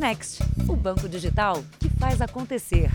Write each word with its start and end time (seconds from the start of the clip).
Next, 0.00 0.42
o 0.66 0.74
banco 0.74 1.06
digital 1.06 1.62
que 1.78 1.90
faz 1.90 2.22
acontecer. 2.22 2.90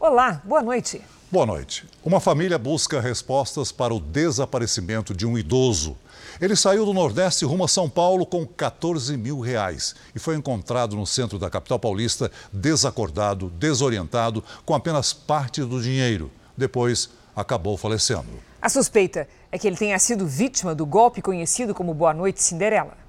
Olá, 0.00 0.40
boa 0.42 0.62
noite. 0.62 1.02
Boa 1.30 1.44
noite. 1.44 1.84
Uma 2.02 2.18
família 2.18 2.56
busca 2.56 2.98
respostas 2.98 3.70
para 3.70 3.92
o 3.92 4.00
desaparecimento 4.00 5.14
de 5.14 5.26
um 5.26 5.36
idoso. 5.36 5.94
Ele 6.40 6.56
saiu 6.56 6.86
do 6.86 6.94
Nordeste 6.94 7.44
rumo 7.44 7.64
a 7.64 7.68
São 7.68 7.90
Paulo 7.90 8.24
com 8.24 8.46
14 8.46 9.18
mil 9.18 9.38
reais 9.38 9.94
e 10.14 10.18
foi 10.18 10.34
encontrado 10.36 10.96
no 10.96 11.06
centro 11.06 11.38
da 11.38 11.50
capital 11.50 11.78
paulista 11.78 12.32
desacordado, 12.50 13.50
desorientado, 13.50 14.42
com 14.64 14.74
apenas 14.74 15.12
parte 15.12 15.60
do 15.60 15.82
dinheiro. 15.82 16.30
Depois, 16.56 17.10
acabou 17.36 17.76
falecendo. 17.76 18.42
A 18.62 18.70
suspeita 18.70 19.28
é 19.52 19.58
que 19.58 19.66
ele 19.66 19.76
tenha 19.76 19.98
sido 19.98 20.26
vítima 20.26 20.74
do 20.74 20.86
golpe 20.86 21.20
conhecido 21.20 21.74
como 21.74 21.92
Boa 21.92 22.14
Noite 22.14 22.42
Cinderela. 22.42 23.05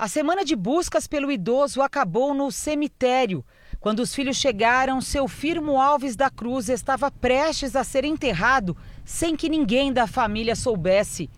A 0.00 0.08
semana 0.08 0.46
de 0.46 0.56
buscas 0.56 1.06
pelo 1.06 1.30
idoso 1.30 1.82
acabou 1.82 2.32
no 2.32 2.50
cemitério. 2.50 3.44
Quando 3.78 4.00
os 4.00 4.14
filhos 4.14 4.38
chegaram, 4.38 4.98
seu 4.98 5.28
Firmo 5.28 5.78
Alves 5.78 6.16
da 6.16 6.30
Cruz 6.30 6.70
estava 6.70 7.10
prestes 7.10 7.76
a 7.76 7.84
ser 7.84 8.06
enterrado 8.06 8.74
sem 9.04 9.36
que 9.36 9.46
ninguém 9.46 9.92
da 9.92 10.06
família 10.06 10.56
soubesse. 10.56 11.28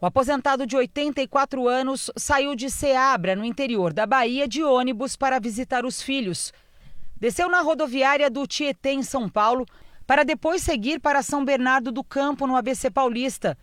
O 0.00 0.06
aposentado 0.06 0.66
de 0.66 0.74
84 0.74 1.68
anos 1.68 2.10
saiu 2.16 2.56
de 2.56 2.70
Ceabra, 2.70 3.36
no 3.36 3.44
interior 3.44 3.92
da 3.92 4.06
Bahia, 4.06 4.48
de 4.48 4.64
ônibus 4.64 5.14
para 5.14 5.38
visitar 5.38 5.84
os 5.84 6.00
filhos. 6.00 6.54
Desceu 7.20 7.50
na 7.50 7.60
rodoviária 7.60 8.30
do 8.30 8.46
Tietê, 8.46 8.92
em 8.92 9.02
São 9.02 9.28
Paulo, 9.28 9.66
para 10.06 10.24
depois 10.24 10.62
seguir 10.62 11.00
para 11.00 11.22
São 11.22 11.44
Bernardo 11.44 11.92
do 11.92 12.02
Campo, 12.02 12.46
no 12.46 12.56
ABC 12.56 12.90
Paulista. 12.90 13.58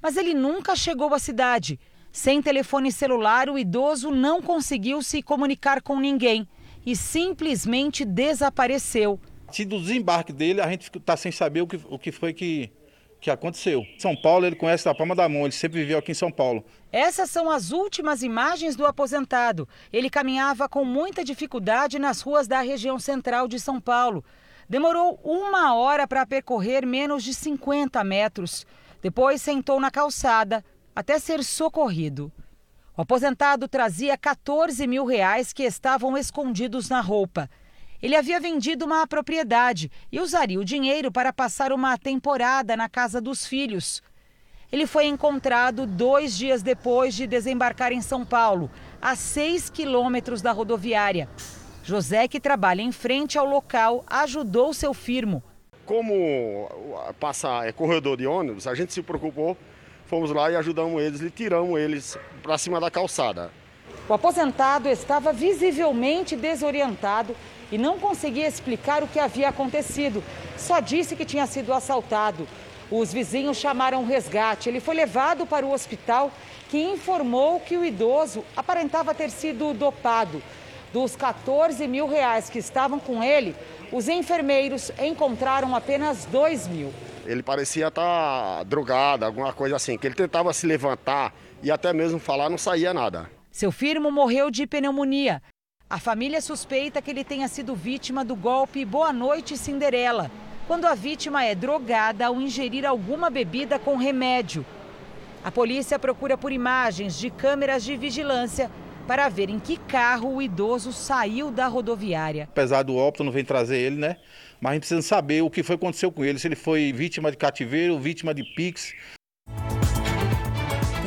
Mas 0.00 0.16
ele 0.16 0.32
nunca 0.32 0.74
chegou 0.74 1.12
à 1.12 1.18
cidade. 1.18 1.78
Sem 2.16 2.40
telefone 2.40 2.90
celular, 2.90 3.50
o 3.50 3.58
idoso 3.58 4.10
não 4.10 4.40
conseguiu 4.40 5.02
se 5.02 5.20
comunicar 5.22 5.82
com 5.82 6.00
ninguém 6.00 6.48
e 6.84 6.96
simplesmente 6.96 8.06
desapareceu. 8.06 9.20
Se 9.52 9.66
do 9.66 9.78
desembarque 9.78 10.32
dele, 10.32 10.62
a 10.62 10.70
gente 10.70 10.90
está 10.96 11.14
sem 11.14 11.30
saber 11.30 11.60
o 11.60 11.66
que, 11.66 11.78
o 11.90 11.98
que 11.98 12.10
foi 12.10 12.32
que, 12.32 12.72
que 13.20 13.30
aconteceu. 13.30 13.84
São 13.98 14.16
Paulo, 14.16 14.46
ele 14.46 14.56
conhece 14.56 14.86
da 14.86 14.94
palma 14.94 15.14
da 15.14 15.28
mão, 15.28 15.42
ele 15.42 15.52
sempre 15.52 15.80
viveu 15.80 15.98
aqui 15.98 16.12
em 16.12 16.14
São 16.14 16.32
Paulo. 16.32 16.64
Essas 16.90 17.28
são 17.28 17.50
as 17.50 17.70
últimas 17.70 18.22
imagens 18.22 18.76
do 18.76 18.86
aposentado. 18.86 19.68
Ele 19.92 20.08
caminhava 20.08 20.70
com 20.70 20.86
muita 20.86 21.22
dificuldade 21.22 21.98
nas 21.98 22.22
ruas 22.22 22.48
da 22.48 22.62
região 22.62 22.98
central 22.98 23.46
de 23.46 23.60
São 23.60 23.78
Paulo. 23.78 24.24
Demorou 24.66 25.20
uma 25.22 25.74
hora 25.74 26.08
para 26.08 26.24
percorrer 26.24 26.86
menos 26.86 27.22
de 27.22 27.34
50 27.34 28.02
metros. 28.02 28.66
Depois 29.02 29.42
sentou 29.42 29.78
na 29.78 29.90
calçada 29.90 30.64
até 30.96 31.18
ser 31.18 31.44
socorrido. 31.44 32.32
O 32.96 33.02
aposentado 33.02 33.68
trazia 33.68 34.16
14 34.16 34.86
mil 34.86 35.04
reais 35.04 35.52
que 35.52 35.62
estavam 35.62 36.16
escondidos 36.16 36.88
na 36.88 37.02
roupa. 37.02 37.50
Ele 38.02 38.16
havia 38.16 38.40
vendido 38.40 38.86
uma 38.86 39.06
propriedade 39.06 39.90
e 40.10 40.18
usaria 40.18 40.58
o 40.58 40.64
dinheiro 40.64 41.12
para 41.12 41.34
passar 41.34 41.70
uma 41.70 41.98
temporada 41.98 42.74
na 42.74 42.88
casa 42.88 43.20
dos 43.20 43.46
filhos. 43.46 44.02
Ele 44.72 44.86
foi 44.86 45.04
encontrado 45.06 45.86
dois 45.86 46.36
dias 46.36 46.62
depois 46.62 47.14
de 47.14 47.26
desembarcar 47.26 47.92
em 47.92 48.00
São 48.00 48.24
Paulo, 48.24 48.70
a 49.00 49.14
seis 49.14 49.68
quilômetros 49.68 50.40
da 50.40 50.50
rodoviária. 50.50 51.28
José, 51.84 52.26
que 52.26 52.40
trabalha 52.40 52.80
em 52.80 52.90
frente 52.90 53.36
ao 53.36 53.46
local, 53.46 54.02
ajudou 54.06 54.72
seu 54.72 54.94
firmo. 54.94 55.42
Como 55.84 56.68
passa 57.20 57.64
é 57.64 57.70
corredor 57.70 58.16
de 58.16 58.26
ônibus, 58.26 58.66
a 58.66 58.74
gente 58.74 58.92
se 58.92 59.02
preocupou, 59.02 59.56
fomos 60.06 60.30
lá 60.30 60.50
e 60.50 60.56
ajudamos 60.56 61.02
eles 61.02 61.20
e 61.20 61.30
tiramos 61.30 61.78
eles 61.78 62.18
para 62.42 62.56
cima 62.56 62.80
da 62.80 62.90
calçada. 62.90 63.50
O 64.08 64.14
aposentado 64.14 64.88
estava 64.88 65.32
visivelmente 65.32 66.36
desorientado 66.36 67.34
e 67.72 67.76
não 67.76 67.98
conseguia 67.98 68.46
explicar 68.46 69.02
o 69.02 69.08
que 69.08 69.18
havia 69.18 69.48
acontecido. 69.48 70.22
Só 70.56 70.78
disse 70.78 71.16
que 71.16 71.24
tinha 71.24 71.46
sido 71.46 71.72
assaltado. 71.72 72.46
Os 72.90 73.12
vizinhos 73.12 73.56
chamaram 73.56 74.02
o 74.02 74.06
resgate. 74.06 74.68
Ele 74.68 74.78
foi 74.78 74.94
levado 74.94 75.44
para 75.44 75.66
o 75.66 75.72
hospital, 75.72 76.30
que 76.68 76.78
informou 76.78 77.58
que 77.58 77.76
o 77.76 77.84
idoso 77.84 78.44
aparentava 78.56 79.12
ter 79.12 79.30
sido 79.30 79.74
dopado. 79.74 80.40
Dos 80.92 81.16
14 81.16 81.86
mil 81.86 82.08
reais 82.08 82.48
que 82.48 82.58
estavam 82.58 82.98
com 82.98 83.22
ele, 83.22 83.54
os 83.92 84.08
enfermeiros 84.08 84.90
encontraram 84.98 85.74
apenas 85.74 86.24
2 86.26 86.68
mil. 86.68 86.92
Ele 87.26 87.42
parecia 87.42 87.88
estar 87.88 88.62
drogado, 88.64 89.24
alguma 89.24 89.52
coisa 89.52 89.76
assim, 89.76 89.98
que 89.98 90.06
ele 90.06 90.14
tentava 90.14 90.52
se 90.52 90.66
levantar 90.66 91.34
e 91.62 91.70
até 91.70 91.92
mesmo 91.92 92.18
falar, 92.18 92.48
não 92.48 92.58
saía 92.58 92.94
nada. 92.94 93.28
Seu 93.50 93.72
firmo 93.72 94.10
morreu 94.10 94.50
de 94.50 94.66
pneumonia. 94.66 95.42
A 95.88 95.98
família 95.98 96.40
suspeita 96.40 97.00
que 97.00 97.10
ele 97.10 97.24
tenha 97.24 97.48
sido 97.48 97.74
vítima 97.74 98.24
do 98.24 98.36
golpe 98.36 98.84
Boa 98.84 99.12
Noite 99.12 99.56
Cinderela, 99.56 100.30
quando 100.66 100.84
a 100.84 100.94
vítima 100.94 101.44
é 101.44 101.54
drogada 101.54 102.26
ao 102.26 102.40
ingerir 102.40 102.84
alguma 102.84 103.30
bebida 103.30 103.78
com 103.78 103.96
remédio. 103.96 104.64
A 105.44 105.50
polícia 105.50 105.98
procura 105.98 106.36
por 106.36 106.50
imagens 106.50 107.16
de 107.18 107.30
câmeras 107.30 107.84
de 107.84 107.96
vigilância 107.96 108.70
para 109.06 109.28
ver 109.28 109.48
em 109.48 109.58
que 109.58 109.76
carro 109.76 110.34
o 110.34 110.42
idoso 110.42 110.92
saiu 110.92 111.50
da 111.50 111.66
rodoviária. 111.66 112.48
Apesar 112.50 112.82
do 112.82 112.96
óbito 112.96 113.22
não 113.22 113.32
vem 113.32 113.44
trazer 113.44 113.78
ele, 113.78 113.96
né? 113.96 114.16
Mas 114.60 114.70
a 114.70 114.74
gente 114.74 114.80
precisa 114.80 115.02
saber 115.02 115.42
o 115.42 115.50
que 115.50 115.62
foi 115.62 115.76
que 115.76 115.84
aconteceu 115.84 116.10
com 116.10 116.24
ele, 116.24 116.38
se 116.38 116.48
ele 116.48 116.56
foi 116.56 116.92
vítima 116.92 117.30
de 117.30 117.36
cativeiro, 117.36 117.98
vítima 117.98 118.34
de 118.34 118.42
Pix. 118.42 118.92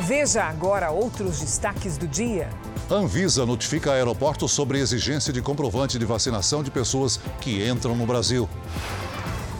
Veja 0.06 0.44
agora 0.44 0.90
outros 0.90 1.40
destaques 1.40 1.96
do 1.96 2.08
dia. 2.08 2.48
Anvisa 2.90 3.46
notifica 3.46 3.92
aeroportos 3.92 4.50
sobre 4.50 4.80
exigência 4.80 5.32
de 5.32 5.40
comprovante 5.40 5.98
de 5.98 6.04
vacinação 6.04 6.62
de 6.62 6.70
pessoas 6.70 7.18
que 7.40 7.64
entram 7.68 7.94
no 7.94 8.04
Brasil. 8.04 8.48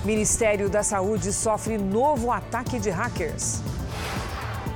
Ministério 0.04 0.68
da 0.68 0.82
Saúde 0.82 1.32
sofre 1.32 1.76
novo 1.78 2.32
ataque 2.32 2.80
de 2.80 2.90
hackers. 2.90 3.62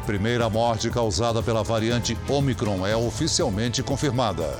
Primeira 0.07 0.51
morte 0.51 0.91
causada 0.91 1.43
pela 1.43 1.65
variante 1.65 2.17
Omicron 2.29 2.87
é 2.87 2.95
oficialmente 2.95 3.83
confirmada. 3.83 4.59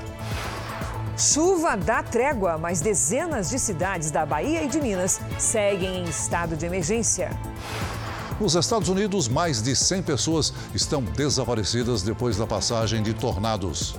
Chuva 1.15 1.77
dá 1.77 2.01
trégua, 2.01 2.57
mas 2.57 2.81
dezenas 2.81 3.51
de 3.51 3.59
cidades 3.59 4.09
da 4.09 4.25
Bahia 4.25 4.63
e 4.63 4.67
de 4.67 4.81
Minas 4.81 5.21
seguem 5.37 5.99
em 5.99 6.03
estado 6.05 6.57
de 6.57 6.65
emergência. 6.65 7.29
Nos 8.39 8.55
Estados 8.55 8.89
Unidos, 8.89 9.27
mais 9.29 9.61
de 9.61 9.75
100 9.75 10.01
pessoas 10.01 10.51
estão 10.73 11.01
desaparecidas 11.01 12.01
depois 12.01 12.35
da 12.37 12.47
passagem 12.47 13.03
de 13.03 13.13
tornados. 13.13 13.95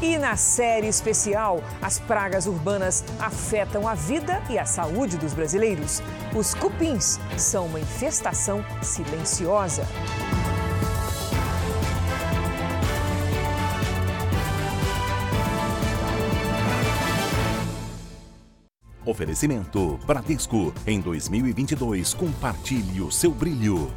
E 0.00 0.18
na 0.18 0.36
série 0.36 0.88
especial, 0.88 1.62
as 1.80 1.98
pragas 1.98 2.46
urbanas 2.46 3.02
afetam 3.18 3.88
a 3.88 3.94
vida 3.94 4.42
e 4.50 4.58
a 4.58 4.66
saúde 4.66 5.16
dos 5.16 5.32
brasileiros. 5.32 6.02
Os 6.34 6.54
cupins 6.54 7.18
são 7.38 7.66
uma 7.66 7.80
infestação 7.80 8.62
silenciosa. 8.82 9.86
Oferecimento 19.06 19.98
Bradesco. 20.04 20.74
Em 20.86 21.00
2022, 21.00 22.12
compartilhe 22.12 23.00
o 23.00 23.10
seu 23.10 23.30
brilho. 23.30 23.90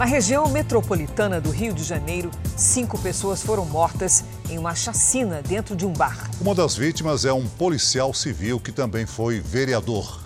Na 0.00 0.06
região 0.06 0.48
metropolitana 0.48 1.42
do 1.42 1.50
Rio 1.50 1.74
de 1.74 1.84
Janeiro, 1.84 2.30
cinco 2.56 2.98
pessoas 2.98 3.42
foram 3.42 3.66
mortas 3.66 4.24
em 4.48 4.56
uma 4.56 4.74
chacina 4.74 5.42
dentro 5.42 5.76
de 5.76 5.84
um 5.84 5.92
bar. 5.92 6.30
Uma 6.40 6.54
das 6.54 6.74
vítimas 6.74 7.26
é 7.26 7.32
um 7.34 7.46
policial 7.46 8.14
civil 8.14 8.58
que 8.58 8.72
também 8.72 9.04
foi 9.04 9.40
vereador. 9.40 10.24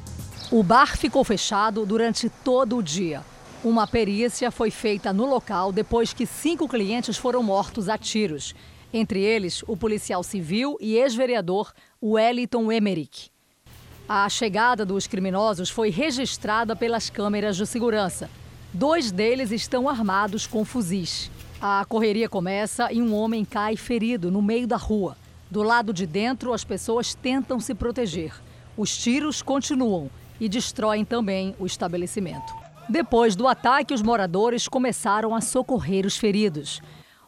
O 0.49 0.62
bar 0.62 0.97
ficou 0.97 1.25
fechado 1.25 1.85
durante 1.85 2.29
todo 2.29 2.77
o 2.77 2.83
dia. 2.85 3.25
Uma 3.65 3.85
perícia 3.85 4.53
foi 4.53 4.71
feita 4.71 5.12
no 5.12 5.26
local 5.26 5.73
depois 5.73 6.12
que 6.12 6.25
cinco 6.25 6.69
clientes 6.69 7.17
foram 7.17 7.43
mortos 7.43 7.88
a 7.88 7.99
tiros. 7.99 8.55
Entre 8.93 9.23
eles, 9.23 9.65
o 9.67 9.77
policial 9.77 10.23
civil 10.23 10.79
e 10.81 10.94
ex-vereador 10.94 11.73
Wellington 12.00 12.70
Emerick. 12.70 13.29
A 14.09 14.29
chegada 14.29 14.87
dos 14.87 15.09
criminosos 15.09 15.69
foi 15.69 15.91
registrada 15.91 16.77
pelas 16.77 17.11
câmeras 17.11 17.56
de 17.56 17.67
segurança. 17.67 18.31
Dois 18.75 19.12
deles 19.12 19.53
estão 19.53 19.88
armados 19.88 20.49
com 20.49 20.65
fuzis. 20.65 21.31
A 21.61 21.85
correria 21.88 22.29
começa 22.29 22.93
e 22.93 23.00
um 23.00 23.15
homem 23.15 23.44
cai 23.44 23.76
ferido 23.76 24.32
no 24.32 24.43
meio 24.43 24.67
da 24.67 24.76
rua. 24.76 25.17
Do 25.49 25.62
lado 25.62 25.93
de 25.93 26.05
dentro, 26.05 26.53
as 26.53 26.65
pessoas 26.65 27.15
tentam 27.15 27.61
se 27.61 27.73
proteger. 27.73 28.35
Os 28.76 28.99
tiros 28.99 29.43
continuam 29.43 30.11
e 30.41 30.49
destroem 30.49 31.05
também 31.05 31.55
o 31.56 31.67
estabelecimento. 31.67 32.53
Depois 32.88 33.37
do 33.37 33.47
ataque, 33.47 33.94
os 33.94 34.03
moradores 34.03 34.67
começaram 34.67 35.37
a 35.37 35.41
socorrer 35.41 36.05
os 36.05 36.17
feridos. 36.17 36.82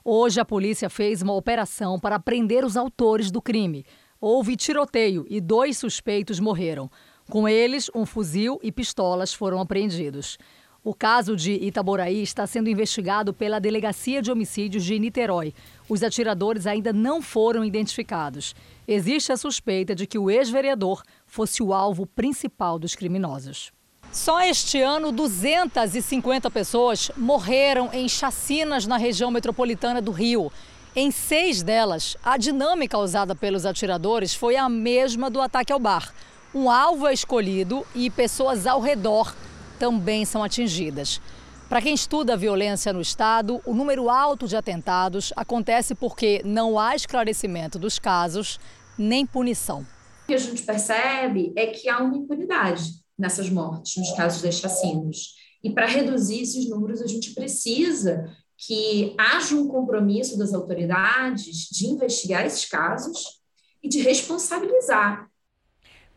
Hoje, 0.04 0.40
a 0.40 0.44
polícia 0.44 0.90
fez 0.90 1.22
uma 1.22 1.34
operação 1.34 1.96
para 2.00 2.19
prender 2.19 2.64
os 2.64 2.76
autores 2.76 3.31
do 3.31 3.40
crime. 3.40 3.87
Houve 4.20 4.56
tiroteio 4.56 5.25
e 5.31 5.40
dois 5.40 5.78
suspeitos 5.78 6.40
morreram. 6.40 6.90
Com 7.31 7.49
eles, 7.49 7.88
um 7.94 8.04
fuzil 8.04 8.58
e 8.64 8.72
pistolas 8.72 9.32
foram 9.32 9.60
apreendidos. 9.60 10.37
O 10.86 10.94
caso 10.94 11.34
de 11.34 11.50
Itaboraí 11.50 12.22
está 12.22 12.46
sendo 12.46 12.70
investigado 12.70 13.34
pela 13.34 13.58
Delegacia 13.58 14.22
de 14.22 14.30
Homicídios 14.30 14.84
de 14.84 14.96
Niterói. 15.00 15.52
Os 15.88 16.00
atiradores 16.00 16.64
ainda 16.64 16.92
não 16.92 17.20
foram 17.20 17.64
identificados. 17.64 18.54
Existe 18.86 19.32
a 19.32 19.36
suspeita 19.36 19.96
de 19.96 20.06
que 20.06 20.16
o 20.16 20.30
ex-vereador 20.30 21.02
fosse 21.26 21.60
o 21.60 21.74
alvo 21.74 22.06
principal 22.06 22.78
dos 22.78 22.94
criminosos. 22.94 23.72
Só 24.12 24.40
este 24.42 24.80
ano, 24.80 25.10
250 25.10 26.48
pessoas 26.52 27.10
morreram 27.16 27.90
em 27.92 28.08
chacinas 28.08 28.86
na 28.86 28.96
região 28.96 29.28
metropolitana 29.28 30.00
do 30.00 30.12
Rio. 30.12 30.52
Em 30.94 31.10
seis 31.10 31.64
delas, 31.64 32.16
a 32.22 32.36
dinâmica 32.36 32.96
usada 32.96 33.34
pelos 33.34 33.66
atiradores 33.66 34.36
foi 34.36 34.54
a 34.54 34.68
mesma 34.68 35.28
do 35.30 35.40
ataque 35.40 35.72
ao 35.72 35.80
bar. 35.80 36.14
Um 36.54 36.70
alvo 36.70 37.08
é 37.08 37.12
escolhido 37.12 37.84
e 37.92 38.08
pessoas 38.08 38.68
ao 38.68 38.80
redor 38.80 39.34
também 39.78 40.25
são 40.25 40.43
atingidas. 40.43 41.20
Para 41.69 41.82
quem 41.82 41.94
estuda 41.94 42.34
a 42.34 42.37
violência 42.37 42.93
no 42.93 43.00
Estado, 43.00 43.61
o 43.67 43.75
número 43.75 44.08
alto 44.08 44.46
de 44.46 44.56
atentados 44.56 45.32
acontece 45.34 45.94
porque 45.94 46.40
não 46.44 46.78
há 46.78 46.94
esclarecimento 46.94 47.78
dos 47.78 47.99
casos 47.99 48.61
nem 48.96 49.26
punição. 49.26 49.81
O 50.25 50.26
que 50.28 50.34
a 50.34 50.38
gente 50.38 50.62
percebe 50.62 51.52
é 51.56 51.67
que 51.67 51.88
há 51.88 51.99
uma 51.99 52.17
impunidade 52.17 52.84
nessas 53.19 53.50
mortes, 53.50 53.96
nos 53.96 54.12
casos 54.12 54.43
das 54.43 54.56
chacinas. 54.56 55.34
E 55.62 55.70
para 55.70 55.87
reduzir 55.87 56.43
esses 56.43 56.69
números, 56.69 57.02
a 57.02 57.06
gente 57.06 57.34
precisa 57.34 58.32
que 58.56 59.14
haja 59.19 59.55
um 59.55 59.69
compromisso 59.69 60.38
das 60.38 60.55
autoridades 60.55 61.69
de 61.70 61.87
investigar 61.87 62.46
esses 62.46 62.64
casos 62.64 63.40
e 63.82 63.88
de 63.88 64.00
responsabilizar. 64.00 65.28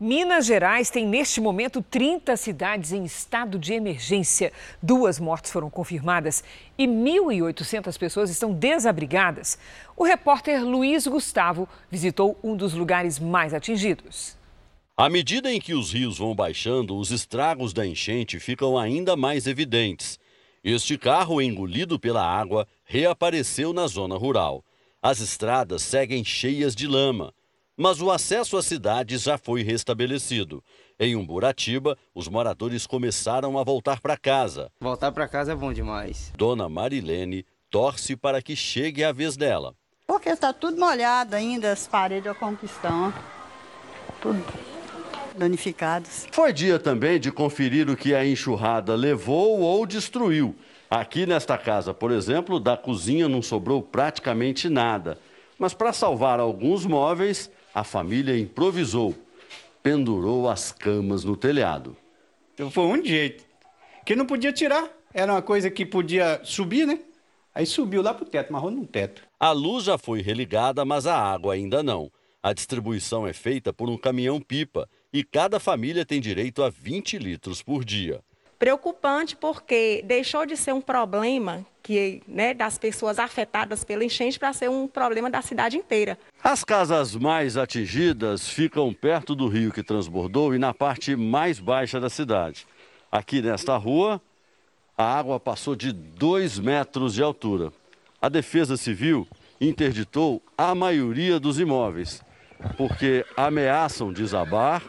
Minas 0.02 0.46
Gerais 0.46 0.88
tem 0.88 1.06
neste 1.06 1.42
momento 1.42 1.82
30 1.82 2.34
cidades 2.34 2.90
em 2.90 3.04
estado 3.04 3.58
de 3.58 3.74
emergência. 3.74 4.50
Duas 4.82 5.20
mortes 5.20 5.52
foram 5.52 5.68
confirmadas 5.68 6.42
e 6.78 6.86
1.800 6.86 7.98
pessoas 7.98 8.30
estão 8.30 8.50
desabrigadas. 8.50 9.58
O 9.94 10.02
repórter 10.02 10.64
Luiz 10.64 11.06
Gustavo 11.06 11.68
visitou 11.90 12.38
um 12.42 12.56
dos 12.56 12.72
lugares 12.72 13.18
mais 13.18 13.52
atingidos. 13.52 14.38
À 14.96 15.10
medida 15.10 15.52
em 15.52 15.60
que 15.60 15.74
os 15.74 15.92
rios 15.92 16.16
vão 16.16 16.34
baixando, 16.34 16.96
os 16.96 17.10
estragos 17.10 17.74
da 17.74 17.86
enchente 17.86 18.40
ficam 18.40 18.78
ainda 18.78 19.14
mais 19.16 19.46
evidentes. 19.46 20.18
Este 20.64 20.96
carro, 20.96 21.42
engolido 21.42 22.00
pela 22.00 22.24
água, 22.26 22.66
reapareceu 22.86 23.74
na 23.74 23.86
zona 23.86 24.16
rural. 24.16 24.64
As 25.02 25.20
estradas 25.20 25.82
seguem 25.82 26.24
cheias 26.24 26.74
de 26.74 26.86
lama, 26.86 27.34
mas 27.80 27.98
o 28.02 28.10
acesso 28.10 28.58
à 28.58 28.62
cidade 28.62 29.16
já 29.16 29.38
foi 29.38 29.62
restabelecido. 29.62 30.62
Em 30.98 31.16
Umburatiba, 31.16 31.96
os 32.14 32.28
moradores 32.28 32.86
começaram 32.86 33.58
a 33.58 33.64
voltar 33.64 34.02
para 34.02 34.18
casa. 34.18 34.70
Voltar 34.78 35.10
para 35.12 35.26
casa 35.26 35.52
é 35.52 35.54
bom 35.54 35.72
demais. 35.72 36.30
Dona 36.36 36.68
Marilene 36.68 37.46
torce 37.70 38.16
para 38.16 38.42
que 38.42 38.54
chegue 38.54 39.02
a 39.02 39.12
vez 39.12 39.34
dela. 39.34 39.74
Porque 40.06 40.28
está 40.28 40.52
tudo 40.52 40.78
molhado 40.78 41.34
ainda, 41.34 41.72
as 41.72 41.88
paredes 41.88 42.36
como 42.36 42.54
que 42.54 42.66
estão. 42.66 43.14
Tudo 44.20 44.44
danificados. 45.34 46.26
Foi 46.32 46.52
dia 46.52 46.78
também 46.78 47.18
de 47.18 47.32
conferir 47.32 47.88
o 47.88 47.96
que 47.96 48.14
a 48.14 48.26
enxurrada 48.26 48.94
levou 48.94 49.60
ou 49.60 49.86
destruiu. 49.86 50.54
Aqui 50.90 51.24
nesta 51.24 51.56
casa, 51.56 51.94
por 51.94 52.10
exemplo, 52.10 52.60
da 52.60 52.76
cozinha 52.76 53.26
não 53.26 53.40
sobrou 53.40 53.80
praticamente 53.82 54.68
nada. 54.68 55.18
Mas 55.58 55.72
para 55.72 55.94
salvar 55.94 56.40
alguns 56.40 56.84
móveis, 56.84 57.50
a 57.74 57.84
família 57.84 58.38
improvisou. 58.38 59.14
Pendurou 59.82 60.48
as 60.48 60.72
camas 60.72 61.24
no 61.24 61.36
telhado. 61.36 61.96
Então 62.54 62.70
foi 62.70 62.84
um 62.84 63.04
jeito. 63.04 63.44
Que 64.04 64.14
não 64.14 64.26
podia 64.26 64.52
tirar. 64.52 64.88
Era 65.12 65.32
uma 65.32 65.42
coisa 65.42 65.70
que 65.70 65.86
podia 65.86 66.40
subir, 66.44 66.86
né? 66.86 67.00
Aí 67.54 67.66
subiu 67.66 68.02
lá 68.02 68.14
pro 68.14 68.24
teto, 68.24 68.52
marrou 68.52 68.70
no 68.70 68.86
teto. 68.86 69.22
A 69.38 69.50
luz 69.50 69.84
já 69.84 69.98
foi 69.98 70.20
religada, 70.20 70.84
mas 70.84 71.06
a 71.06 71.16
água 71.16 71.54
ainda 71.54 71.82
não. 71.82 72.10
A 72.42 72.52
distribuição 72.52 73.26
é 73.26 73.32
feita 73.32 73.72
por 73.72 73.90
um 73.90 73.98
caminhão-pipa 73.98 74.88
e 75.12 75.24
cada 75.24 75.58
família 75.58 76.06
tem 76.06 76.20
direito 76.20 76.62
a 76.62 76.70
20 76.70 77.18
litros 77.18 77.62
por 77.62 77.84
dia. 77.84 78.20
Preocupante 78.60 79.34
porque 79.34 80.04
deixou 80.04 80.44
de 80.44 80.54
ser 80.54 80.74
um 80.74 80.82
problema 80.82 81.64
que, 81.82 82.22
né, 82.28 82.52
das 82.52 82.76
pessoas 82.76 83.18
afetadas 83.18 83.84
pela 83.84 84.04
enchente 84.04 84.38
para 84.38 84.52
ser 84.52 84.68
um 84.68 84.86
problema 84.86 85.30
da 85.30 85.40
cidade 85.40 85.78
inteira. 85.78 86.18
As 86.44 86.62
casas 86.62 87.16
mais 87.16 87.56
atingidas 87.56 88.46
ficam 88.50 88.92
perto 88.92 89.34
do 89.34 89.48
rio 89.48 89.72
que 89.72 89.82
transbordou 89.82 90.54
e 90.54 90.58
na 90.58 90.74
parte 90.74 91.16
mais 91.16 91.58
baixa 91.58 91.98
da 91.98 92.10
cidade. 92.10 92.66
Aqui 93.10 93.40
nesta 93.40 93.78
rua, 93.78 94.20
a 94.94 95.04
água 95.04 95.40
passou 95.40 95.74
de 95.74 95.90
2 95.90 96.58
metros 96.58 97.14
de 97.14 97.22
altura. 97.22 97.72
A 98.20 98.28
Defesa 98.28 98.76
Civil 98.76 99.26
interditou 99.58 100.42
a 100.58 100.74
maioria 100.74 101.40
dos 101.40 101.58
imóveis, 101.58 102.22
porque 102.76 103.24
ameaçam 103.34 104.12
desabar 104.12 104.82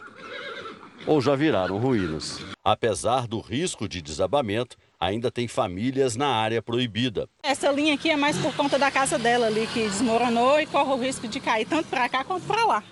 ou 1.06 1.20
já 1.20 1.34
viraram 1.34 1.78
ruínas. 1.78 2.40
Apesar 2.64 3.26
do 3.26 3.40
risco 3.40 3.88
de 3.88 4.00
desabamento, 4.00 4.76
ainda 4.98 5.30
tem 5.30 5.48
famílias 5.48 6.16
na 6.16 6.28
área 6.28 6.62
proibida. 6.62 7.28
Essa 7.42 7.70
linha 7.70 7.94
aqui 7.94 8.10
é 8.10 8.16
mais 8.16 8.38
por 8.38 8.54
conta 8.54 8.78
da 8.78 8.90
casa 8.90 9.18
dela 9.18 9.46
ali, 9.46 9.66
que 9.66 9.80
desmoronou 9.80 10.60
e 10.60 10.66
corre 10.66 10.92
o 10.92 10.96
risco 10.96 11.26
de 11.26 11.40
cair 11.40 11.66
tanto 11.66 11.88
para 11.88 12.08
cá 12.08 12.24
quanto 12.24 12.46
para 12.46 12.64
lá. 12.64 12.84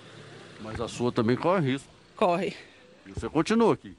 Mas 0.59 0.79
a 0.79 0.87
sua 0.87 1.11
também 1.11 1.35
corre 1.35 1.71
risco. 1.71 1.87
Corre. 2.15 2.53
E 3.05 3.11
você 3.11 3.27
continua 3.29 3.73
aqui? 3.73 3.95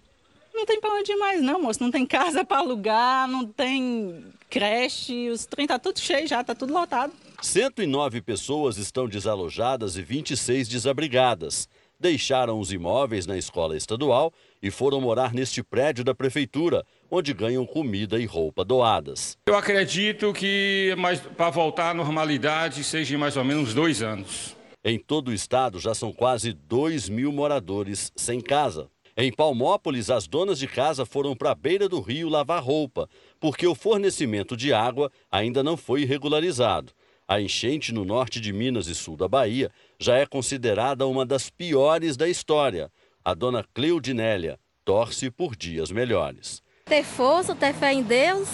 Não 0.55 0.67
tem 0.67 0.81
para 0.81 0.95
onde 0.95 1.11
ir 1.11 1.17
mais 1.17 1.43
não, 1.43 1.63
moço. 1.63 1.83
Não 1.83 1.91
tem 1.91 2.07
casa 2.07 2.45
para 2.45 2.59
alugar, 2.59 3.27
não 3.27 3.47
tem 3.47 4.25
creche, 4.51 5.31
os 5.31 5.47
trem 5.47 5.67
tá 5.67 5.79
tudo 5.79 5.99
cheio 5.99 6.29
já, 6.29 6.45
tá 6.45 6.55
tudo 6.55 6.75
lotado. 6.75 7.13
109 7.41 8.21
pessoas 8.21 8.77
estão 8.77 9.09
desalojadas 9.09 9.97
e 9.97 10.03
26 10.03 10.69
desabrigadas 10.69 11.69
deixaram 12.03 12.59
os 12.59 12.73
imóveis 12.73 13.27
na 13.27 13.39
escola 13.39 13.77
estadual 13.77 14.33
e 14.61 14.71
foram 14.71 15.01
morar 15.01 15.33
neste 15.33 15.63
prédio 15.63 16.03
da 16.03 16.15
prefeitura, 16.15 16.85
onde 17.09 17.33
ganham 17.33 17.65
comida 17.65 18.19
e 18.19 18.27
roupa 18.27 18.65
doadas. 18.65 19.39
Eu 19.47 19.57
acredito 19.57 20.33
que 20.33 20.95
para 21.37 21.49
voltar 21.49 21.91
à 21.91 21.95
normalidade 21.95 22.83
seja 22.83 23.15
em 23.15 23.19
mais 23.19 23.37
ou 23.37 23.45
menos 23.45 23.73
dois 23.73 24.03
anos. 24.03 24.57
Em 24.85 24.99
todo 24.99 25.29
o 25.29 25.33
estado 25.33 25.79
já 25.79 25.95
são 25.95 26.13
quase 26.13 26.53
2 26.53 27.09
mil 27.09 27.31
moradores 27.31 28.13
sem 28.17 28.41
casa. 28.41 28.91
Em 29.17 29.31
Palmópolis, 29.31 30.11
as 30.11 30.27
donas 30.27 30.59
de 30.59 30.67
casa 30.67 31.07
foram 31.07 31.37
para 31.37 31.53
a 31.53 31.55
beira 31.55 31.89
do 31.89 32.01
rio 32.01 32.29
lavar 32.29 32.63
roupa, 32.63 33.09
porque 33.39 33.67
o 33.67 33.75
fornecimento 33.75 34.57
de 34.57 34.73
água 34.73 35.13
ainda 35.31 35.63
não 35.63 35.77
foi 35.77 36.05
regularizado. 36.05 36.93
A 37.27 37.41
enchente 37.41 37.93
no 37.93 38.05
norte 38.05 38.41
de 38.41 38.53
Minas 38.53 38.89
e 38.89 38.95
sul 38.95 39.17
da 39.17 39.29
Bahia 39.29 39.71
já 39.99 40.17
é 40.17 40.27
considerada 40.27 41.07
uma 41.07 41.25
das 41.25 41.49
piores 41.49 42.17
da 42.17 42.29
história. 42.29 42.91
A 43.25 43.35
dona 43.35 43.65
Cleudinélia 43.73 44.59
torce 44.85 45.31
por 45.31 45.57
dias 45.57 45.91
melhores. 45.91 46.63
Ter 46.85 47.05
força, 47.05 47.55
ter 47.55 47.73
fé 47.73 47.93
em 47.93 48.03
Deus, 48.03 48.49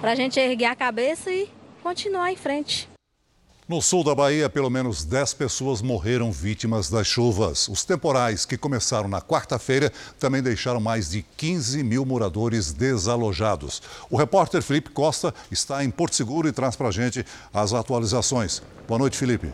para 0.00 0.12
a 0.12 0.14
gente 0.14 0.38
erguer 0.38 0.66
a 0.66 0.76
cabeça 0.76 1.32
e 1.32 1.48
continuar 1.82 2.30
em 2.30 2.36
frente. 2.36 2.88
No 3.66 3.80
sul 3.80 4.04
da 4.04 4.14
Bahia, 4.14 4.50
pelo 4.50 4.68
menos 4.68 5.04
10 5.04 5.32
pessoas 5.32 5.80
morreram 5.80 6.30
vítimas 6.30 6.90
das 6.90 7.06
chuvas. 7.06 7.66
Os 7.66 7.82
temporais 7.82 8.44
que 8.44 8.58
começaram 8.58 9.08
na 9.08 9.22
quarta-feira 9.22 9.90
também 10.20 10.42
deixaram 10.42 10.80
mais 10.80 11.08
de 11.08 11.24
15 11.34 11.82
mil 11.82 12.04
moradores 12.04 12.74
desalojados. 12.74 13.80
O 14.10 14.18
repórter 14.18 14.62
Felipe 14.62 14.90
Costa 14.90 15.34
está 15.50 15.82
em 15.82 15.90
Porto 15.90 16.14
Seguro 16.14 16.46
e 16.46 16.52
traz 16.52 16.76
para 16.76 16.88
a 16.88 16.92
gente 16.92 17.24
as 17.54 17.72
atualizações. 17.72 18.62
Boa 18.86 18.98
noite, 18.98 19.16
Felipe. 19.16 19.50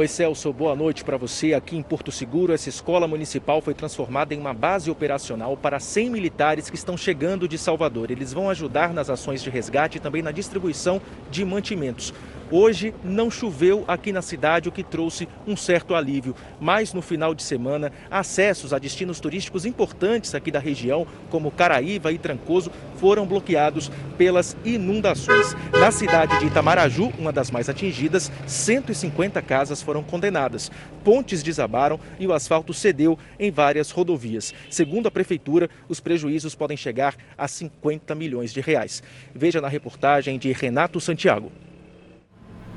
Oi, 0.00 0.08
Celso, 0.08 0.50
boa 0.50 0.74
noite 0.74 1.04
para 1.04 1.18
você. 1.18 1.52
Aqui 1.52 1.76
em 1.76 1.82
Porto 1.82 2.10
Seguro, 2.10 2.54
essa 2.54 2.70
escola 2.70 3.06
municipal 3.06 3.60
foi 3.60 3.74
transformada 3.74 4.34
em 4.34 4.38
uma 4.38 4.54
base 4.54 4.90
operacional 4.90 5.58
para 5.58 5.78
100 5.78 6.08
militares 6.08 6.70
que 6.70 6.76
estão 6.76 6.96
chegando 6.96 7.46
de 7.46 7.58
Salvador. 7.58 8.10
Eles 8.10 8.32
vão 8.32 8.48
ajudar 8.48 8.94
nas 8.94 9.10
ações 9.10 9.42
de 9.42 9.50
resgate 9.50 9.98
e 9.98 10.00
também 10.00 10.22
na 10.22 10.32
distribuição 10.32 11.02
de 11.30 11.44
mantimentos. 11.44 12.14
Hoje 12.52 12.92
não 13.04 13.30
choveu 13.30 13.84
aqui 13.86 14.12
na 14.12 14.20
cidade, 14.20 14.68
o 14.68 14.72
que 14.72 14.82
trouxe 14.82 15.28
um 15.46 15.56
certo 15.56 15.94
alívio. 15.94 16.34
Mas 16.60 16.92
no 16.92 17.00
final 17.00 17.32
de 17.32 17.44
semana, 17.44 17.92
acessos 18.10 18.72
a 18.72 18.78
destinos 18.78 19.20
turísticos 19.20 19.64
importantes 19.64 20.34
aqui 20.34 20.50
da 20.50 20.58
região, 20.58 21.06
como 21.30 21.52
Caraíva 21.52 22.10
e 22.10 22.18
Trancoso, 22.18 22.72
foram 22.96 23.24
bloqueados 23.24 23.88
pelas 24.18 24.56
inundações. 24.64 25.54
Na 25.78 25.92
cidade 25.92 26.40
de 26.40 26.46
Itamaraju, 26.46 27.12
uma 27.16 27.30
das 27.30 27.52
mais 27.52 27.68
atingidas, 27.68 28.32
150 28.48 29.40
casas 29.42 29.80
foram 29.80 30.02
condenadas. 30.02 30.72
Pontes 31.04 31.44
desabaram 31.44 32.00
e 32.18 32.26
o 32.26 32.32
asfalto 32.32 32.74
cedeu 32.74 33.16
em 33.38 33.52
várias 33.52 33.92
rodovias. 33.92 34.52
Segundo 34.68 35.06
a 35.06 35.10
prefeitura, 35.10 35.70
os 35.88 36.00
prejuízos 36.00 36.56
podem 36.56 36.76
chegar 36.76 37.14
a 37.38 37.46
50 37.46 38.12
milhões 38.16 38.52
de 38.52 38.60
reais. 38.60 39.04
Veja 39.32 39.60
na 39.60 39.68
reportagem 39.68 40.36
de 40.36 40.50
Renato 40.50 41.00
Santiago. 41.00 41.52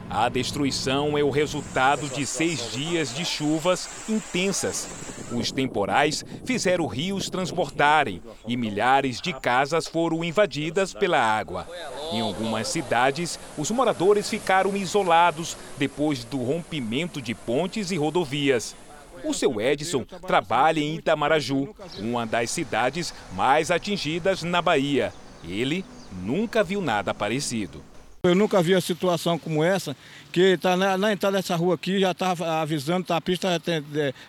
A 0.10 0.30
destruição 0.30 1.18
é 1.18 1.24
o 1.24 1.30
resultado 1.30 2.08
de 2.10 2.26
seis 2.26 2.72
dias 2.72 3.16
de 3.16 3.26
chuvas 3.26 3.90
intensas. 4.08 4.88
Os 5.32 5.52
temporais 5.52 6.24
fizeram 6.46 6.86
rios 6.86 7.30
transbordarem 7.30 8.22
e 8.48 8.56
milhares 8.56 9.20
de 9.20 9.34
casas 9.34 9.88
foram 9.88 10.24
invadidas 10.24 10.94
pela 10.94 11.20
água. 11.20 11.68
Em 12.12 12.22
algumas 12.22 12.68
cidades, 12.68 13.40
os 13.58 13.72
moradores 13.72 14.30
ficaram 14.30 14.76
isolados 14.78 15.58
depois 15.78 16.24
do 16.24 16.38
rompimento 16.38 17.22
de 17.22 17.34
pontes 17.34 17.90
e 17.90 17.98
rodovias. 17.98 18.76
O 19.24 19.34
seu 19.34 19.60
Edson 19.60 20.04
trabalha 20.28 20.80
em 20.80 20.96
Itamaraju, 20.96 21.74
uma 21.98 22.26
das 22.26 22.52
cidades 22.52 23.14
mais 23.34 23.72
atingidas 23.72 24.44
na 24.44 24.62
Bahia. 24.62 25.14
Ele 25.44 25.84
nunca 26.12 26.64
viu 26.64 26.82
nada 26.82 27.14
parecido. 27.14 27.82
Eu 28.26 28.36
nunca 28.36 28.64
vi 28.64 28.74
a 28.74 28.80
situação 28.80 29.38
como 29.38 29.62
essa, 29.62 29.94
que 30.32 30.58
tá 30.58 30.78
na, 30.78 30.98
na 30.98 31.12
entrada 31.12 31.36
dessa 31.36 31.58
rua 31.58 31.76
aqui, 31.76 32.00
já 32.00 32.12
estava 32.12 32.62
avisando, 32.62 33.06
tá, 33.06 33.18
a 33.18 33.22
pista 33.22 33.60
tá 33.60 33.74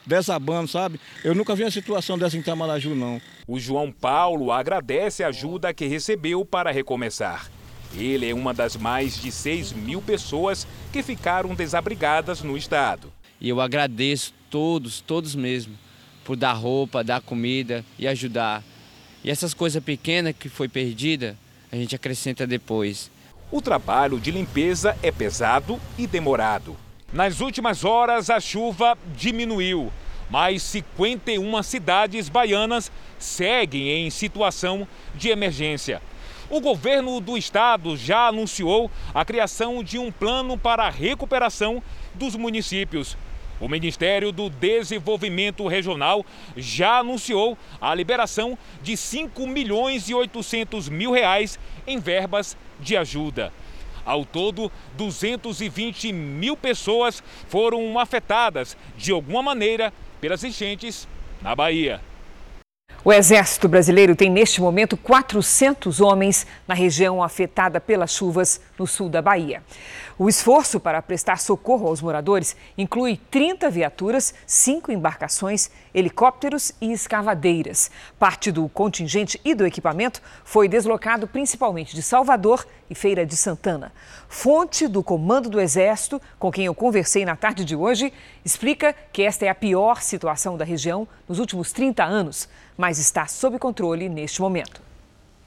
desabando, 0.05 0.67
sabe? 0.67 0.99
Eu 1.23 1.33
nunca 1.33 1.55
vi 1.55 1.63
a 1.63 1.71
situação 1.71 2.19
dessa 2.19 2.37
em 2.37 2.41
Itamaraju, 2.41 2.93
não. 2.93 3.23
O 3.47 3.57
João 3.57 3.93
Paulo 3.93 4.51
agradece 4.51 5.23
a 5.23 5.29
ajuda 5.29 5.73
que 5.73 5.87
recebeu 5.87 6.45
para 6.45 6.73
recomeçar. 6.73 7.49
Ele 7.97 8.29
é 8.29 8.35
uma 8.35 8.53
das 8.53 8.75
mais 8.75 9.17
de 9.23 9.31
6 9.31 9.71
mil 9.71 10.03
pessoas 10.03 10.67
que 10.93 11.01
ficaram 11.01 11.55
desabrigadas 11.55 12.43
no 12.43 12.57
estado. 12.57 13.13
E 13.41 13.49
eu 13.49 13.61
agradeço 13.61 14.35
todos, 14.51 15.01
todos 15.01 15.37
mesmo, 15.37 15.79
por 16.25 16.35
dar 16.35 16.55
roupa, 16.55 17.05
dar 17.05 17.21
comida 17.21 17.85
e 17.97 18.09
ajudar. 18.09 18.61
E 19.23 19.31
essas 19.31 19.55
coisas 19.55 19.81
pequenas 19.81 20.35
que 20.37 20.49
foi 20.49 20.69
perdida, 20.69 21.39
a 21.71 21.77
gente 21.77 21.95
acrescenta 21.95 22.45
depois. 22.45 23.14
O 23.55 23.63
trabalho 23.63 24.19
de 24.19 24.33
limpeza 24.33 24.99
é 25.01 25.13
pesado 25.13 25.81
e 25.97 26.09
demorado. 26.09 26.77
Nas 27.13 27.41
últimas 27.41 27.85
horas, 27.85 28.29
a 28.29 28.41
chuva 28.41 28.99
diminuiu, 29.15 29.93
mas 30.29 30.61
51 30.65 31.63
cidades 31.63 32.29
baianas 32.29 32.91
seguem 33.17 33.89
em 34.05 34.11
situação 34.11 34.89
de 35.15 35.29
emergência. 35.29 36.03
O 36.51 36.61
governo 36.61 37.21
do 37.21 37.39
estado 37.39 37.97
já 37.97 38.27
anunciou 38.27 38.91
a 39.15 39.25
criação 39.25 39.85
de 39.85 40.01
um 40.01 40.11
plano 40.11 40.59
para 40.59 40.87
a 40.87 40.91
recuperação 40.91 41.81
dos 42.13 42.35
municípios. 42.35 43.17
O 43.61 43.69
Ministério 43.69 44.33
do 44.33 44.51
Desenvolvimento 44.51 45.67
Regional 45.69 46.25
já 46.57 46.99
anunciou 46.99 47.57
a 47.81 47.95
liberação 47.95 48.59
de 48.83 48.97
5 48.97 49.47
milhões 49.47 50.09
e 50.09 50.15
800 50.15 50.89
mil 50.89 51.13
reais 51.13 51.59
em 51.87 51.99
verbas 51.99 52.57
de 52.81 52.97
ajuda. 52.97 53.53
Ao 54.05 54.25
todo, 54.25 54.71
220 54.97 56.13
mil 56.13 56.57
pessoas 56.57 57.23
foram 57.49 57.99
afetadas 57.99 58.77
de 58.99 59.13
alguma 59.13 59.43
maneira 59.43 59.93
pelas 60.21 60.45
enchentes 60.45 61.09
na 61.41 61.55
Bahia. 61.55 62.01
O 63.07 63.13
Exército 63.13 63.69
Brasileiro 63.69 64.17
tem 64.17 64.31
neste 64.31 64.63
momento 64.63 64.97
400 64.97 66.01
homens 66.01 66.47
na 66.67 66.75
região 66.75 67.23
afetada 67.23 67.79
pelas 67.79 68.11
chuvas 68.11 68.63
no 68.79 68.87
sul 68.87 69.11
da 69.11 69.21
Bahia. 69.21 69.63
O 70.19 70.27
esforço 70.27 70.81
para 70.81 71.03
prestar 71.03 71.39
socorro 71.39 71.87
aos 71.87 72.01
moradores 72.01 72.57
inclui 72.79 73.21
30 73.31 73.69
viaturas, 73.69 74.33
5 74.47 74.91
embarcações, 74.91 75.71
helicópteros 75.95 76.73
e 76.81 76.93
escavadeiras. 76.93 77.91
Parte 78.19 78.51
do 78.51 78.67
contingente 78.71 79.39
e 79.45 79.55
do 79.55 79.67
equipamento 79.67 80.23
foi 80.43 80.67
deslocado 80.67 81.27
principalmente 81.27 81.95
de 81.95 82.01
Salvador 82.03 82.67
e 82.89 82.95
Feira 82.95 83.27
de 83.27 83.37
Santana. 83.37 83.93
Fonte 84.37 84.89
do 84.89 85.01
Comando 85.01 85.49
do 85.49 85.61
Exército, 85.61 86.21
com 86.41 86.51
quem 86.51 86.67
eu 86.67 86.75
conversei 86.75 87.25
na 87.25 87.37
tarde 87.37 87.65
de 87.65 87.77
hoje, 87.77 88.13
explica 88.45 88.93
que 89.13 89.23
esta 89.23 89.47
é 89.47 89.49
a 89.49 89.55
pior 89.55 90.03
situação 90.03 90.59
da 90.59 90.65
região 90.65 91.07
nos 91.29 91.39
últimos 91.39 91.71
30 91.71 92.03
anos, 92.05 92.49
mas 92.77 92.99
está 92.99 93.29
sob 93.29 93.61
controle 93.61 94.09
neste 94.09 94.43
momento. 94.43 94.83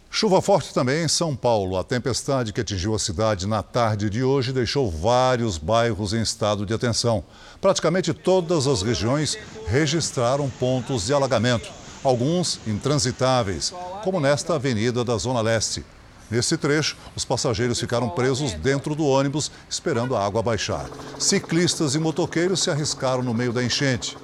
Chuva 0.09 0.41
forte 0.41 0.73
também 0.73 1.03
em 1.03 1.07
São 1.09 1.35
Paulo. 1.35 1.77
A 1.77 1.83
tempestade 1.83 2.53
que 2.53 2.61
atingiu 2.61 2.95
a 2.95 2.99
cidade 2.99 3.45
na 3.45 3.61
tarde 3.61 4.09
de 4.09 4.23
hoje 4.23 4.53
deixou 4.53 4.89
vários 4.89 5.57
bairros 5.57 6.13
em 6.13 6.21
estado 6.21 6.65
de 6.65 6.73
atenção. 6.73 7.25
Praticamente 7.59 8.13
todas 8.13 8.67
as 8.67 8.81
regiões 8.81 9.37
registraram 9.67 10.49
pontos 10.49 11.05
de 11.05 11.13
alagamento, 11.13 11.69
alguns 12.01 12.61
intransitáveis, 12.65 13.73
como 14.01 14.21
nesta 14.21 14.55
avenida 14.55 15.03
da 15.03 15.17
Zona 15.17 15.41
Leste. 15.41 15.83
Nesse 16.29 16.57
trecho, 16.57 16.97
os 17.15 17.23
passageiros 17.23 17.79
ficaram 17.79 18.09
presos 18.09 18.53
dentro 18.53 18.93
do 18.95 19.05
ônibus, 19.05 19.49
esperando 19.69 20.15
a 20.15 20.25
água 20.25 20.41
baixar. 20.43 20.85
Ciclistas 21.17 21.95
e 21.95 21.99
motoqueiros 21.99 22.61
se 22.61 22.69
arriscaram 22.69 23.23
no 23.23 23.33
meio 23.33 23.53
da 23.53 23.63
enchente. 23.63 24.17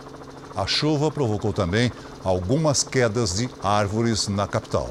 A 0.55 0.67
chuva 0.67 1.09
provocou 1.09 1.53
também 1.53 1.91
algumas 2.23 2.83
quedas 2.83 3.35
de 3.35 3.49
árvores 3.63 4.27
na 4.27 4.47
capital. 4.47 4.89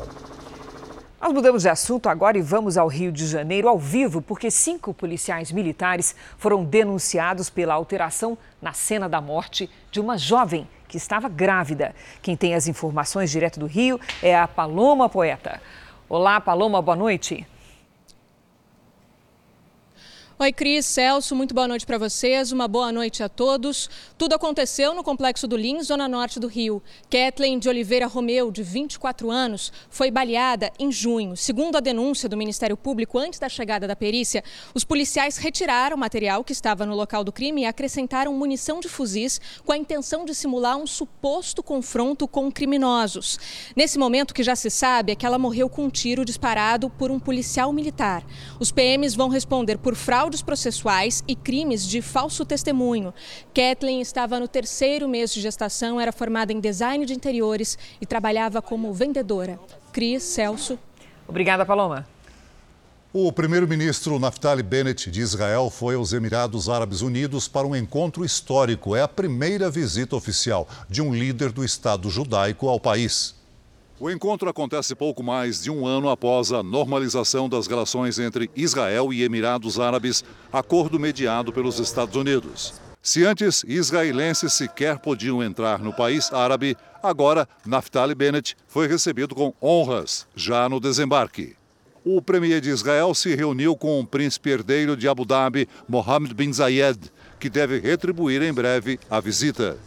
Nós 1.20 1.32
mudamos 1.32 1.62
de 1.62 1.68
assunto 1.68 2.08
agora 2.08 2.36
e 2.36 2.42
vamos 2.42 2.76
ao 2.76 2.88
Rio 2.88 3.12
de 3.12 3.26
Janeiro 3.28 3.68
ao 3.68 3.78
vivo, 3.78 4.20
porque 4.20 4.50
cinco 4.50 4.92
policiais 4.92 5.52
militares 5.52 6.16
foram 6.36 6.64
denunciados 6.64 7.48
pela 7.48 7.74
alteração 7.74 8.36
na 8.60 8.72
cena 8.72 9.08
da 9.08 9.20
morte 9.20 9.70
de 9.92 10.00
uma 10.00 10.18
jovem 10.18 10.66
que 10.88 10.96
estava 10.96 11.28
grávida. 11.28 11.94
Quem 12.20 12.36
tem 12.36 12.54
as 12.54 12.66
informações 12.66 13.30
direto 13.30 13.60
do 13.60 13.66
Rio 13.66 14.00
é 14.20 14.36
a 14.36 14.48
Paloma 14.48 15.08
Poeta. 15.08 15.60
Olá, 16.14 16.38
Paloma, 16.42 16.82
boa 16.82 16.94
noite. 16.94 17.46
Oi, 20.42 20.52
Cris, 20.52 20.86
Celso, 20.86 21.36
muito 21.36 21.54
boa 21.54 21.68
noite 21.68 21.86
para 21.86 21.96
vocês, 21.96 22.50
uma 22.50 22.66
boa 22.66 22.90
noite 22.90 23.22
a 23.22 23.28
todos. 23.28 23.88
Tudo 24.18 24.34
aconteceu 24.34 24.92
no 24.92 25.04
Complexo 25.04 25.46
do 25.46 25.56
Lins, 25.56 25.86
zona 25.86 26.08
norte 26.08 26.40
do 26.40 26.48
Rio. 26.48 26.82
Kathleen 27.08 27.60
de 27.60 27.68
Oliveira 27.68 28.08
Romeu, 28.08 28.50
de 28.50 28.60
24 28.60 29.30
anos, 29.30 29.72
foi 29.88 30.10
baleada 30.10 30.72
em 30.80 30.90
junho. 30.90 31.36
Segundo 31.36 31.76
a 31.76 31.80
denúncia 31.80 32.28
do 32.28 32.36
Ministério 32.36 32.76
Público, 32.76 33.20
antes 33.20 33.38
da 33.38 33.48
chegada 33.48 33.86
da 33.86 33.94
perícia, 33.94 34.42
os 34.74 34.82
policiais 34.82 35.36
retiraram 35.36 35.96
o 35.96 36.00
material 36.00 36.42
que 36.42 36.52
estava 36.52 36.84
no 36.84 36.96
local 36.96 37.22
do 37.22 37.30
crime 37.30 37.62
e 37.62 37.66
acrescentaram 37.66 38.34
munição 38.34 38.80
de 38.80 38.88
fuzis 38.88 39.40
com 39.64 39.70
a 39.70 39.76
intenção 39.76 40.24
de 40.24 40.34
simular 40.34 40.76
um 40.76 40.88
suposto 40.88 41.62
confronto 41.62 42.26
com 42.26 42.50
criminosos. 42.50 43.38
Nesse 43.76 43.96
momento, 43.96 44.34
que 44.34 44.42
já 44.42 44.56
se 44.56 44.70
sabe 44.70 45.12
é 45.12 45.14
que 45.14 45.24
ela 45.24 45.38
morreu 45.38 45.68
com 45.68 45.84
um 45.84 45.88
tiro 45.88 46.24
disparado 46.24 46.90
por 46.90 47.12
um 47.12 47.20
policial 47.20 47.72
militar. 47.72 48.26
Os 48.58 48.72
PMs 48.72 49.14
vão 49.14 49.28
responder 49.28 49.78
por 49.78 49.94
fraude 49.94 50.31
fraudes 50.32 50.42
processuais 50.42 51.22
e 51.28 51.36
crimes 51.36 51.86
de 51.86 52.00
falso 52.00 52.44
testemunho. 52.44 53.12
Kathleen 53.54 54.00
estava 54.00 54.40
no 54.40 54.48
terceiro 54.48 55.08
mês 55.08 55.32
de 55.32 55.40
gestação, 55.40 56.00
era 56.00 56.10
formada 56.10 56.52
em 56.52 56.60
design 56.60 57.04
de 57.04 57.12
interiores 57.12 57.78
e 58.00 58.06
trabalhava 58.06 58.62
como 58.62 58.92
vendedora. 58.94 59.60
Cris, 59.92 60.22
Celso. 60.22 60.78
Obrigada, 61.28 61.66
Paloma. 61.66 62.06
O 63.12 63.30
primeiro-ministro 63.30 64.18
Naftali 64.18 64.62
Bennett 64.62 65.10
de 65.10 65.20
Israel 65.20 65.68
foi 65.68 65.96
aos 65.96 66.14
Emirados 66.14 66.70
Árabes 66.70 67.02
Unidos 67.02 67.46
para 67.46 67.66
um 67.66 67.76
encontro 67.76 68.24
histórico. 68.24 68.96
É 68.96 69.02
a 69.02 69.08
primeira 69.08 69.70
visita 69.70 70.16
oficial 70.16 70.66
de 70.88 71.02
um 71.02 71.14
líder 71.14 71.52
do 71.52 71.62
Estado 71.62 72.08
judaico 72.08 72.68
ao 72.68 72.80
país. 72.80 73.41
O 74.02 74.10
encontro 74.10 74.50
acontece 74.50 74.96
pouco 74.96 75.22
mais 75.22 75.62
de 75.62 75.70
um 75.70 75.86
ano 75.86 76.10
após 76.10 76.50
a 76.50 76.60
normalização 76.60 77.48
das 77.48 77.68
relações 77.68 78.18
entre 78.18 78.50
Israel 78.56 79.12
e 79.12 79.22
Emirados 79.22 79.78
Árabes, 79.78 80.24
acordo 80.52 80.98
mediado 80.98 81.52
pelos 81.52 81.78
Estados 81.78 82.16
Unidos. 82.16 82.74
Se 83.00 83.24
antes 83.24 83.62
israelenses 83.62 84.54
sequer 84.54 84.98
podiam 84.98 85.40
entrar 85.40 85.78
no 85.78 85.92
país 85.92 86.32
árabe, 86.32 86.76
agora 87.00 87.48
Naftali 87.64 88.12
Bennett 88.12 88.56
foi 88.66 88.88
recebido 88.88 89.36
com 89.36 89.54
honras 89.62 90.26
já 90.34 90.68
no 90.68 90.80
desembarque. 90.80 91.54
O 92.04 92.20
premier 92.20 92.60
de 92.60 92.70
Israel 92.70 93.14
se 93.14 93.36
reuniu 93.36 93.76
com 93.76 94.00
o 94.00 94.04
príncipe 94.04 94.50
herdeiro 94.50 94.96
de 94.96 95.06
Abu 95.06 95.24
Dhabi, 95.24 95.68
Mohammed 95.88 96.34
bin 96.34 96.52
Zayed, 96.52 96.98
que 97.38 97.48
deve 97.48 97.78
retribuir 97.78 98.42
em 98.42 98.52
breve 98.52 98.98
a 99.08 99.20
visita 99.20 99.78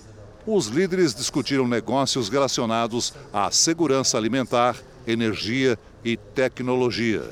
os 0.46 0.68
líderes 0.68 1.14
discutiram 1.14 1.68
negócios 1.68 2.30
relacionados 2.30 3.14
à 3.34 3.50
segurança 3.52 4.18
alimentar, 4.18 4.76
energia 5.08 5.78
e 6.04 6.16
tecnologia. 6.16 7.24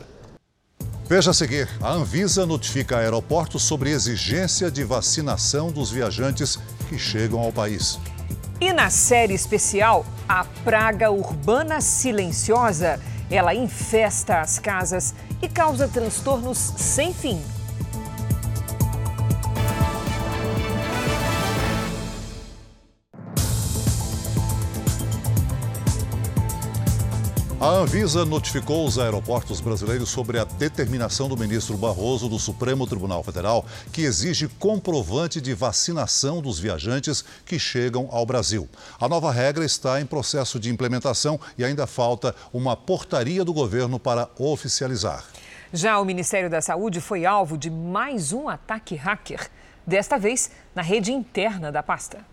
Veja 1.08 1.32
a 1.32 1.34
seguir: 1.34 1.70
a 1.82 1.92
Anvisa 1.92 2.46
notifica 2.46 2.98
aeroportos 2.98 3.64
sobre 3.64 3.92
exigência 3.92 4.72
de 4.72 4.84
vacinação 4.84 5.72
dos 5.72 5.92
viajantes 5.92 6.58
que 6.90 6.98
chegam 6.98 7.40
ao 7.40 7.52
país. 7.52 8.00
E 8.60 8.72
na 8.72 8.90
série 8.90 9.34
especial, 9.34 10.06
a 10.28 10.46
praga 10.64 11.12
urbana 11.12 11.82
silenciosa. 11.82 13.00
Ela 13.30 13.56
infesta 13.56 14.42
as 14.42 14.60
casas 14.60 15.14
e 15.42 15.50
causa 15.50 15.88
transtornos 15.88 16.58
sem 16.78 17.14
fim. 17.14 17.42
A 27.64 27.68
Anvisa 27.68 28.26
notificou 28.26 28.86
os 28.86 29.00
aeroportos 29.00 29.62
brasileiros 29.62 30.10
sobre 30.10 30.38
a 30.38 30.44
determinação 30.44 31.30
do 31.30 31.38
ministro 31.38 31.78
Barroso 31.78 32.28
do 32.28 32.38
Supremo 32.38 32.86
Tribunal 32.86 33.24
Federal, 33.24 33.66
que 33.94 34.02
exige 34.02 34.50
comprovante 34.50 35.40
de 35.40 35.54
vacinação 35.54 36.42
dos 36.42 36.60
viajantes 36.60 37.24
que 37.46 37.58
chegam 37.58 38.10
ao 38.12 38.26
Brasil. 38.26 38.68
A 39.00 39.08
nova 39.08 39.32
regra 39.32 39.64
está 39.64 40.02
em 40.02 40.06
processo 40.06 40.60
de 40.60 40.70
implementação 40.70 41.40
e 41.58 41.64
ainda 41.64 41.88
falta 41.88 42.36
uma 42.52 42.76
portaria 42.76 43.46
do 43.46 43.54
governo 43.54 43.98
para 43.98 44.28
oficializar. 44.38 45.24
Já 45.72 45.98
o 46.02 46.04
Ministério 46.04 46.50
da 46.50 46.60
Saúde 46.60 47.00
foi 47.00 47.26
alvo 47.26 47.58
de 47.58 47.70
mais 47.70 48.34
um 48.34 48.50
ataque 48.50 48.94
hacker, 48.94 49.50
desta 49.88 50.18
vez 50.18 50.52
na 50.76 50.82
rede 50.82 51.14
interna 51.14 51.72
da 51.72 51.82
pasta. 51.82 52.33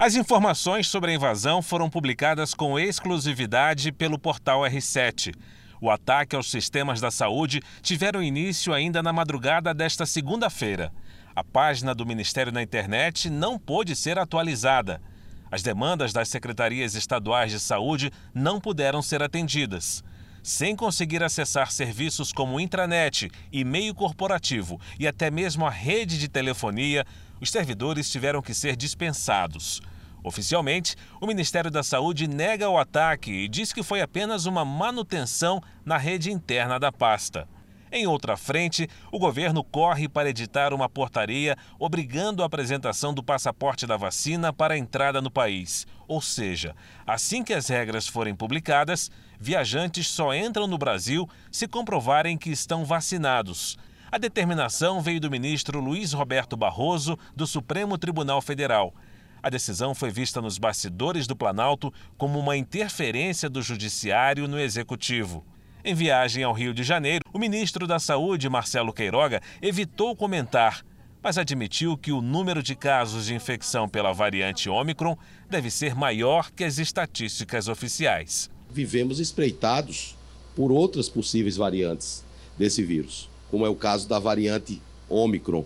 As 0.00 0.14
informações 0.14 0.86
sobre 0.86 1.10
a 1.10 1.14
invasão 1.14 1.60
foram 1.60 1.90
publicadas 1.90 2.54
com 2.54 2.78
exclusividade 2.78 3.90
pelo 3.90 4.16
portal 4.16 4.60
R7. 4.60 5.34
O 5.80 5.90
ataque 5.90 6.36
aos 6.36 6.48
sistemas 6.48 7.00
da 7.00 7.10
saúde 7.10 7.60
tiveram 7.82 8.22
início 8.22 8.72
ainda 8.72 9.02
na 9.02 9.12
madrugada 9.12 9.74
desta 9.74 10.06
segunda-feira. 10.06 10.92
A 11.34 11.42
página 11.42 11.96
do 11.96 12.06
Ministério 12.06 12.52
na 12.52 12.62
internet 12.62 13.28
não 13.28 13.58
pôde 13.58 13.96
ser 13.96 14.20
atualizada. 14.20 15.02
As 15.50 15.64
demandas 15.64 16.12
das 16.12 16.28
secretarias 16.28 16.94
estaduais 16.94 17.50
de 17.50 17.58
saúde 17.58 18.12
não 18.32 18.60
puderam 18.60 19.02
ser 19.02 19.20
atendidas. 19.20 20.04
Sem 20.44 20.76
conseguir 20.76 21.24
acessar 21.24 21.72
serviços 21.72 22.32
como 22.32 22.60
intranet, 22.60 23.28
e-mail 23.50 23.92
corporativo 23.92 24.80
e 24.96 25.08
até 25.08 25.28
mesmo 25.28 25.66
a 25.66 25.70
rede 25.70 26.18
de 26.20 26.28
telefonia, 26.28 27.04
os 27.40 27.50
servidores 27.50 28.10
tiveram 28.10 28.42
que 28.42 28.54
ser 28.54 28.76
dispensados. 28.76 29.80
Oficialmente, 30.22 30.96
o 31.20 31.26
Ministério 31.26 31.70
da 31.70 31.82
Saúde 31.82 32.26
nega 32.26 32.68
o 32.68 32.78
ataque 32.78 33.30
e 33.30 33.48
diz 33.48 33.72
que 33.72 33.82
foi 33.82 34.00
apenas 34.00 34.46
uma 34.46 34.64
manutenção 34.64 35.62
na 35.84 35.96
rede 35.96 36.30
interna 36.30 36.78
da 36.78 36.90
pasta. 36.90 37.48
Em 37.90 38.06
outra 38.06 38.36
frente, 38.36 38.88
o 39.10 39.18
governo 39.18 39.64
corre 39.64 40.08
para 40.08 40.28
editar 40.28 40.74
uma 40.74 40.88
portaria 40.88 41.56
obrigando 41.78 42.42
a 42.42 42.46
apresentação 42.46 43.14
do 43.14 43.22
passaporte 43.22 43.86
da 43.86 43.96
vacina 43.96 44.52
para 44.52 44.74
a 44.74 44.78
entrada 44.78 45.22
no 45.22 45.30
país. 45.30 45.86
Ou 46.06 46.20
seja, 46.20 46.76
assim 47.06 47.42
que 47.42 47.54
as 47.54 47.68
regras 47.68 48.06
forem 48.06 48.34
publicadas, 48.34 49.10
viajantes 49.40 50.08
só 50.08 50.34
entram 50.34 50.66
no 50.66 50.76
Brasil 50.76 51.28
se 51.50 51.66
comprovarem 51.66 52.36
que 52.36 52.50
estão 52.50 52.84
vacinados. 52.84 53.78
A 54.10 54.16
determinação 54.16 55.02
veio 55.02 55.20
do 55.20 55.30
ministro 55.30 55.80
Luiz 55.80 56.14
Roberto 56.14 56.56
Barroso, 56.56 57.18
do 57.36 57.46
Supremo 57.46 57.98
Tribunal 57.98 58.40
Federal. 58.40 58.94
A 59.42 59.50
decisão 59.50 59.94
foi 59.94 60.10
vista 60.10 60.40
nos 60.40 60.56
bastidores 60.56 61.26
do 61.26 61.36
Planalto 61.36 61.92
como 62.16 62.38
uma 62.38 62.56
interferência 62.56 63.50
do 63.50 63.60
Judiciário 63.60 64.48
no 64.48 64.58
Executivo. 64.58 65.44
Em 65.84 65.94
viagem 65.94 66.42
ao 66.42 66.54
Rio 66.54 66.72
de 66.72 66.82
Janeiro, 66.82 67.22
o 67.34 67.38
ministro 67.38 67.86
da 67.86 67.98
Saúde, 67.98 68.48
Marcelo 68.48 68.94
Queiroga, 68.94 69.42
evitou 69.60 70.16
comentar, 70.16 70.82
mas 71.22 71.36
admitiu 71.36 71.94
que 71.96 72.10
o 72.10 72.22
número 72.22 72.62
de 72.62 72.74
casos 72.74 73.26
de 73.26 73.34
infecção 73.34 73.86
pela 73.86 74.14
variante 74.14 74.70
Ômicron 74.70 75.18
deve 75.50 75.70
ser 75.70 75.94
maior 75.94 76.50
que 76.50 76.64
as 76.64 76.78
estatísticas 76.78 77.68
oficiais. 77.68 78.50
Vivemos 78.70 79.20
espreitados 79.20 80.16
por 80.56 80.72
outras 80.72 81.10
possíveis 81.10 81.56
variantes 81.56 82.24
desse 82.58 82.82
vírus, 82.82 83.28
como 83.50 83.64
é 83.64 83.68
o 83.68 83.74
caso 83.74 84.08
da 84.08 84.18
variante 84.18 84.80
Ômicron. 85.08 85.64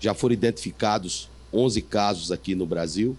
Já 0.00 0.14
foram 0.14 0.34
identificados 0.34 1.28
11 1.52 1.82
casos 1.82 2.32
aqui 2.32 2.54
no 2.54 2.66
Brasil 2.66 3.16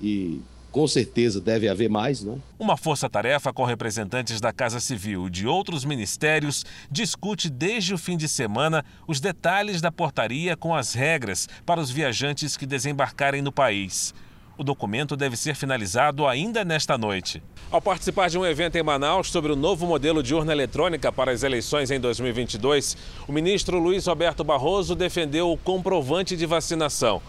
e 0.00 0.40
com 0.70 0.88
certeza 0.88 1.38
deve 1.40 1.68
haver 1.68 1.90
mais, 1.90 2.22
não? 2.22 2.42
Uma 2.58 2.78
força-tarefa 2.78 3.52
com 3.52 3.64
representantes 3.64 4.40
da 4.40 4.52
Casa 4.52 4.80
Civil 4.80 5.26
e 5.26 5.30
de 5.30 5.46
outros 5.46 5.84
ministérios 5.84 6.64
discute 6.90 7.50
desde 7.50 7.92
o 7.92 7.98
fim 7.98 8.16
de 8.16 8.26
semana 8.26 8.84
os 9.06 9.20
detalhes 9.20 9.82
da 9.82 9.92
portaria 9.92 10.56
com 10.56 10.74
as 10.74 10.94
regras 10.94 11.46
para 11.66 11.80
os 11.80 11.90
viajantes 11.90 12.56
que 12.56 12.64
desembarcarem 12.64 13.42
no 13.42 13.52
país. 13.52 14.14
O 14.56 14.62
documento 14.62 15.16
deve 15.16 15.34
ser 15.34 15.54
finalizado 15.54 16.26
ainda 16.26 16.62
nesta 16.62 16.98
noite. 16.98 17.42
Ao 17.70 17.80
participar 17.80 18.28
de 18.28 18.38
um 18.38 18.44
evento 18.44 18.76
em 18.76 18.82
Manaus 18.82 19.30
sobre 19.30 19.50
o 19.50 19.56
novo 19.56 19.86
modelo 19.86 20.22
de 20.22 20.34
urna 20.34 20.52
eletrônica 20.52 21.10
para 21.10 21.32
as 21.32 21.42
eleições 21.42 21.90
em 21.90 21.98
2022, 21.98 22.96
o 23.26 23.32
ministro 23.32 23.78
Luiz 23.78 24.06
Roberto 24.06 24.44
Barroso 24.44 24.94
defendeu 24.94 25.50
o 25.50 25.56
comprovante 25.56 26.36
de 26.36 26.44
vacinação. 26.44 27.22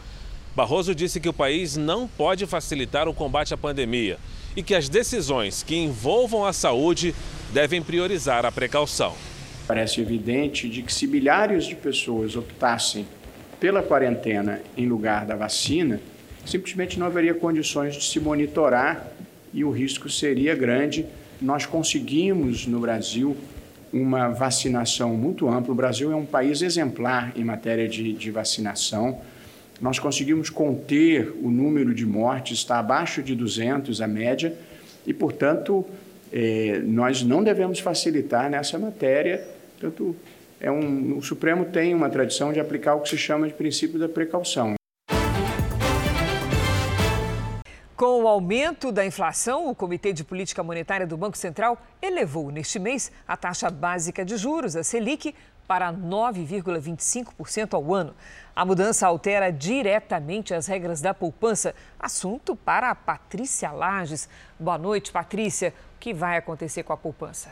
Barroso 0.53 0.93
disse 0.93 1.21
que 1.21 1.29
o 1.29 1.33
país 1.33 1.77
não 1.77 2.07
pode 2.09 2.45
facilitar 2.45 3.07
o 3.07 3.13
combate 3.13 3.53
à 3.53 3.57
pandemia 3.57 4.19
e 4.55 4.61
que 4.61 4.75
as 4.75 4.89
decisões 4.89 5.63
que 5.63 5.77
envolvam 5.77 6.45
a 6.45 6.51
saúde 6.51 7.15
devem 7.53 7.81
priorizar 7.81 8.45
a 8.45 8.51
precaução. 8.51 9.13
Parece 9.65 10.01
evidente 10.01 10.67
de 10.67 10.83
que 10.83 10.93
se 10.93 11.07
milhares 11.07 11.65
de 11.65 11.75
pessoas 11.75 12.35
optassem 12.35 13.07
pela 13.61 13.81
quarentena 13.81 14.61
em 14.75 14.85
lugar 14.85 15.25
da 15.25 15.37
vacina, 15.37 16.01
simplesmente 16.45 16.99
não 16.99 17.07
haveria 17.07 17.33
condições 17.33 17.95
de 17.95 18.03
se 18.03 18.19
monitorar 18.19 19.07
e 19.53 19.63
o 19.63 19.71
risco 19.71 20.09
seria 20.09 20.55
grande. 20.55 21.05
Nós 21.41 21.65
conseguimos 21.65 22.65
no 22.67 22.79
Brasil 22.79 23.35
uma 23.91 24.29
vacinação 24.29 25.15
muito 25.15 25.47
ampla. 25.47 25.71
O 25.71 25.75
Brasil 25.75 26.11
é 26.11 26.15
um 26.15 26.25
país 26.25 26.61
exemplar 26.61 27.33
em 27.35 27.43
matéria 27.43 27.87
de, 27.87 28.13
de 28.13 28.31
vacinação 28.31 29.21
nós 29.83 29.99
conseguimos 29.99 30.49
conter 30.49 31.33
o 31.41 31.49
número 31.49 31.93
de 31.93 32.05
mortes, 32.05 32.59
está 32.59 32.79
abaixo 32.79 33.21
de 33.21 33.35
200 33.35 33.99
a 33.99 34.07
média, 34.07 34.55
e, 35.05 35.13
portanto, 35.13 35.85
é, 36.31 36.79
nós 36.85 37.21
não 37.21 37.43
devemos 37.43 37.79
facilitar 37.79 38.49
nessa 38.49 38.79
matéria. 38.79 39.45
Portanto, 39.77 40.15
é 40.61 40.71
um, 40.71 41.17
o 41.17 41.21
Supremo 41.21 41.65
tem 41.65 41.93
uma 41.93 42.09
tradição 42.09 42.53
de 42.53 42.61
aplicar 42.61 42.95
o 42.95 43.01
que 43.01 43.09
se 43.09 43.17
chama 43.17 43.45
de 43.45 43.53
princípio 43.53 43.99
da 43.99 44.07
precaução. 44.07 44.75
O 48.23 48.27
aumento 48.27 48.89
da 48.91 49.05
inflação, 49.05 49.69
o 49.69 49.75
Comitê 49.75 50.13
de 50.13 50.23
Política 50.23 50.63
Monetária 50.63 51.05
do 51.05 51.17
Banco 51.17 51.37
Central 51.37 51.77
elevou 52.01 52.51
neste 52.51 52.79
mês 52.79 53.11
a 53.27 53.35
taxa 53.35 53.69
básica 53.69 54.23
de 54.23 54.37
juros, 54.37 54.77
a 54.77 54.83
Selic, 54.83 55.35
para 55.67 55.91
9,25% 55.91 57.73
ao 57.73 57.93
ano. 57.93 58.15
A 58.55 58.63
mudança 58.63 59.07
altera 59.07 59.51
diretamente 59.51 60.53
as 60.53 60.67
regras 60.67 61.01
da 61.01 61.13
poupança. 61.13 61.75
Assunto 61.99 62.55
para 62.55 62.89
a 62.89 62.95
Patrícia 62.95 63.71
Lages. 63.71 64.29
Boa 64.57 64.77
noite, 64.77 65.11
Patrícia. 65.11 65.73
O 65.95 65.99
que 65.99 66.13
vai 66.13 66.37
acontecer 66.37 66.83
com 66.83 66.93
a 66.93 66.97
poupança? 66.97 67.49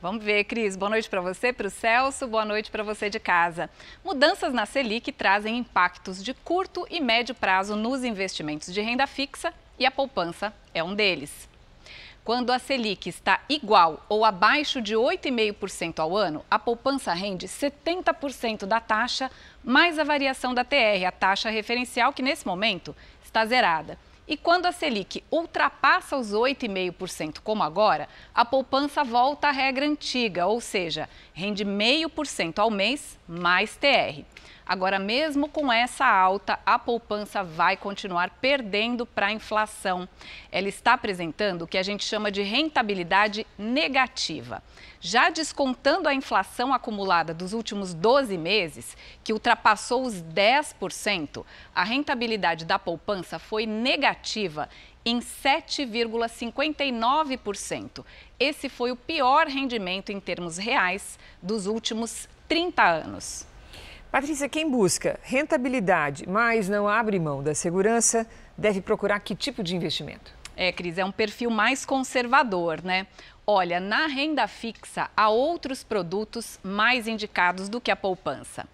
Vamos 0.00 0.24
ver, 0.24 0.44
Cris. 0.44 0.76
Boa 0.76 0.90
noite 0.90 1.08
para 1.08 1.20
você, 1.20 1.52
para 1.52 1.66
o 1.66 1.70
Celso. 1.70 2.26
Boa 2.26 2.44
noite 2.44 2.70
para 2.70 2.82
você 2.82 3.08
de 3.10 3.20
casa. 3.20 3.70
Mudanças 4.04 4.52
na 4.52 4.66
Selic 4.66 5.10
trazem 5.12 5.58
impactos 5.58 6.22
de 6.22 6.34
curto 6.34 6.86
e 6.90 7.00
médio 7.00 7.34
prazo 7.34 7.76
nos 7.76 8.04
investimentos 8.04 8.72
de 8.72 8.80
renda 8.80 9.06
fixa 9.06 9.52
e 9.78 9.86
a 9.86 9.90
poupança 9.90 10.52
é 10.74 10.82
um 10.82 10.94
deles. 10.94 11.48
Quando 12.24 12.50
a 12.50 12.58
Selic 12.60 13.08
está 13.08 13.40
igual 13.48 14.06
ou 14.08 14.24
abaixo 14.24 14.80
de 14.80 14.94
8,5% 14.94 15.98
ao 15.98 16.16
ano, 16.16 16.44
a 16.48 16.56
poupança 16.56 17.12
rende 17.12 17.48
70% 17.48 18.64
da 18.64 18.78
taxa 18.78 19.28
mais 19.64 19.98
a 19.98 20.04
variação 20.04 20.54
da 20.54 20.62
TR, 20.62 21.04
a 21.06 21.10
taxa 21.10 21.50
referencial 21.50 22.12
que 22.12 22.22
nesse 22.22 22.46
momento 22.46 22.94
está 23.24 23.44
zerada. 23.44 23.98
E 24.28 24.36
quando 24.36 24.66
a 24.66 24.72
Selic 24.72 25.24
ultrapassa 25.32 26.16
os 26.16 26.32
8,5%, 26.32 27.40
como 27.42 27.64
agora, 27.64 28.08
a 28.32 28.44
poupança 28.44 29.02
volta 29.02 29.48
à 29.48 29.50
regra 29.50 29.84
antiga, 29.84 30.46
ou 30.46 30.60
seja, 30.60 31.08
rende 31.34 31.64
0,5% 31.64 32.60
ao 32.60 32.70
mês 32.70 33.18
mais 33.26 33.76
TR. 33.76 34.22
Agora, 34.66 34.98
mesmo 34.98 35.48
com 35.48 35.72
essa 35.72 36.04
alta, 36.06 36.58
a 36.64 36.78
poupança 36.78 37.42
vai 37.42 37.76
continuar 37.76 38.30
perdendo 38.40 39.04
para 39.04 39.26
a 39.26 39.32
inflação. 39.32 40.08
Ela 40.50 40.68
está 40.68 40.94
apresentando 40.94 41.62
o 41.62 41.66
que 41.66 41.78
a 41.78 41.82
gente 41.82 42.04
chama 42.04 42.30
de 42.30 42.42
rentabilidade 42.42 43.44
negativa. 43.58 44.62
Já 45.00 45.30
descontando 45.30 46.08
a 46.08 46.14
inflação 46.14 46.72
acumulada 46.72 47.34
dos 47.34 47.52
últimos 47.52 47.92
12 47.92 48.38
meses, 48.38 48.96
que 49.24 49.32
ultrapassou 49.32 50.06
os 50.06 50.22
10%, 50.22 51.44
a 51.74 51.82
rentabilidade 51.82 52.64
da 52.64 52.78
poupança 52.78 53.40
foi 53.40 53.66
negativa 53.66 54.68
em 55.04 55.18
7,59%. 55.18 58.04
Esse 58.38 58.68
foi 58.68 58.92
o 58.92 58.96
pior 58.96 59.48
rendimento 59.48 60.12
em 60.12 60.20
termos 60.20 60.56
reais 60.56 61.18
dos 61.42 61.66
últimos 61.66 62.28
30 62.46 62.84
anos. 62.84 63.50
Patrícia, 64.12 64.46
quem 64.46 64.70
busca 64.70 65.18
rentabilidade, 65.22 66.28
mas 66.28 66.68
não 66.68 66.86
abre 66.86 67.18
mão 67.18 67.42
da 67.42 67.54
segurança, 67.54 68.26
deve 68.58 68.82
procurar 68.82 69.18
que 69.20 69.34
tipo 69.34 69.62
de 69.62 69.74
investimento? 69.74 70.34
É, 70.54 70.70
Cris, 70.70 70.98
é 70.98 71.04
um 71.04 71.10
perfil 71.10 71.48
mais 71.48 71.86
conservador, 71.86 72.82
né? 72.82 73.06
Olha, 73.46 73.80
na 73.80 74.06
renda 74.06 74.46
fixa 74.46 75.08
há 75.16 75.30
outros 75.30 75.82
produtos 75.82 76.60
mais 76.62 77.08
indicados 77.08 77.70
do 77.70 77.80
que 77.80 77.90
a 77.90 77.96
poupança. 77.96 78.68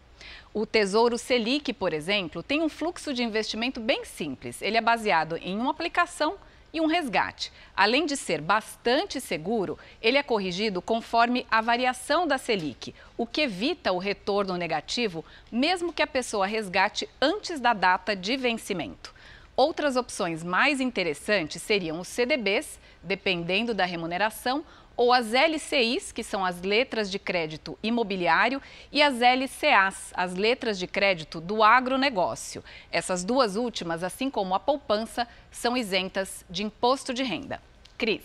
O 0.52 0.66
Tesouro 0.66 1.16
Selic, 1.16 1.72
por 1.72 1.92
exemplo, 1.92 2.42
tem 2.42 2.60
um 2.60 2.68
fluxo 2.68 3.14
de 3.14 3.22
investimento 3.22 3.78
bem 3.78 4.04
simples. 4.04 4.60
Ele 4.60 4.76
é 4.76 4.80
baseado 4.80 5.36
em 5.36 5.56
uma 5.56 5.70
aplicação 5.70 6.34
e 6.72 6.80
um 6.80 6.86
resgate. 6.86 7.52
Além 7.76 8.06
de 8.06 8.16
ser 8.16 8.40
bastante 8.40 9.20
seguro, 9.20 9.78
ele 10.02 10.18
é 10.18 10.22
corrigido 10.22 10.82
conforme 10.82 11.46
a 11.50 11.60
variação 11.60 12.26
da 12.26 12.38
Selic, 12.38 12.94
o 13.16 13.26
que 13.26 13.42
evita 13.42 13.92
o 13.92 13.98
retorno 13.98 14.56
negativo, 14.56 15.24
mesmo 15.50 15.92
que 15.92 16.02
a 16.02 16.06
pessoa 16.06 16.46
resgate 16.46 17.08
antes 17.20 17.60
da 17.60 17.72
data 17.72 18.14
de 18.14 18.36
vencimento. 18.36 19.14
Outras 19.56 19.96
opções 19.96 20.44
mais 20.44 20.80
interessantes 20.80 21.60
seriam 21.60 21.98
os 21.98 22.08
CDBs, 22.08 22.78
dependendo 23.02 23.74
da 23.74 23.84
remuneração, 23.84 24.64
ou 24.98 25.12
as 25.12 25.32
LCIs, 25.32 26.10
que 26.10 26.24
são 26.24 26.44
as 26.44 26.60
letras 26.60 27.08
de 27.08 27.20
crédito 27.20 27.78
imobiliário, 27.84 28.60
e 28.90 29.00
as 29.00 29.20
LCAs, 29.20 30.12
as 30.12 30.34
letras 30.34 30.76
de 30.76 30.88
crédito 30.88 31.40
do 31.40 31.62
agronegócio. 31.62 32.64
Essas 32.90 33.22
duas 33.22 33.54
últimas, 33.54 34.02
assim 34.02 34.28
como 34.28 34.56
a 34.56 34.60
poupança, 34.60 35.28
são 35.52 35.76
isentas 35.76 36.44
de 36.50 36.64
imposto 36.64 37.14
de 37.14 37.22
renda. 37.22 37.62
Cris. 37.96 38.22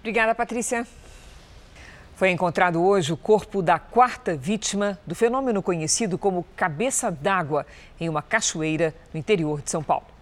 Obrigada, 0.00 0.34
Patrícia. 0.34 0.84
Foi 2.16 2.30
encontrado 2.30 2.82
hoje 2.82 3.12
o 3.12 3.16
corpo 3.16 3.62
da 3.62 3.78
quarta 3.78 4.36
vítima 4.36 4.98
do 5.06 5.14
fenômeno 5.14 5.62
conhecido 5.62 6.18
como 6.18 6.44
cabeça 6.56 7.08
d'água 7.08 7.64
em 8.00 8.08
uma 8.08 8.20
cachoeira 8.22 8.92
no 9.14 9.20
interior 9.20 9.62
de 9.62 9.70
São 9.70 9.82
Paulo. 9.82 10.15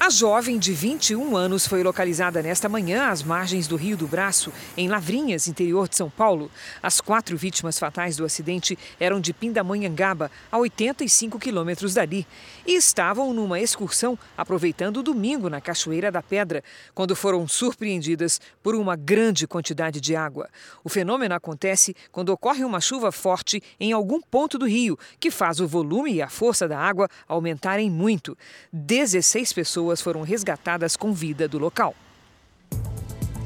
A 0.00 0.10
jovem 0.10 0.60
de 0.60 0.72
21 0.72 1.36
anos 1.36 1.66
foi 1.66 1.82
localizada 1.82 2.40
nesta 2.40 2.68
manhã 2.68 3.10
às 3.10 3.20
margens 3.20 3.66
do 3.66 3.74
Rio 3.74 3.96
do 3.96 4.06
Braço, 4.06 4.52
em 4.76 4.88
Lavrinhas, 4.88 5.48
interior 5.48 5.88
de 5.88 5.96
São 5.96 6.08
Paulo. 6.08 6.50
As 6.80 7.00
quatro 7.00 7.36
vítimas 7.36 7.80
fatais 7.80 8.16
do 8.16 8.24
acidente 8.24 8.78
eram 9.00 9.20
de 9.20 9.34
Pindamonhangaba, 9.34 10.30
a 10.52 10.56
85 10.56 11.38
quilômetros 11.40 11.94
dali, 11.94 12.24
e 12.64 12.76
estavam 12.76 13.34
numa 13.34 13.60
excursão 13.60 14.16
aproveitando 14.36 14.98
o 14.98 15.02
domingo 15.02 15.50
na 15.50 15.60
Cachoeira 15.60 16.12
da 16.12 16.22
Pedra, 16.22 16.62
quando 16.94 17.16
foram 17.16 17.46
surpreendidas 17.48 18.40
por 18.62 18.76
uma 18.76 18.94
grande 18.94 19.48
quantidade 19.48 20.00
de 20.00 20.14
água. 20.14 20.48
O 20.84 20.88
fenômeno 20.88 21.34
acontece 21.34 21.94
quando 22.12 22.28
ocorre 22.30 22.62
uma 22.62 22.80
chuva 22.80 23.10
forte 23.10 23.60
em 23.80 23.92
algum 23.92 24.20
ponto 24.20 24.58
do 24.58 24.66
rio, 24.66 24.96
que 25.18 25.30
faz 25.30 25.58
o 25.58 25.66
volume 25.66 26.14
e 26.14 26.22
a 26.22 26.28
força 26.28 26.68
da 26.68 26.78
água 26.78 27.08
aumentarem 27.26 27.90
muito. 27.90 28.38
16 28.72 29.52
pessoas 29.52 29.87
pessoas 29.88 30.00
foram 30.00 30.22
resgatadas 30.22 30.96
com 30.96 31.12
vida 31.12 31.48
do 31.48 31.58
local. 31.58 31.94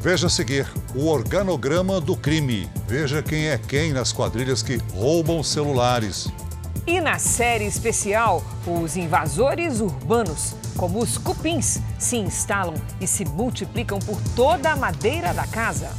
Veja 0.01 0.27
a 0.27 0.31
seguir 0.31 0.67
o 0.95 1.07
organograma 1.07 2.01
do 2.01 2.17
crime. 2.17 2.69
Veja 2.89 3.23
quem 3.23 3.49
é 3.49 3.57
quem 3.57 3.93
nas 3.93 4.13
quadrilhas 4.13 4.63
que 4.63 4.77
roubam 4.93 5.43
celulares. 5.45 6.29
E 6.85 7.01
na 7.01 7.19
série 7.21 7.65
especial, 7.65 8.43
os 8.67 8.97
invasores 8.97 9.81
urbanos, 9.81 10.57
como 10.77 10.99
os 10.99 11.17
cupins, 11.17 11.79
se 11.99 12.17
instalam 12.17 12.75
e 13.01 13.07
se 13.07 13.25
multiplicam 13.25 14.01
por 14.01 14.21
toda 14.35 14.73
a 14.73 14.77
madeira 14.77 15.33
da 15.33 15.47
casa. 15.47 15.91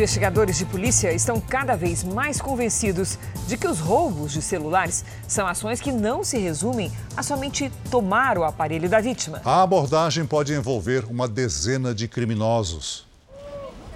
Investigadores 0.00 0.56
de 0.56 0.64
polícia 0.64 1.12
estão 1.12 1.38
cada 1.38 1.76
vez 1.76 2.02
mais 2.02 2.40
convencidos 2.40 3.18
de 3.46 3.58
que 3.58 3.68
os 3.68 3.80
roubos 3.80 4.32
de 4.32 4.40
celulares 4.40 5.04
são 5.28 5.46
ações 5.46 5.78
que 5.78 5.92
não 5.92 6.24
se 6.24 6.38
resumem 6.38 6.90
a 7.14 7.22
somente 7.22 7.70
tomar 7.90 8.38
o 8.38 8.44
aparelho 8.44 8.88
da 8.88 8.98
vítima. 8.98 9.42
A 9.44 9.62
abordagem 9.62 10.24
pode 10.24 10.54
envolver 10.54 11.04
uma 11.04 11.28
dezena 11.28 11.94
de 11.94 12.08
criminosos. 12.08 13.06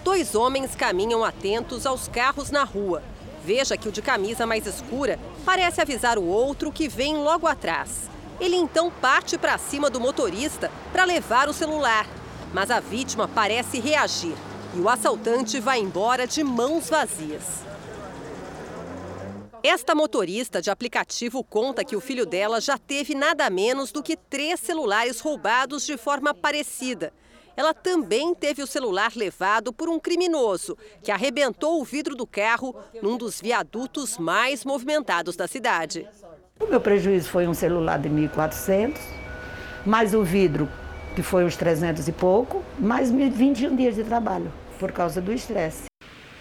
Dois 0.05 0.35
homens 0.35 0.75
caminham 0.75 1.25
atentos 1.25 1.87
aos 1.87 2.07
carros 2.07 2.51
na 2.51 2.65
rua. 2.65 3.03
Veja 3.43 3.75
que 3.75 3.89
o 3.89 3.93
de 3.93 4.03
camisa 4.03 4.45
mais 4.45 4.67
escura 4.67 5.19
parece 5.43 5.81
avisar 5.81 6.19
o 6.19 6.27
outro 6.27 6.71
que 6.71 6.87
vem 6.87 7.17
logo 7.17 7.47
atrás. 7.47 8.11
Ele 8.39 8.57
então 8.57 8.91
parte 8.91 9.39
para 9.39 9.57
cima 9.57 9.89
do 9.89 9.99
motorista 9.99 10.71
para 10.93 11.07
levar 11.07 11.49
o 11.49 11.55
celular. 11.55 12.07
Mas 12.53 12.71
a 12.71 12.79
vítima 12.79 13.27
parece 13.27 13.81
reagir 13.81 14.35
e 14.75 14.81
o 14.81 14.89
assaltante 14.89 15.61
vai 15.61 15.79
embora 15.79 16.27
de 16.27 16.43
mãos 16.43 16.91
vazias. 16.91 17.63
Esta 19.63 19.95
motorista 19.95 20.61
de 20.61 20.71
aplicativo 20.71 21.43
conta 21.43 21.85
que 21.85 21.97
o 21.97 22.01
filho 22.01 22.27
dela 22.27 22.61
já 22.61 22.77
teve 22.77 23.15
nada 23.15 23.49
menos 23.49 23.93
do 23.93 24.03
que 24.03 24.17
três 24.17 24.61
celulares 24.61 25.21
roubados 25.21 25.87
de 25.87 25.97
forma 25.97 26.35
parecida. 26.35 27.13
Ela 27.57 27.73
também 27.73 28.35
teve 28.35 28.63
o 28.63 28.67
celular 28.67 29.13
levado 29.15 29.73
por 29.73 29.89
um 29.89 29.99
criminoso 29.99 30.77
que 31.03 31.13
arrebentou 31.13 31.81
o 31.81 31.85
vidro 31.85 32.17
do 32.17 32.27
carro 32.27 32.75
num 33.01 33.17
dos 33.17 33.41
viadutos 33.41 34.19
mais 34.19 34.65
movimentados 34.65 35.37
da 35.37 35.47
cidade. 35.47 36.07
O 36.61 36.67
meu 36.67 36.81
prejuízo 36.81 37.31
foi 37.31 37.47
um 37.47 37.55
celular 37.55 37.99
de 37.99 38.11
1.400, 38.11 38.99
mais 39.87 40.15
o 40.15 40.25
vidro, 40.25 40.69
que 41.15 41.23
foi 41.23 41.45
uns 41.45 41.57
300 41.57 42.09
e 42.09 42.13
pouco, 42.13 42.63
mais 42.79 43.11
21 43.11 43.77
dias 43.77 43.95
de 43.95 44.03
trabalho 44.03 44.53
por 44.79 44.93
causa 44.93 45.21
do 45.21 45.33
estresse. 45.33 45.85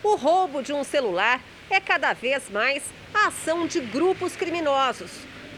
O 0.04 0.16
roubo 0.16 0.62
de 0.62 0.74
um 0.74 0.84
celular 0.84 1.42
é 1.70 1.80
cada 1.80 2.14
vez 2.14 2.50
mais 2.50 2.84
a 3.14 3.28
ação 3.28 3.66
de 3.66 3.80
grupos 3.80 4.36
criminosos. 4.36 5.12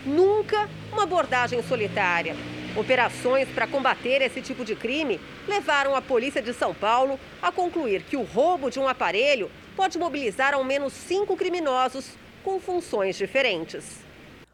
Nunca 0.06 0.70
uma 0.92 1.04
abordagem 1.04 1.64
solitária. 1.64 2.36
Operações 2.78 3.48
para 3.50 3.66
combater 3.66 4.22
esse 4.22 4.42
tipo 4.42 4.64
de 4.64 4.76
crime 4.76 5.20
levaram 5.48 5.96
a 5.96 6.02
polícia 6.02 6.42
de 6.42 6.54
São 6.54 6.74
Paulo 6.74 7.20
a 7.42 7.52
concluir 7.52 8.04
que 8.04 8.18
o 8.18 8.24
roubo 8.24 8.70
de 8.70 8.80
um 8.80 8.88
aparelho 8.88 9.50
pode 9.76 9.98
mobilizar 9.98 10.54
ao 10.54 10.64
menos 10.64 10.94
cinco 10.94 11.36
criminosos 11.36 12.12
com 12.44 12.60
funções 12.60 13.18
diferentes. 13.18 14.06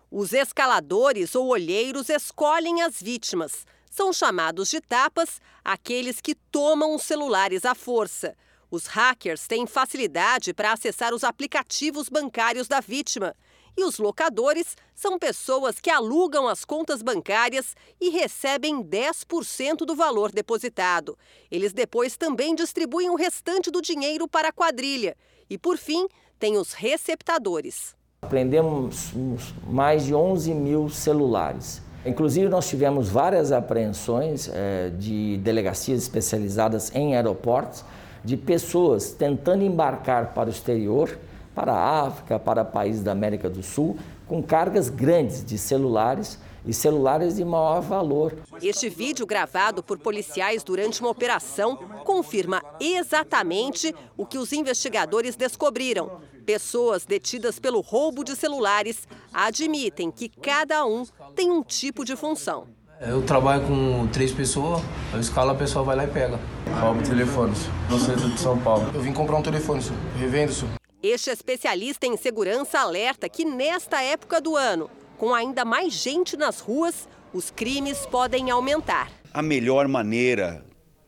Os 0.10 0.34
escaladores 0.34 1.36
ou 1.36 1.48
olheiros 1.48 2.10
escolhem 2.10 2.82
as 2.82 3.02
vítimas, 3.02 3.66
são 3.92 4.14
chamados 4.14 4.70
de 4.70 4.80
tapas 4.80 5.42
aqueles 5.64 6.22
que 6.22 6.34
tomam 6.34 6.96
os 6.96 7.04
celulares 7.04 7.66
à 7.66 7.76
força. 7.76 8.36
Os 8.72 8.88
hackers 8.88 9.48
têm 9.48 9.68
facilidade 9.68 10.54
para 10.54 10.72
acessar 10.72 11.14
os 11.14 11.26
aplicativos 11.26 12.08
bancários 12.08 12.70
da 12.70 12.80
vítima. 12.80 13.36
E 13.78 13.84
os 13.84 13.98
locadores 13.98 14.78
são 14.96 15.20
pessoas 15.20 15.80
que 15.80 15.90
alugam 15.90 16.48
as 16.48 16.64
contas 16.64 17.02
bancárias 17.02 17.76
e 18.00 18.10
recebem 18.10 18.82
10% 18.82 19.86
do 19.86 19.94
valor 19.94 20.32
depositado. 20.32 21.18
Eles 21.50 21.74
depois 21.74 22.16
também 22.16 22.56
distribuem 22.56 23.10
o 23.10 23.16
restante 23.16 23.70
do 23.70 23.82
dinheiro 23.82 24.26
para 24.26 24.50
a 24.50 24.54
quadrilha. 24.54 25.18
E, 25.50 25.58
por 25.58 25.78
fim, 25.78 26.08
tem 26.40 26.58
os 26.58 26.72
receptadores. 26.72 27.94
Aprendemos 28.22 29.12
mais 29.68 30.06
de 30.06 30.14
11 30.14 30.54
mil 30.54 30.90
celulares. 30.90 31.82
Inclusive, 32.06 32.50
nós 32.50 32.68
tivemos 32.68 33.10
várias 33.10 33.52
apreensões 33.52 34.50
é, 34.52 34.90
de 34.98 35.38
delegacias 35.38 36.02
especializadas 36.02 36.94
em 36.96 37.16
aeroportos 37.16 37.84
de 38.24 38.38
pessoas 38.38 39.12
tentando 39.12 39.64
embarcar 39.64 40.34
para 40.34 40.48
o 40.48 40.52
exterior, 40.52 41.18
para 41.54 41.74
a 41.74 42.08
África, 42.08 42.40
para 42.40 42.64
países 42.64 43.04
da 43.04 43.12
América 43.12 43.50
do 43.50 43.62
Sul, 43.62 43.98
com 44.28 44.42
cargas 44.42 44.90
grandes 44.90 45.44
de 45.44 45.58
celulares 45.58 46.40
e 46.66 46.74
celulares 46.74 47.36
de 47.36 47.46
maior 47.46 47.82
valor. 47.82 48.38
Este 48.62 48.90
vídeo 48.90 49.26
gravado 49.26 49.82
por 49.82 49.98
policiais 49.98 50.64
durante 50.64 51.02
uma 51.02 51.10
operação 51.10 51.78
confirma 52.04 52.62
exatamente 52.80 53.94
o 54.18 54.26
que 54.26 54.38
os 54.38 54.54
investigadores 54.54 55.36
descobriram. 55.36 56.22
Pessoas 56.46 57.06
detidas 57.06 57.60
pelo 57.60 57.82
roubo 57.82 58.24
de 58.24 58.36
celulares 58.36 59.08
admitem 59.34 60.12
que 60.12 60.28
cada 60.28 60.86
um 60.86 61.06
tem 61.36 61.50
um 61.52 61.64
tipo 61.64 62.04
de 62.04 62.16
função. 62.16 62.68
Eu 63.00 63.24
trabalho 63.24 63.66
com 63.66 64.08
três 64.14 64.32
pessoas, 64.32 64.80
eu 65.12 65.20
escalo, 65.20 65.50
a 65.50 65.56
pessoa 65.56 65.84
vai 65.84 65.96
lá 65.96 66.04
e 66.04 66.08
pega. 66.08 66.40
Roubo 66.80 67.02
telefones 67.02 67.58
no 67.90 68.00
centro 68.00 68.30
de 68.30 68.40
São 68.40 68.60
Paulo. 68.60 68.92
Eu 68.94 69.02
vim 69.02 69.12
comprar 69.12 69.38
um 69.38 69.42
telefone, 69.42 69.82
senhor. 69.82 69.98
revendo, 70.20 70.54
senhor. 70.54 70.74
Este 71.02 71.32
especialista 71.32 72.06
em 72.06 72.16
segurança 72.16 72.80
alerta 72.80 73.28
que 73.28 73.44
nesta 73.44 74.04
época 74.04 74.40
do 74.40 74.56
ano, 74.56 74.88
com 75.22 75.36
ainda 75.36 75.64
mais 75.64 75.94
gente 75.94 76.36
nas 76.36 76.60
ruas, 76.60 77.08
os 77.32 77.52
crimes 77.52 78.08
podem 78.08 78.50
aumentar. 78.50 79.12
A 79.32 79.44
melhor 79.44 79.88
maneira 79.88 80.66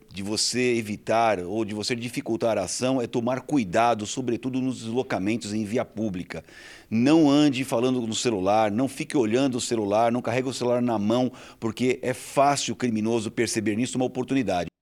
de 0.07 0.21
você 0.21 0.75
evitar 0.75 1.39
ou 1.39 1.65
de 1.65 1.73
você 1.73 1.95
dificultar 1.95 2.59
a 2.59 2.65
ação 2.65 3.01
é 3.01 3.07
tomar 3.07 3.41
cuidado, 3.41 4.05
sobretudo 4.05 4.61
nos 4.61 4.81
deslocamentos 4.81 5.51
em 5.51 5.65
via 5.65 5.83
pública. 5.83 6.43
Não 6.91 7.27
ande 7.27 7.63
falando 7.63 7.99
no 8.01 8.13
celular, 8.13 8.69
não 8.69 8.87
fique 8.87 9.17
olhando 9.17 9.57
o 9.57 9.61
celular, 9.61 10.11
não 10.11 10.21
carregue 10.21 10.47
o 10.47 10.53
celular 10.53 10.79
na 10.79 10.99
mão, 10.99 11.31
porque 11.59 11.97
é 12.03 12.13
fácil 12.13 12.75
o 12.75 12.77
criminoso 12.77 13.31
perceber 13.31 13.75
nisso 13.75 13.97
uma 13.97 14.05
oportunidade. 14.05 14.72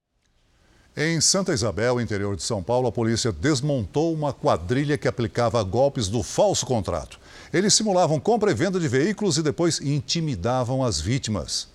Em 0.96 1.22
Santa 1.22 1.54
Isabel, 1.54 2.02
interior 2.02 2.36
de 2.36 2.44
São 2.44 2.62
Paulo, 2.62 2.86
a 2.86 2.92
polícia 2.92 3.32
desmontou 3.32 4.14
uma 4.14 4.34
quadrilha 4.34 4.98
que 4.98 5.08
aplicava 5.08 5.64
golpes 5.64 6.10
do 6.10 6.22
falso 6.22 6.66
contrato. 6.66 7.18
Eles 7.54 7.74
simulavam 7.74 8.20
compra 8.20 8.52
e 8.52 8.54
venda 8.54 8.78
de 8.78 8.90
veículos 8.90 9.38
e 9.38 9.42
depois 9.42 9.80
intimidavam 9.80 10.84
as 10.84 11.00
vítimas. 11.00 11.70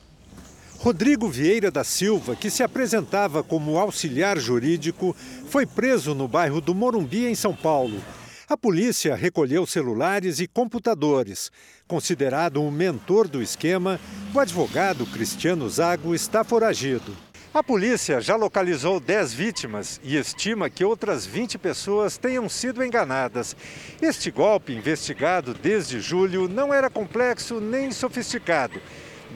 Rodrigo 0.79 1.31
Vieira 1.31 1.71
da 1.71 1.83
Silva, 1.83 2.37
que 2.37 2.51
se 2.51 2.63
apresentava 2.63 3.43
como 3.43 3.79
auxiliar 3.79 4.39
jurídico, 4.39 5.17
foi 5.49 5.65
preso 5.65 6.15
no 6.15 6.29
bairro 6.29 6.61
do 6.61 6.75
Morumbi, 6.75 7.25
em 7.25 7.35
São 7.35 7.57
Paulo. 7.57 7.99
A 8.47 8.57
polícia 8.57 9.17
recolheu 9.17 9.67
celulares 9.67 10.41
e 10.41 10.47
computadores. 10.47 11.51
Considerado 11.89 12.61
um 12.61 12.71
mentor 12.71 13.27
do 13.27 13.43
esquema, 13.43 13.99
o 14.35 14.39
advogado 14.39 15.07
Cristiano 15.07 15.69
Zago 15.71 16.15
está 16.15 16.45
foragido. 16.45 17.17
A 17.57 17.63
polícia 17.63 18.21
já 18.21 18.37
localizou 18.37 19.01
10 19.01 19.33
vítimas 19.33 19.99
e 20.05 20.15
estima 20.19 20.69
que 20.69 20.85
outras 20.85 21.25
20 21.25 21.57
pessoas 21.57 22.19
tenham 22.19 22.51
sido 22.51 22.85
enganadas. 22.85 23.57
Este 24.03 24.31
golpe, 24.31 24.75
investigado 24.75 25.55
desde 25.55 25.99
julho, 25.99 26.51
não 26.51 26.75
era 26.75 26.91
complexo 26.91 27.59
nem 27.59 27.91
sofisticado, 27.91 28.79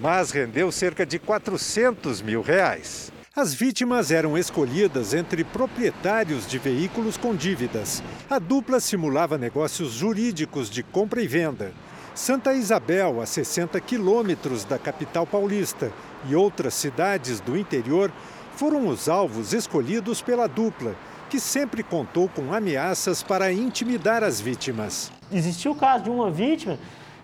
mas 0.02 0.32
rendeu 0.32 0.70
cerca 0.70 1.06
de 1.06 1.18
400 1.18 2.20
mil 2.20 2.42
reais. 2.42 3.10
As 3.34 3.54
vítimas 3.54 4.10
eram 4.10 4.36
escolhidas 4.36 5.14
entre 5.14 5.42
proprietários 5.42 6.46
de 6.46 6.58
veículos 6.58 7.16
com 7.16 7.34
dívidas. 7.34 8.02
A 8.28 8.38
dupla 8.38 8.80
simulava 8.80 9.38
negócios 9.38 9.92
jurídicos 9.92 10.68
de 10.68 10.82
compra 10.82 11.22
e 11.22 11.26
venda. 11.26 11.72
Santa 12.14 12.52
Isabel, 12.52 13.22
a 13.22 13.24
60 13.24 13.80
quilômetros 13.80 14.62
da 14.64 14.78
capital 14.78 15.26
paulista, 15.26 15.90
e 16.28 16.34
outras 16.34 16.74
cidades 16.74 17.40
do 17.40 17.56
interior 17.56 18.12
foram 18.56 18.88
os 18.88 19.08
alvos 19.08 19.52
escolhidos 19.52 20.20
pela 20.20 20.46
dupla, 20.46 20.94
que 21.28 21.40
sempre 21.40 21.82
contou 21.82 22.28
com 22.28 22.52
ameaças 22.52 23.22
para 23.22 23.52
intimidar 23.52 24.22
as 24.22 24.40
vítimas. 24.40 25.10
Existiu 25.32 25.72
o 25.72 25.76
caso 25.76 26.04
de 26.04 26.10
uma 26.10 26.30
vítima 26.30 26.78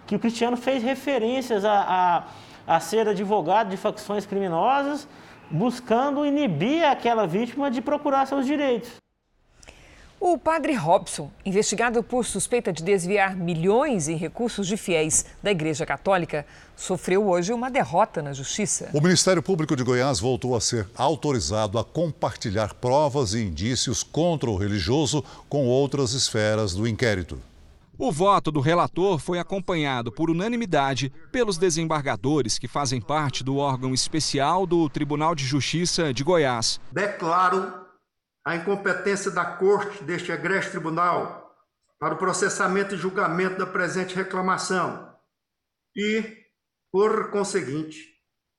que 0.07 0.15
o 0.15 0.19
Cristiano 0.19 0.57
fez 0.57 0.83
referências 0.83 1.65
a, 1.65 2.25
a, 2.67 2.75
a 2.77 2.81
ser 2.81 3.09
advogado 3.09 3.69
de 3.69 3.77
facções 3.77 4.25
criminosas, 4.25 5.09
buscando 5.51 6.25
inibir 6.25 6.85
aquela 6.85 7.27
vítima 7.27 7.71
de 7.71 7.81
procurar 7.81 8.27
seus 8.27 8.47
direitos. 8.47 8.93
O 10.19 10.39
padre 10.39 10.73
Robson, 10.73 11.31
investigado 11.45 12.03
por 12.03 12.25
suspeita 12.25 12.73
de 12.73 12.83
desviar 12.83 13.37
milhões 13.37 14.09
em 14.09 14.17
recursos 14.17 14.67
de 14.67 14.77
fiéis 14.77 15.27
da 15.43 15.51
Igreja 15.51 15.85
Católica, 15.85 16.47
sofreu 16.75 17.29
hoje 17.29 17.53
uma 17.53 17.71
derrota 17.71 18.23
na 18.23 18.33
Justiça. 18.33 18.89
O 18.95 19.01
Ministério 19.01 19.43
Público 19.43 19.77
de 19.77 19.85
Goiás 19.85 20.19
voltou 20.19 20.57
a 20.57 20.61
ser 20.61 20.89
autorizado 20.97 21.79
a 21.79 21.85
compartilhar 21.85 22.73
provas 22.75 23.35
e 23.35 23.43
indícios 23.43 24.03
contra 24.03 24.51
o 24.51 24.57
religioso 24.57 25.23
com 25.51 25.67
outras 25.67 26.13
esferas 26.13 26.75
do 26.75 26.89
inquérito. 26.89 27.39
O 27.99 28.11
voto 28.11 28.51
do 28.51 28.61
relator 28.61 29.19
foi 29.19 29.39
acompanhado 29.39 30.11
por 30.11 30.31
unanimidade 30.31 31.13
pelos 31.31 31.57
desembargadores 31.57 32.59
que 32.59 32.69
fazem 32.69 33.01
parte 33.01 33.45
do 33.45 33.57
órgão 33.57 33.93
especial 33.93 34.67
do 34.67 34.89
Tribunal 34.89 35.35
de 35.35 35.45
Justiça 35.45 36.13
de 36.13 36.25
Goiás. 36.25 36.81
Declaro 36.91 37.86
a 38.47 38.55
incompetência 38.55 39.29
da 39.33 39.45
Corte 39.45 40.05
deste 40.05 40.31
egrégio 40.31 40.71
tribunal 40.71 41.53
para 41.99 42.15
o 42.15 42.17
processamento 42.17 42.95
e 42.95 42.99
julgamento 42.99 43.59
da 43.59 43.67
presente 43.67 44.15
reclamação 44.15 45.13
e, 45.97 46.23
por 46.93 47.33
conseguinte, 47.33 47.99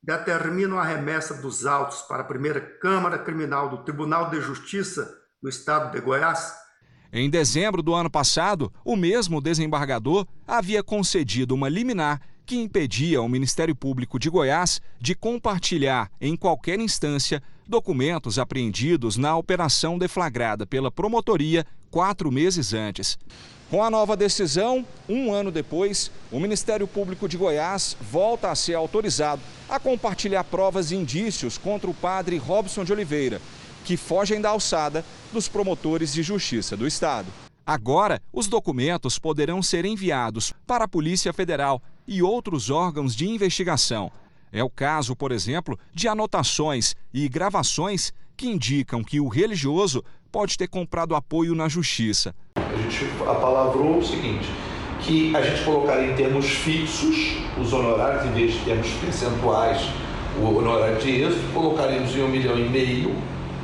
determino 0.04 0.78
a 0.78 0.84
remessa 0.84 1.36
dos 1.36 1.66
autos 1.66 2.02
para 2.02 2.24
a 2.24 2.26
primeira 2.26 2.60
Câmara 2.60 3.18
Criminal 3.18 3.70
do 3.70 3.86
Tribunal 3.86 4.30
de 4.30 4.42
Justiça 4.42 5.10
do 5.42 5.48
Estado 5.48 5.94
de 5.94 6.02
Goiás. 6.02 6.54
Em 7.14 7.30
dezembro 7.30 7.82
do 7.82 7.96
ano 7.96 8.12
passado, 8.12 8.74
o 8.84 8.98
mesmo 8.98 9.40
desembargador 9.40 10.28
havia 10.46 10.84
concedido 10.84 11.56
uma 11.56 11.70
liminar 11.70 12.20
que 12.48 12.56
impedia 12.56 13.22
o 13.22 13.28
Ministério 13.28 13.76
Público 13.76 14.18
de 14.18 14.30
Goiás 14.30 14.82
de 15.02 15.14
compartilhar 15.14 16.10
em 16.20 16.34
qualquer 16.34 16.80
instância 16.80 17.44
documentos 17.68 18.40
apreendidos 18.40 19.18
na 19.18 19.36
operação 19.36 19.98
deflagrada 19.98 20.66
pela 20.66 20.90
promotoria 20.90 21.66
quatro 21.92 22.32
meses 22.32 22.74
antes. 22.74 23.20
Com 23.70 23.84
a 23.84 23.90
nova 23.90 24.16
decisão, 24.16 24.86
um 25.10 25.34
ano 25.34 25.52
depois, 25.52 26.10
o 26.32 26.40
Ministério 26.40 26.88
Público 26.88 27.28
de 27.28 27.36
Goiás 27.36 27.98
volta 28.00 28.50
a 28.50 28.56
ser 28.56 28.76
autorizado 28.76 29.42
a 29.70 29.78
compartilhar 29.78 30.46
provas 30.46 30.90
e 30.92 30.96
indícios 30.96 31.58
contra 31.58 31.90
o 31.90 31.94
padre 31.94 32.38
Robson 32.38 32.86
de 32.86 32.94
Oliveira, 32.94 33.42
que 33.84 33.98
fogem 33.98 34.40
da 34.40 34.52
alçada 34.52 35.04
dos 35.34 35.50
promotores 35.50 36.14
de 36.14 36.24
justiça 36.24 36.78
do 36.78 36.88
Estado. 36.88 37.28
Agora, 37.66 38.22
os 38.32 38.48
documentos 38.48 39.20
poderão 39.20 39.62
ser 39.62 39.84
enviados 39.84 40.54
para 40.66 40.86
a 40.86 40.88
Polícia 40.88 41.34
Federal 41.34 41.82
e 42.08 42.24
outros 42.24 42.70
órgãos 42.70 43.16
de 43.16 43.28
investigação 43.28 44.12
é 44.52 44.64
o 44.64 44.70
caso, 44.70 45.16
por 45.16 45.32
exemplo, 45.32 45.78
de 45.94 46.08
anotações 46.08 46.96
e 47.14 47.28
gravações 47.28 48.14
que 48.36 48.48
indicam 48.48 49.04
que 49.04 49.20
o 49.20 49.28
religioso 49.28 50.04
pode 50.32 50.58
ter 50.58 50.68
comprado 50.68 51.16
apoio 51.16 51.54
na 51.56 51.68
justiça. 51.68 52.34
A 52.56 52.82
gente 52.82 53.06
apalavrou 53.22 53.98
o 53.98 54.06
seguinte, 54.06 54.48
que 55.02 55.36
a 55.36 55.42
gente 55.42 55.64
colocaria 55.64 56.12
em 56.12 56.16
termos 56.16 56.46
fixos 56.48 57.38
os 57.60 57.74
honorários, 57.74 58.26
em 58.26 58.32
vez 58.34 58.54
de 58.54 58.60
termos 58.60 58.90
percentuais, 58.94 59.82
o 60.40 60.58
honorário 60.58 61.00
de 61.00 61.22
êxito, 61.22 61.54
colocaríamos 61.54 62.16
em 62.16 62.22
um 62.22 62.28
milhão 62.28 62.58
e 62.58 62.70
meio, 62.70 63.16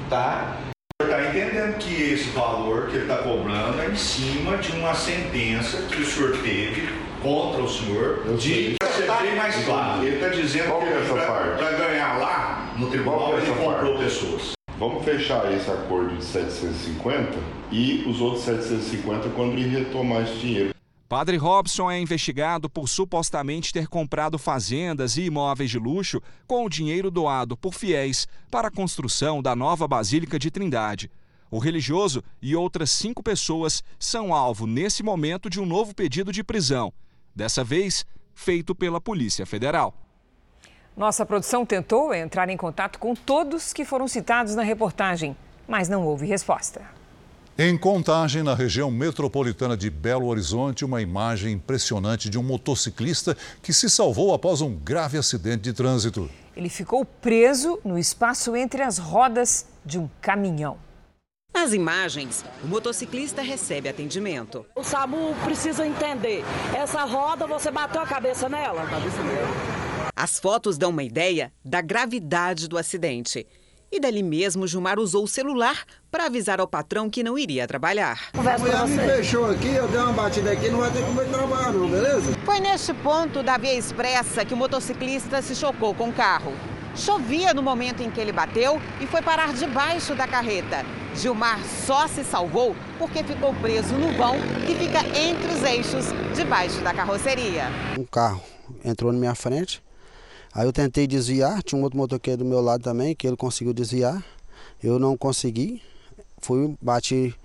tá? 0.10 0.60
Está 1.02 1.30
entendendo 1.30 1.78
que 1.78 1.94
esse 1.94 2.30
valor 2.30 2.88
que 2.88 2.96
ele 2.96 3.04
está 3.04 3.18
cobrando 3.18 3.82
é 3.82 3.90
em 3.90 3.96
cima 3.96 4.58
de 4.58 4.72
uma 4.72 4.96
sentença 4.96 5.84
que 5.84 6.02
o 6.02 6.06
senhor 6.06 6.38
teve 6.42 6.83
contra 7.24 7.64
o 7.64 7.70
senhor 7.70 8.36
de 8.38 8.76
ser 8.76 9.08
bem 9.22 9.36
mais 9.36 9.66
claro. 9.66 10.04
Ele 10.04 10.16
está 10.16 10.28
dizendo 10.28 10.68
Qual 10.68 10.82
que, 10.82 10.88
é 10.88 11.56
para 11.58 11.72
ganhar 11.72 12.20
lá 12.20 12.74
no 12.78 12.90
tribunal 12.90 13.38
é 13.38 13.42
ele 13.42 13.48
comprou 13.48 13.94
parte? 13.94 14.04
pessoas. 14.04 14.52
Vamos 14.78 15.06
fechar 15.06 15.52
esse 15.54 15.72
acordo 15.72 16.18
de 16.18 16.24
750 16.24 17.32
e 17.72 18.04
os 18.08 18.20
outros 18.20 18.44
750 18.44 19.30
quando 19.30 19.54
ele 19.54 19.70
retomar 19.70 20.24
esse 20.24 20.38
dinheiro. 20.38 20.74
Padre 21.08 21.38
Robson 21.38 21.90
é 21.90 22.00
investigado 22.00 22.70
por 22.70 22.90
supostamente 22.90 23.72
ter 23.72 23.88
comprado 23.88 24.38
fazendas 24.38 25.16
e 25.16 25.26
imóveis 25.26 25.70
de 25.70 25.78
luxo 25.78 26.20
com 26.48 26.66
o 26.66 26.70
dinheiro 26.70 27.10
doado 27.12 27.56
por 27.56 27.74
fiéis 27.74 28.28
para 28.50 28.68
a 28.68 28.72
construção 28.72 29.42
da 29.42 29.56
nova 29.56 29.88
Basílica 29.88 30.40
de 30.40 30.50
Trindade. 30.50 31.10
O 31.52 31.60
religioso 31.60 32.24
e 32.42 32.56
outras 32.56 32.90
cinco 32.90 33.22
pessoas 33.22 33.84
são 34.00 34.34
alvo, 34.34 34.66
nesse 34.66 35.04
momento, 35.04 35.52
de 35.52 35.62
um 35.62 35.68
novo 35.68 35.94
pedido 35.94 36.32
de 36.32 36.44
prisão. 36.44 36.92
Dessa 37.36 37.64
vez, 37.64 38.06
feito 38.36 38.76
pela 38.76 39.02
Polícia 39.02 39.46
Federal. 39.46 39.94
Nossa 40.96 41.26
produção 41.26 41.66
tentou 41.66 42.14
entrar 42.14 42.50
em 42.50 42.58
contato 42.58 43.00
com 43.00 43.16
todos 43.16 43.74
que 43.74 43.84
foram 43.84 44.08
citados 44.08 44.54
na 44.54 44.62
reportagem, 44.62 45.36
mas 45.68 45.90
não 45.90 46.06
houve 46.06 46.28
resposta. 46.28 46.82
Em 47.58 47.78
Contagem, 47.78 48.42
na 48.42 48.56
região 48.56 48.90
metropolitana 48.90 49.78
de 49.78 49.90
Belo 49.90 50.28
Horizonte, 50.28 50.86
uma 50.86 51.02
imagem 51.02 51.54
impressionante 51.54 52.30
de 52.30 52.38
um 52.38 52.44
motociclista 52.44 53.38
que 53.62 53.72
se 53.72 53.90
salvou 53.90 54.34
após 54.34 54.62
um 54.62 54.76
grave 54.76 55.18
acidente 55.18 55.62
de 55.62 55.74
trânsito. 55.74 56.30
Ele 56.56 56.70
ficou 56.70 57.06
preso 57.06 57.80
no 57.84 57.98
espaço 57.98 58.56
entre 58.56 58.82
as 58.82 58.98
rodas 58.98 59.68
de 59.86 60.00
um 60.00 60.10
caminhão. 60.20 60.78
Nas 61.54 61.72
imagens, 61.72 62.44
o 62.64 62.68
motociclista 62.68 63.44
recebe 63.44 63.88
atendimento. 63.88 64.66
O 64.76 64.84
SAMU 64.84 65.36
precisa 65.44 65.86
entender. 65.86 66.44
Essa 66.76 67.04
roda, 67.04 67.46
você 67.46 67.70
bateu 67.70 68.02
a 68.02 68.08
cabeça 68.08 68.50
nela? 68.50 68.82
A 68.82 68.88
cabeça 68.88 69.22
nela. 69.22 69.48
As 70.16 70.40
fotos 70.40 70.80
dão 70.80 70.90
uma 70.90 71.04
ideia 71.04 71.54
da 71.64 71.80
gravidade 71.80 72.68
do 72.68 72.76
acidente. 72.76 73.46
E 73.92 74.00
dali 74.00 74.24
mesmo, 74.24 74.66
Gilmar 74.66 74.98
usou 74.98 75.24
o 75.24 75.28
celular 75.28 75.86
para 76.10 76.26
avisar 76.26 76.60
ao 76.60 76.68
patrão 76.68 77.08
que 77.08 77.22
não 77.22 77.38
iria 77.38 77.68
trabalhar. 77.68 78.30
A 78.34 78.58
mulher 78.58 78.88
me 78.88 78.98
fechou 78.98 79.46
aqui, 79.52 79.76
eu 79.76 79.88
dei 79.88 80.00
uma 80.00 80.12
batida 80.12 80.52
aqui, 80.52 80.70
não 80.70 80.80
vai 80.80 80.92
ter 80.92 81.06
como 81.06 81.22
eu 81.22 81.30
trabalhar 81.30 81.72
não, 81.72 81.88
beleza? 81.88 82.34
Foi 82.44 82.60
neste 82.60 82.92
ponto 82.96 83.44
da 83.44 83.56
via 83.58 83.76
expressa 83.76 84.44
que 84.44 84.56
o 84.56 84.58
motociclista 84.58 85.40
se 85.44 85.56
chocou 85.56 85.94
com 85.94 86.10
o 86.10 86.14
carro. 86.14 86.52
Chovia 86.96 87.56
no 87.56 87.64
momento 87.64 88.04
em 88.04 88.12
que 88.12 88.22
ele 88.22 88.32
bateu 88.32 88.80
e 89.02 89.08
foi 89.08 89.22
parar 89.22 89.52
debaixo 89.54 90.14
da 90.14 90.28
carreta. 90.28 90.86
Gilmar 91.16 91.60
só 91.86 92.08
se 92.08 92.24
salvou 92.24 92.76
porque 93.00 93.24
ficou 93.24 93.54
preso 93.56 93.96
no 93.96 94.16
vão 94.16 94.36
que 94.66 94.76
fica 94.76 95.00
entre 95.18 95.48
os 95.54 95.64
eixos 95.64 96.06
debaixo 96.36 96.82
da 96.82 96.94
carroceria. 96.94 97.66
Um 97.98 98.06
carro 98.06 98.42
entrou 98.86 99.12
na 99.12 99.18
minha 99.18 99.34
frente, 99.34 99.84
aí 100.54 100.68
eu 100.68 100.74
tentei 100.74 101.08
desviar, 101.08 101.64
tinha 101.64 101.80
um 101.80 101.84
outro 101.84 101.98
motoqueiro 101.98 102.40
do 102.40 102.46
meu 102.46 102.62
lado 102.62 102.84
também 102.84 103.16
que 103.16 103.26
ele 103.26 103.38
conseguiu 103.38 103.74
desviar. 103.74 104.24
Eu 104.82 105.00
não 105.00 105.18
consegui, 105.18 105.82
fui, 106.40 106.76
bati, 106.80 107.36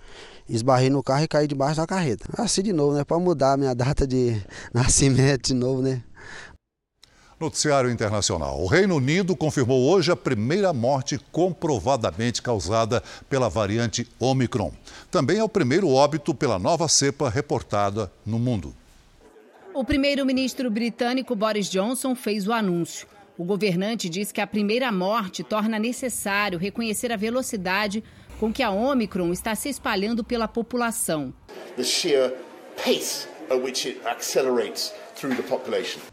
esbarrei 0.49 0.91
no 0.91 1.03
carro 1.03 1.25
e 1.25 1.29
caí 1.29 1.47
debaixo 1.47 1.77
da 1.77 1.87
carreta. 1.87 2.29
Assim 2.37 2.63
de 2.63 2.73
novo, 2.73 2.95
né? 2.95 3.05
Para 3.05 3.19
mudar 3.19 3.55
a 3.55 3.57
minha 3.57 3.75
data 3.75 4.07
de 4.07 4.43
nascimento 4.75 5.49
de 5.49 5.55
novo, 5.55 5.81
né? 5.81 6.03
Noticiário 7.41 7.89
Internacional. 7.89 8.61
O 8.61 8.67
Reino 8.67 8.97
Unido 8.97 9.37
confirmou 9.37 9.89
hoje 9.89 10.11
a 10.11 10.17
primeira 10.17 10.73
morte 10.73 11.21
comprovadamente 11.31 12.43
causada 12.43 13.01
pela 13.31 13.49
variante 13.49 14.09
Omicron. 14.19 14.73
Também 15.09 15.39
é 15.39 15.45
o 15.45 15.49
primeiro 15.49 15.89
óbito 15.89 16.35
pela 16.35 16.59
nova 16.59 16.89
cepa 16.89 17.31
reportada 17.31 18.11
no 18.27 18.41
mundo. 18.41 18.75
O 19.73 19.85
primeiro-ministro 19.85 20.69
britânico 20.69 21.37
Boris 21.37 21.71
Johnson 21.71 22.17
fez 22.17 22.49
o 22.49 22.53
anúncio. 22.53 23.07
O 23.39 23.45
governante 23.45 24.09
diz 24.09 24.33
que 24.33 24.41
a 24.41 24.47
primeira 24.47 24.91
morte 24.91 25.45
torna 25.45 25.79
necessário 25.79 26.59
reconhecer 26.59 27.13
a 27.13 27.17
velocidade 27.17 28.03
com 28.41 28.53
que 28.53 28.65
a 28.65 28.71
Omicron 28.71 29.33
está 29.33 29.55
se 29.55 29.69
espalhando 29.69 30.25
pela 30.25 30.49
população. 30.49 31.33
The 31.77 31.85
sheer 31.85 32.35
pace 32.77 33.29
at 33.49 33.63
which 33.63 33.89
it 33.89 34.01
accelerates 34.05 34.93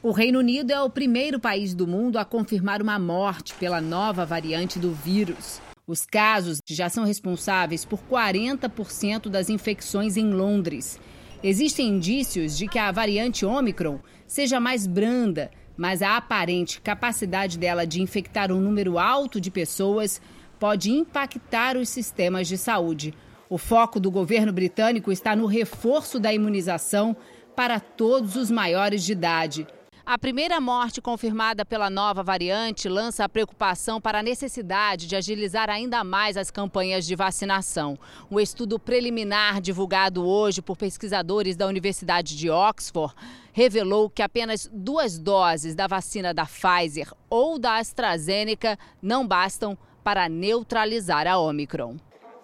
o 0.01 0.11
Reino 0.11 0.39
Unido 0.39 0.71
é 0.71 0.81
o 0.81 0.89
primeiro 0.89 1.39
país 1.39 1.75
do 1.75 1.85
mundo 1.85 2.17
a 2.17 2.25
confirmar 2.25 2.81
uma 2.81 2.97
morte 2.97 3.53
pela 3.53 3.79
nova 3.79 4.25
variante 4.25 4.79
do 4.79 4.91
vírus. 4.91 5.61
Os 5.85 6.05
casos 6.05 6.57
já 6.67 6.89
são 6.89 7.03
responsáveis 7.03 7.85
por 7.85 7.99
40% 8.09 9.29
das 9.29 9.47
infecções 9.47 10.17
em 10.17 10.31
Londres. 10.31 10.99
Existem 11.43 11.89
indícios 11.89 12.57
de 12.57 12.67
que 12.67 12.79
a 12.79 12.91
variante 12.91 13.45
Omicron 13.45 13.99
seja 14.25 14.59
mais 14.59 14.87
branda, 14.87 15.51
mas 15.77 16.01
a 16.01 16.17
aparente 16.17 16.81
capacidade 16.81 17.59
dela 17.59 17.85
de 17.85 18.01
infectar 18.01 18.51
um 18.51 18.59
número 18.59 18.97
alto 18.97 19.39
de 19.39 19.51
pessoas 19.51 20.19
pode 20.59 20.91
impactar 20.91 21.77
os 21.77 21.89
sistemas 21.89 22.47
de 22.47 22.57
saúde. 22.57 23.13
O 23.47 23.59
foco 23.59 23.99
do 23.99 24.09
governo 24.09 24.51
britânico 24.51 25.11
está 25.11 25.35
no 25.35 25.45
reforço 25.45 26.19
da 26.19 26.33
imunização 26.33 27.15
para 27.55 27.79
todos 27.79 28.35
os 28.35 28.51
maiores 28.51 29.03
de 29.03 29.13
idade. 29.13 29.67
A 30.05 30.19
primeira 30.19 30.61
morte 30.61 31.01
confirmada 31.01 31.65
pela 31.65 31.89
nova 31.89 32.21
variante 32.21 32.87
lança 32.87 33.23
a 33.23 33.29
preocupação 33.29 33.99
para 33.99 34.19
a 34.19 34.23
necessidade 34.23 35.07
de 35.07 35.15
agilizar 35.15 35.67
ainda 35.67 36.03
mais 36.03 36.37
as 36.37 36.51
campanhas 36.51 37.07
de 37.07 37.15
vacinação. 37.15 37.97
Um 38.29 38.39
estudo 38.39 38.77
preliminar 38.77 39.59
divulgado 39.59 40.23
hoje 40.23 40.61
por 40.61 40.77
pesquisadores 40.77 41.55
da 41.55 41.65
Universidade 41.65 42.37
de 42.37 42.51
Oxford 42.51 43.15
revelou 43.51 44.07
que 44.07 44.21
apenas 44.21 44.69
duas 44.71 45.17
doses 45.17 45.73
da 45.73 45.87
vacina 45.87 46.35
da 46.35 46.45
Pfizer 46.45 47.11
ou 47.27 47.57
da 47.57 47.77
AstraZeneca 47.77 48.77
não 49.01 49.25
bastam 49.25 49.75
para 50.03 50.29
neutralizar 50.29 51.25
a 51.25 51.39
Omicron. 51.39 51.97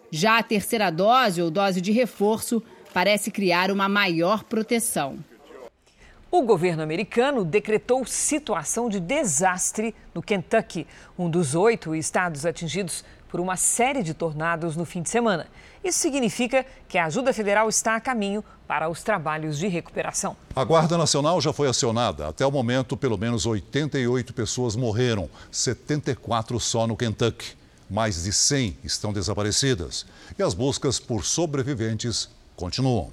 Já 0.10 0.39
a 0.39 0.43
terceira 0.43 0.89
dose 0.89 1.43
ou 1.43 1.52
dose 1.52 1.80
de 1.80 1.91
reforço 1.91 2.62
parece 2.93 3.32
criar 3.32 3.71
uma 3.71 3.88
maior 3.89 4.43
proteção. 4.43 5.17
O 6.32 6.43
governo 6.43 6.82
americano 6.82 7.43
decretou 7.43 8.06
situação 8.06 8.88
de 8.88 9.01
desastre 9.01 9.93
no 10.15 10.21
Kentucky, 10.21 10.88
um 11.19 11.30
dos 11.30 11.56
oito 11.56 11.93
estados 11.93 12.45
atingidos 12.45 13.04
por 13.30 13.39
uma 13.39 13.58
série 13.58 14.01
de 14.01 14.13
tornados 14.13 14.75
no 14.77 14.86
fim 14.86 15.01
de 15.01 15.10
semana. 15.10 15.47
Isso 15.84 15.99
significa 15.99 16.65
que 16.88 16.97
a 16.97 17.06
ajuda 17.06 17.34
federal 17.34 17.67
está 17.67 17.95
a 17.95 17.99
caminho 17.99 18.43
para 18.67 18.88
os 18.88 19.04
trabalhos 19.04 19.58
de 19.58 19.67
recuperação. 19.67 20.38
A 20.56 20.63
Guarda 20.63 20.97
Nacional 20.97 21.41
já 21.41 21.51
foi 21.51 21.67
acionada. 21.67 22.27
Até 22.27 22.45
o 22.45 22.51
momento, 22.51 22.95
pelo 22.95 23.17
menos 23.17 23.45
88 23.45 24.34
pessoas 24.34 24.75
morreram, 24.75 25.30
74 25.51 26.60
só 26.60 26.86
no 26.86 26.95
Kentucky. 26.95 27.56
Mais 27.89 28.23
de 28.23 28.32
100 28.32 28.77
estão 28.84 29.12
desaparecidas. 29.12 30.06
E 30.38 30.43
as 30.43 30.54
buscas 30.54 30.97
por 30.99 31.25
sobreviventes 31.25 32.30
continuam. 32.62 33.12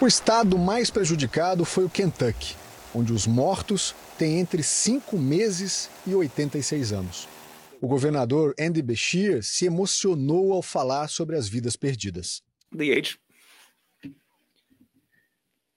O 0.00 0.06
estado 0.06 0.56
mais 0.56 0.88
prejudicado 0.88 1.64
foi 1.64 1.84
o 1.84 1.90
Kentucky, 1.90 2.54
onde 2.94 3.12
os 3.12 3.26
mortos 3.26 3.92
têm 4.16 4.38
entre 4.38 4.62
5 4.62 5.18
meses 5.18 5.90
e 6.06 6.14
86 6.14 6.92
anos. 6.92 7.28
O 7.80 7.88
governador 7.88 8.54
Andy 8.58 8.80
Beshear 8.80 9.42
se 9.42 9.66
emocionou 9.66 10.52
ao 10.52 10.62
falar 10.62 11.08
sobre 11.08 11.36
as 11.36 11.48
vidas 11.48 11.74
perdidas. 11.74 12.40
The 12.70 12.92
age, 12.92 13.18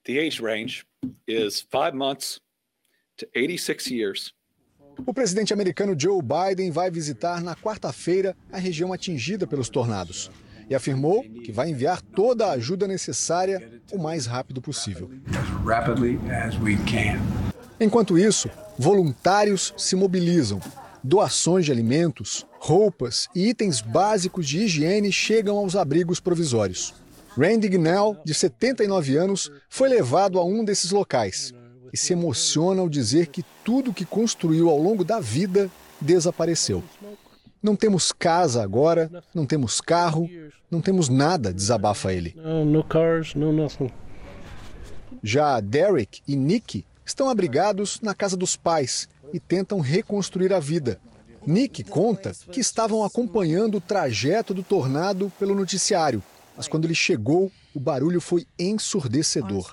the 0.04 0.18
age 0.18 0.40
range 0.40 0.86
is 1.26 1.60
five 1.60 1.92
months 1.92 2.40
to 3.16 3.26
86 3.34 3.90
years. 3.90 4.32
O 5.06 5.12
presidente 5.12 5.52
americano 5.52 5.94
Joe 5.98 6.20
Biden 6.22 6.70
vai 6.70 6.90
visitar 6.90 7.40
na 7.40 7.54
quarta-feira 7.54 8.36
a 8.50 8.58
região 8.58 8.92
atingida 8.92 9.46
pelos 9.46 9.68
tornados 9.68 10.30
e 10.68 10.74
afirmou 10.74 11.22
que 11.22 11.52
vai 11.52 11.70
enviar 11.70 12.00
toda 12.00 12.46
a 12.46 12.52
ajuda 12.52 12.86
necessária 12.86 13.80
o 13.92 13.98
mais 13.98 14.26
rápido 14.26 14.60
possível. 14.60 15.10
Enquanto 17.80 18.18
isso, 18.18 18.50
voluntários 18.78 19.72
se 19.76 19.96
mobilizam. 19.96 20.60
Doações 21.02 21.64
de 21.64 21.72
alimentos, 21.72 22.44
roupas 22.58 23.28
e 23.34 23.48
itens 23.48 23.80
básicos 23.80 24.46
de 24.46 24.64
higiene 24.64 25.12
chegam 25.12 25.56
aos 25.56 25.76
abrigos 25.76 26.20
provisórios. 26.20 26.92
Randy 27.36 27.68
Gnell, 27.68 28.16
de 28.24 28.34
79 28.34 29.16
anos, 29.16 29.50
foi 29.68 29.88
levado 29.88 30.38
a 30.40 30.44
um 30.44 30.64
desses 30.64 30.90
locais 30.90 31.54
e 31.92 31.96
se 31.96 32.12
emociona 32.12 32.80
ao 32.80 32.88
dizer 32.88 33.28
que 33.28 33.44
tudo 33.64 33.94
que 33.94 34.04
construiu 34.04 34.68
ao 34.68 34.78
longo 34.78 35.04
da 35.04 35.20
vida 35.20 35.70
desapareceu. 36.00 36.82
Não 37.62 37.74
temos 37.74 38.12
casa 38.12 38.62
agora, 38.62 39.10
não 39.34 39.44
temos 39.44 39.80
carro, 39.80 40.28
não 40.70 40.80
temos 40.80 41.08
nada, 41.08 41.52
desabafa 41.52 42.12
ele. 42.12 42.34
Já 45.22 45.58
Derek 45.60 46.20
e 46.26 46.36
Nick 46.36 46.84
estão 47.04 47.28
abrigados 47.28 48.00
na 48.00 48.14
casa 48.14 48.36
dos 48.36 48.56
pais 48.56 49.08
e 49.32 49.40
tentam 49.40 49.80
reconstruir 49.80 50.52
a 50.52 50.60
vida. 50.60 51.00
Nick 51.46 51.82
conta 51.84 52.32
que 52.52 52.60
estavam 52.60 53.02
acompanhando 53.04 53.78
o 53.78 53.80
trajeto 53.80 54.52
do 54.52 54.62
tornado 54.62 55.32
pelo 55.38 55.54
noticiário, 55.54 56.22
mas 56.56 56.68
quando 56.68 56.84
ele 56.84 56.94
chegou, 56.94 57.50
o 57.74 57.80
barulho 57.80 58.20
foi 58.20 58.46
ensurdecedor. 58.58 59.72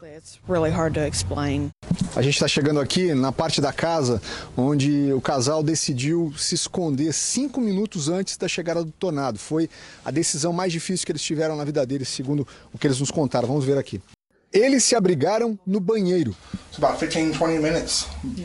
A 2.16 2.22
gente 2.22 2.36
está 2.36 2.48
chegando 2.48 2.80
aqui 2.80 3.14
na 3.14 3.32
parte 3.32 3.60
da 3.60 3.74
casa 3.74 4.22
onde 4.56 5.12
o 5.14 5.20
casal 5.20 5.62
decidiu 5.62 6.34
se 6.38 6.56
esconder 6.56 7.14
cinco 7.14 7.60
minutos 7.60 8.10
antes 8.10 8.38
da 8.38 8.48
chegada 8.48 8.84
do 8.84 8.92
tornado. 8.92 9.38
Foi 9.38 9.70
a 10.04 10.12
decisão 10.12 10.54
mais 10.54 10.72
difícil 10.72 11.06
que 11.06 11.12
eles 11.12 11.22
tiveram 11.22 11.56
na 11.56 11.64
vida 11.64 11.86
deles, 11.86 12.08
segundo 12.08 12.48
o 12.74 12.78
que 12.78 12.88
eles 12.88 13.00
nos 13.00 13.12
contaram. 13.12 13.48
Vamos 13.48 13.66
ver 13.66 13.78
aqui. 13.78 14.02
Eles 14.52 14.86
se 14.86 14.96
abrigaram 14.96 15.60
no 15.68 15.82
banheiro. 15.82 16.34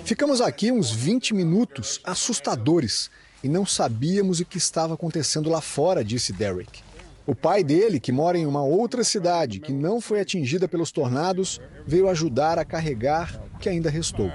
Ficamos 0.05 0.41
aqui 0.41 0.73
uns 0.73 0.91
20 0.91 1.35
minutos 1.35 2.01
assustadores 2.03 3.11
e 3.45 3.49
não 3.49 3.65
sabíamos 3.65 4.41
o 4.41 4.45
que 4.45 4.59
estava 4.59 4.95
acontecendo 4.95 5.49
lá 5.49 5.61
fora, 5.61 6.05
disse 6.05 6.33
Derek. 6.33 6.90
O 7.31 7.35
pai 7.35 7.63
dele, 7.63 8.01
que 8.01 8.11
mora 8.11 8.37
em 8.37 8.45
uma 8.45 8.65
outra 8.65 9.05
cidade 9.05 9.61
que 9.61 9.73
não 9.73 10.01
foi 10.01 10.21
atingida 10.21 10.67
pelos 10.67 10.91
tornados, 10.91 11.61
veio 11.87 12.09
ajudar 12.09 12.59
a 12.59 12.65
carregar 12.65 13.41
o 13.55 13.59
que 13.61 13.69
ainda 13.69 13.89
restou. 13.89 14.29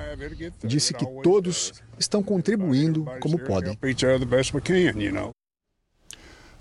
Disse 0.64 0.94
que 0.94 1.06
todos 1.22 1.74
estão 2.00 2.24
contribuindo 2.24 3.06
como 3.20 3.38
podem. 3.38 3.78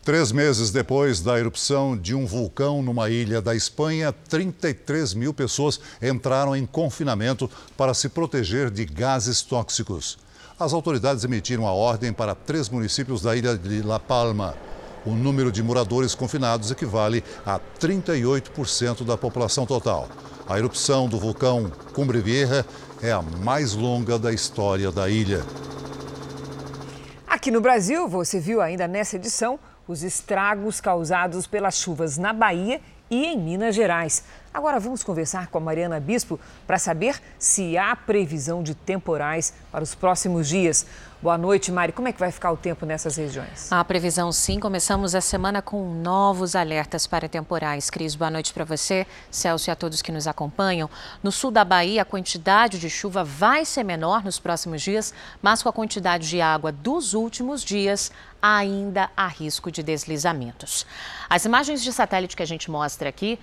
Três 0.04 0.32
meses 0.32 0.72
depois 0.72 1.20
da 1.20 1.38
erupção 1.38 1.96
de 1.96 2.16
um 2.16 2.26
vulcão 2.26 2.82
numa 2.82 3.08
ilha 3.08 3.40
da 3.40 3.54
Espanha, 3.54 4.12
33 4.12 5.14
mil 5.14 5.32
pessoas 5.32 5.78
entraram 6.02 6.56
em 6.56 6.66
confinamento 6.66 7.48
para 7.76 7.94
se 7.94 8.08
proteger 8.08 8.72
de 8.72 8.84
gases 8.84 9.40
tóxicos. 9.40 10.18
As 10.58 10.72
autoridades 10.72 11.22
emitiram 11.22 11.64
a 11.64 11.72
ordem 11.72 12.12
para 12.12 12.34
três 12.34 12.68
municípios 12.68 13.22
da 13.22 13.36
ilha 13.36 13.56
de 13.56 13.82
La 13.82 14.00
Palma 14.00 14.56
o 15.04 15.10
número 15.10 15.52
de 15.52 15.62
moradores 15.62 16.14
confinados 16.14 16.70
equivale 16.70 17.22
a 17.44 17.60
38% 17.80 19.04
da 19.04 19.16
população 19.16 19.66
total. 19.66 20.08
A 20.48 20.58
erupção 20.58 21.08
do 21.08 21.18
vulcão 21.18 21.70
Cumbre 21.92 22.20
Vieja 22.20 22.66
é 23.02 23.12
a 23.12 23.22
mais 23.22 23.74
longa 23.74 24.18
da 24.18 24.32
história 24.32 24.90
da 24.90 25.08
ilha. 25.08 25.42
Aqui 27.26 27.50
no 27.50 27.60
Brasil, 27.60 28.08
você 28.08 28.40
viu 28.40 28.60
ainda 28.60 28.88
nessa 28.88 29.16
edição 29.16 29.58
os 29.86 30.02
estragos 30.02 30.80
causados 30.80 31.46
pelas 31.46 31.76
chuvas 31.76 32.16
na 32.16 32.32
Bahia 32.32 32.80
e 33.10 33.26
em 33.26 33.38
Minas 33.38 33.74
Gerais. 33.74 34.24
Agora 34.52 34.80
vamos 34.80 35.02
conversar 35.02 35.48
com 35.48 35.58
a 35.58 35.60
Mariana 35.60 36.00
Bispo 36.00 36.38
para 36.66 36.78
saber 36.78 37.20
se 37.38 37.76
há 37.76 37.94
previsão 37.94 38.62
de 38.62 38.74
temporais 38.74 39.52
para 39.70 39.84
os 39.84 39.94
próximos 39.94 40.48
dias. 40.48 40.86
Boa 41.24 41.38
noite, 41.38 41.72
Mari. 41.72 41.90
Como 41.90 42.06
é 42.06 42.12
que 42.12 42.20
vai 42.20 42.30
ficar 42.30 42.52
o 42.52 42.56
tempo 42.56 42.84
nessas 42.84 43.16
regiões? 43.16 43.72
A 43.72 43.82
previsão, 43.82 44.30
sim. 44.30 44.60
Começamos 44.60 45.14
a 45.14 45.22
semana 45.22 45.62
com 45.62 45.82
novos 45.94 46.54
alertas 46.54 47.06
para 47.06 47.30
temporais. 47.30 47.88
Cris, 47.88 48.14
boa 48.14 48.30
noite 48.30 48.52
para 48.52 48.62
você, 48.62 49.06
Celso 49.30 49.70
e 49.70 49.72
a 49.72 49.74
todos 49.74 50.02
que 50.02 50.12
nos 50.12 50.26
acompanham. 50.26 50.90
No 51.22 51.32
sul 51.32 51.50
da 51.50 51.64
Bahia, 51.64 52.02
a 52.02 52.04
quantidade 52.04 52.78
de 52.78 52.90
chuva 52.90 53.24
vai 53.24 53.64
ser 53.64 53.84
menor 53.84 54.22
nos 54.22 54.38
próximos 54.38 54.82
dias, 54.82 55.14
mas 55.40 55.62
com 55.62 55.70
a 55.70 55.72
quantidade 55.72 56.28
de 56.28 56.42
água 56.42 56.70
dos 56.70 57.14
últimos 57.14 57.64
dias, 57.64 58.12
ainda 58.42 59.10
há 59.16 59.26
risco 59.26 59.72
de 59.72 59.82
deslizamentos. 59.82 60.84
As 61.30 61.46
imagens 61.46 61.82
de 61.82 61.90
satélite 61.90 62.36
que 62.36 62.42
a 62.42 62.46
gente 62.46 62.70
mostra 62.70 63.08
aqui 63.08 63.38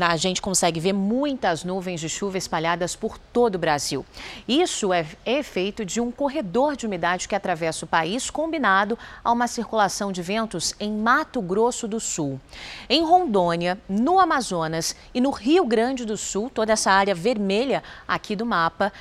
a 0.00 0.16
gente 0.16 0.42
consegue 0.42 0.80
ver 0.80 0.92
muitas 0.92 1.64
nuvens 1.64 2.00
de 2.00 2.08
chuva 2.08 2.38
espalhadas 2.38 2.96
por 2.96 3.18
todo 3.18 3.54
o 3.54 3.58
Brasil. 3.58 4.04
Isso 4.48 4.92
é 4.92 5.06
efeito 5.24 5.84
de 5.84 6.00
um 6.00 6.10
corredor 6.10 6.76
de 6.76 6.86
umidade 6.86 7.28
que 7.28 7.34
atravessa 7.34 7.84
o 7.84 7.88
país, 7.88 8.30
combinado 8.30 8.98
a 9.22 9.30
uma 9.30 9.46
circulação 9.46 10.10
de 10.10 10.22
ventos 10.22 10.74
em 10.80 10.92
Mato 10.92 11.40
Grosso 11.40 11.86
do 11.86 12.00
Sul. 12.00 12.40
Em 12.88 13.04
Rondônia, 13.04 13.78
no 13.88 14.18
Amazonas 14.18 14.96
e 15.14 15.20
no 15.20 15.30
Rio 15.30 15.64
Grande 15.64 16.04
do 16.04 16.16
Sul, 16.16 16.50
toda 16.50 16.72
essa 16.72 16.90
área 16.90 17.14
vermelha 17.14 17.82
aqui 18.08 18.34
do 18.34 18.46
mapa, 18.46 18.92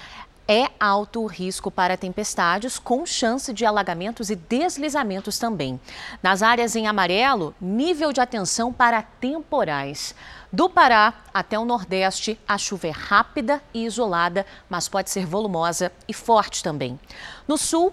é 0.48 0.68
alto 0.78 1.22
o 1.22 1.26
risco 1.26 1.72
para 1.72 1.96
tempestades, 1.96 2.78
com 2.78 3.06
chance 3.06 3.54
de 3.54 3.66
alagamentos 3.66 4.30
e 4.30 4.36
deslizamentos 4.36 5.40
também. 5.40 5.80
Nas 6.22 6.44
áreas 6.44 6.76
em 6.76 6.86
amarelo, 6.86 7.56
nível 7.62 8.12
de 8.12 8.20
atenção 8.20 8.74
para 8.74 9.02
temporais. 9.02 10.14
Do 10.54 10.70
Pará 10.70 11.16
até 11.34 11.58
o 11.58 11.66
Nordeste, 11.66 12.40
a 12.48 12.60
chuva 12.60 12.86
é 12.86 12.92
rápida 12.92 13.60
e 13.74 13.86
isolada, 13.86 14.46
mas 14.70 14.88
pode 14.88 15.10
ser 15.10 15.26
volumosa 15.26 15.92
e 16.08 16.14
forte 16.14 16.62
também. 16.62 17.00
No 17.48 17.58
Sul, 17.58 17.92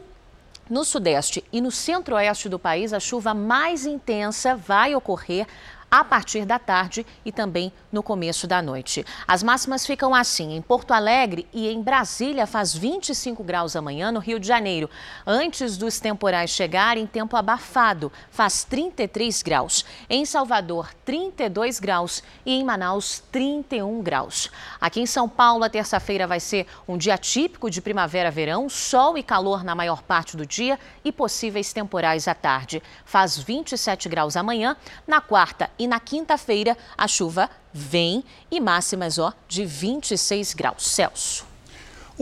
no 0.68 0.84
Sudeste 0.84 1.42
e 1.50 1.58
no 1.58 1.70
Centro-Oeste 1.70 2.50
do 2.50 2.58
país, 2.58 2.92
a 2.92 3.00
chuva 3.00 3.32
mais 3.32 3.86
intensa 3.86 4.54
vai 4.54 4.94
ocorrer 4.94 5.46
a 5.90 6.04
partir 6.04 6.44
da 6.44 6.58
tarde 6.58 7.04
e 7.24 7.32
também 7.32 7.72
no 7.90 8.02
começo 8.02 8.46
da 8.46 8.62
noite. 8.62 9.04
As 9.26 9.42
máximas 9.42 9.84
ficam 9.84 10.14
assim: 10.14 10.54
em 10.54 10.62
Porto 10.62 10.92
Alegre 10.92 11.46
e 11.52 11.68
em 11.68 11.82
Brasília 11.82 12.46
faz 12.46 12.72
25 12.74 13.42
graus 13.42 13.74
amanhã, 13.74 14.12
no 14.12 14.20
Rio 14.20 14.38
de 14.38 14.46
Janeiro. 14.46 14.88
Antes 15.26 15.76
dos 15.76 15.98
temporais 15.98 16.50
chegarem, 16.50 17.06
tempo 17.06 17.36
abafado, 17.36 18.12
faz 18.30 18.62
33 18.64 19.42
graus. 19.42 19.84
Em 20.08 20.24
Salvador, 20.24 20.94
32 21.04 21.80
graus 21.80 22.22
e 22.46 22.52
em 22.52 22.64
Manaus, 22.64 23.22
31 23.32 24.00
graus. 24.02 24.50
Aqui 24.80 25.00
em 25.00 25.06
São 25.06 25.28
Paulo, 25.28 25.64
a 25.64 25.70
terça-feira 25.70 26.26
vai 26.26 26.38
ser 26.38 26.66
um 26.86 26.96
dia 26.96 27.18
típico 27.18 27.70
de 27.70 27.80
primavera-verão, 27.80 28.68
sol 28.68 29.18
e 29.18 29.22
calor 29.22 29.64
na 29.64 29.74
maior 29.74 30.02
parte 30.02 30.36
do 30.36 30.46
dia 30.46 30.78
e 31.04 31.10
possíveis 31.10 31.72
temporais 31.72 32.28
à 32.28 32.34
tarde. 32.34 32.82
Faz 33.04 33.36
27 33.38 34.08
graus 34.08 34.36
amanhã. 34.36 34.76
Na 35.06 35.20
quarta 35.20 35.70
e 35.80 35.86
na 35.86 35.98
quinta-feira 35.98 36.76
a 36.96 37.08
chuva 37.08 37.48
vem 37.72 38.22
e 38.50 38.60
máximas 38.60 39.18
ó, 39.18 39.32
de 39.48 39.64
26 39.64 40.52
graus 40.52 40.86
Celsius. 40.86 41.49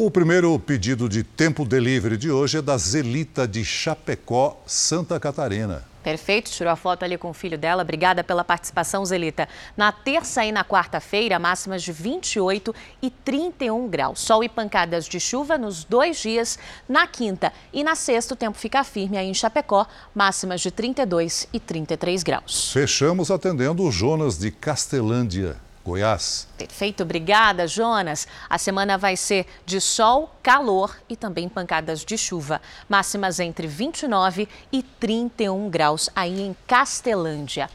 O 0.01 0.13
primeiro 0.13 0.57
pedido 0.61 1.09
de 1.09 1.25
tempo 1.25 1.65
delivery 1.65 2.17
de 2.17 2.31
hoje 2.31 2.59
é 2.59 2.63
da 2.63 2.79
Zelita 2.79 3.49
de 3.49 3.65
Chapecó, 3.65 4.57
Santa 4.65 5.19
Catarina. 5.19 5.85
Perfeito, 6.05 6.53
tirou 6.53 6.73
a 6.73 6.77
foto 6.77 7.03
ali 7.03 7.19
com 7.19 7.31
o 7.31 7.35
filho 7.35 7.59
dela. 7.59 7.83
Obrigada 7.83 8.23
pela 8.23 8.45
participação, 8.45 9.05
Zelita. 9.05 9.49
Na 9.77 9.91
terça 9.91 10.45
e 10.45 10.53
na 10.53 10.65
quarta-feira, 10.65 11.37
máximas 11.41 11.83
de 11.83 11.91
28 11.91 12.73
e 13.03 13.11
31 13.11 13.89
graus. 13.89 14.21
Sol 14.21 14.45
e 14.45 14.49
pancadas 14.49 15.05
de 15.05 15.19
chuva 15.19 15.59
nos 15.59 15.83
dois 15.83 16.21
dias. 16.21 16.61
Na 16.89 17.09
quinta 17.09 17.53
e 17.73 17.83
na 17.83 17.97
sexta, 17.97 18.35
o 18.35 18.37
tempo 18.37 18.57
fica 18.57 18.85
firme 18.85 19.19
aí 19.19 19.29
em 19.29 19.35
Chapecó, 19.35 19.85
máximas 20.15 20.61
de 20.61 20.71
32 20.71 21.49
e 21.53 21.59
33 21.59 22.23
graus. 22.23 22.71
Fechamos 22.73 23.33
atendendo 23.33 23.83
o 23.83 23.91
Jonas 23.91 24.39
de 24.39 24.53
Castelândia. 24.53 25.57
Goiás. 25.89 26.47
Perfeito, 26.57 27.03
obrigada, 27.03 27.67
Jonas. 27.67 28.29
A 28.49 28.59
semana 28.59 28.99
vai 28.99 29.17
ser 29.17 29.47
de 29.65 29.81
sol, 29.81 30.31
calor 30.43 30.97
e 31.09 31.17
também 31.17 31.49
pancadas 31.49 32.05
de 32.05 32.19
chuva. 32.19 32.61
Máximas 32.89 33.41
entre 33.41 33.67
29 33.67 34.49
e 34.71 34.83
31 34.83 35.71
graus 35.71 36.11
aí 36.15 36.41
em 36.41 36.55
Castelândia. 36.67 37.71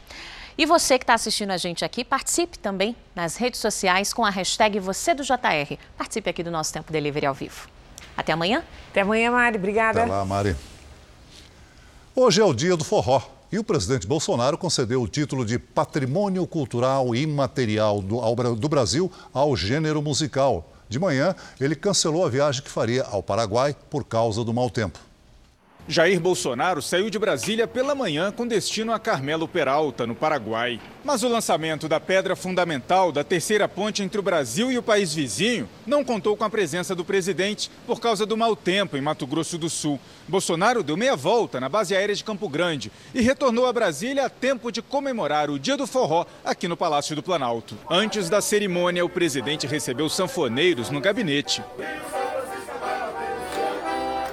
E 0.56 0.64
você 0.64 0.98
que 0.98 1.02
está 1.02 1.14
assistindo 1.14 1.50
a 1.50 1.56
gente 1.56 1.84
aqui, 1.84 2.04
participe 2.04 2.56
também 2.58 2.94
nas 3.14 3.36
redes 3.36 3.58
sociais 3.58 4.12
com 4.12 4.24
a 4.24 4.30
hashtag 4.30 4.78
Você 4.78 5.12
do 5.12 5.24
JR. 5.24 5.76
Participe 5.98 6.30
aqui 6.30 6.44
do 6.44 6.50
nosso 6.50 6.72
Tempo 6.72 6.92
Delivery 6.92 7.26
ao 7.26 7.34
vivo. 7.34 7.68
Até 8.16 8.32
amanhã. 8.32 8.62
Até 8.90 9.00
amanhã, 9.00 9.32
Mari. 9.32 9.58
Obrigada. 9.58 10.02
Até 10.02 10.10
lá, 10.10 10.24
Mari. 10.24 10.56
Hoje 12.14 12.40
é 12.40 12.44
o 12.44 12.54
dia 12.54 12.76
do 12.76 12.84
forró. 12.84 13.33
E 13.52 13.58
o 13.58 13.64
presidente 13.64 14.06
Bolsonaro 14.06 14.58
concedeu 14.58 15.02
o 15.02 15.08
título 15.08 15.44
de 15.44 15.58
Patrimônio 15.58 16.46
Cultural 16.46 17.14
Imaterial 17.14 18.00
do, 18.02 18.18
ao, 18.18 18.34
do 18.56 18.68
Brasil 18.68 19.10
ao 19.32 19.54
gênero 19.54 20.02
musical. 20.02 20.72
De 20.88 20.98
manhã, 20.98 21.34
ele 21.60 21.74
cancelou 21.74 22.24
a 22.24 22.28
viagem 22.28 22.62
que 22.62 22.70
faria 22.70 23.04
ao 23.04 23.22
Paraguai 23.22 23.76
por 23.88 24.04
causa 24.04 24.44
do 24.44 24.52
mau 24.52 24.68
tempo. 24.70 24.98
Jair 25.86 26.18
Bolsonaro 26.18 26.80
saiu 26.80 27.10
de 27.10 27.18
Brasília 27.18 27.66
pela 27.66 27.94
manhã 27.94 28.32
com 28.32 28.46
destino 28.46 28.90
a 28.90 28.98
Carmelo 28.98 29.46
Peralta, 29.46 30.06
no 30.06 30.14
Paraguai. 30.14 30.80
Mas 31.04 31.22
o 31.22 31.28
lançamento 31.28 31.86
da 31.86 32.00
pedra 32.00 32.34
fundamental 32.34 33.12
da 33.12 33.22
terceira 33.22 33.68
ponte 33.68 34.02
entre 34.02 34.18
o 34.18 34.22
Brasil 34.22 34.72
e 34.72 34.78
o 34.78 34.82
país 34.82 35.12
vizinho 35.12 35.68
não 35.86 36.02
contou 36.02 36.38
com 36.38 36.44
a 36.44 36.48
presença 36.48 36.94
do 36.94 37.04
presidente 37.04 37.70
por 37.86 38.00
causa 38.00 38.24
do 38.24 38.34
mau 38.34 38.56
tempo 38.56 38.96
em 38.96 39.02
Mato 39.02 39.26
Grosso 39.26 39.58
do 39.58 39.68
Sul. 39.68 40.00
Bolsonaro 40.26 40.82
deu 40.82 40.96
meia 40.96 41.14
volta 41.14 41.60
na 41.60 41.68
base 41.68 41.94
aérea 41.94 42.14
de 42.14 42.24
Campo 42.24 42.48
Grande 42.48 42.90
e 43.14 43.20
retornou 43.20 43.66
a 43.66 43.72
Brasília 43.72 44.24
a 44.24 44.30
tempo 44.30 44.72
de 44.72 44.80
comemorar 44.80 45.50
o 45.50 45.58
Dia 45.58 45.76
do 45.76 45.86
Forró 45.86 46.24
aqui 46.42 46.66
no 46.66 46.78
Palácio 46.78 47.14
do 47.14 47.22
Planalto. 47.22 47.76
Antes 47.90 48.30
da 48.30 48.40
cerimônia, 48.40 49.04
o 49.04 49.08
presidente 49.10 49.66
recebeu 49.66 50.08
sanfoneiros 50.08 50.88
no 50.88 51.00
gabinete. 51.00 51.62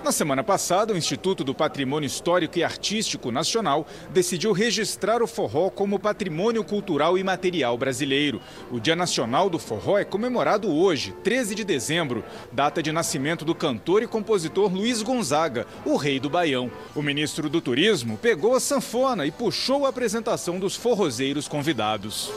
Na 0.04 0.12
semana 0.12 0.44
passada, 0.44 0.94
o 0.94 0.98
Instituto 0.98 1.44
do 1.44 1.54
Patrimônio 1.54 2.08
Histórico 2.08 2.58
e 2.58 2.64
Artístico 2.64 3.32
Nacional 3.32 3.86
decidiu 4.10 4.52
registrar 4.52 5.22
o 5.22 5.28
forró 5.28 5.70
como 5.70 6.00
patrimônio 6.00 6.64
cultural 6.64 7.20
e 7.20 7.24
material 7.24 7.78
brasileiro. 7.78 8.42
O 8.72 8.80
Dia 8.80 8.96
Nacional 8.96 9.48
do 9.48 9.60
Forró 9.60 10.00
é 10.00 10.04
comemorado 10.04 10.74
hoje, 10.74 11.14
13 11.24 11.54
de 11.54 11.64
dezembro, 11.64 12.24
data 12.52 12.82
de 12.82 12.92
nascimento 12.92 13.46
do 13.46 13.54
cantor 13.54 14.02
e 14.02 14.08
compositor 14.08 14.74
Luiz 14.74 15.04
Gonzaga, 15.04 15.68
o 15.86 15.96
rei 15.96 16.20
do 16.20 16.32
Baião. 16.32 16.72
O 16.96 17.04
ministro 17.04 17.48
do 17.48 17.62
Turismo 17.62 18.18
pegou 18.18 18.56
a 18.56 18.60
sanfona 18.60 19.28
e 19.28 19.32
puxou 19.32 19.86
a 19.86 19.90
apresentação 19.90 20.58
dos 20.58 20.76
forrozeiros 20.76 21.48
convidados. 21.48 22.32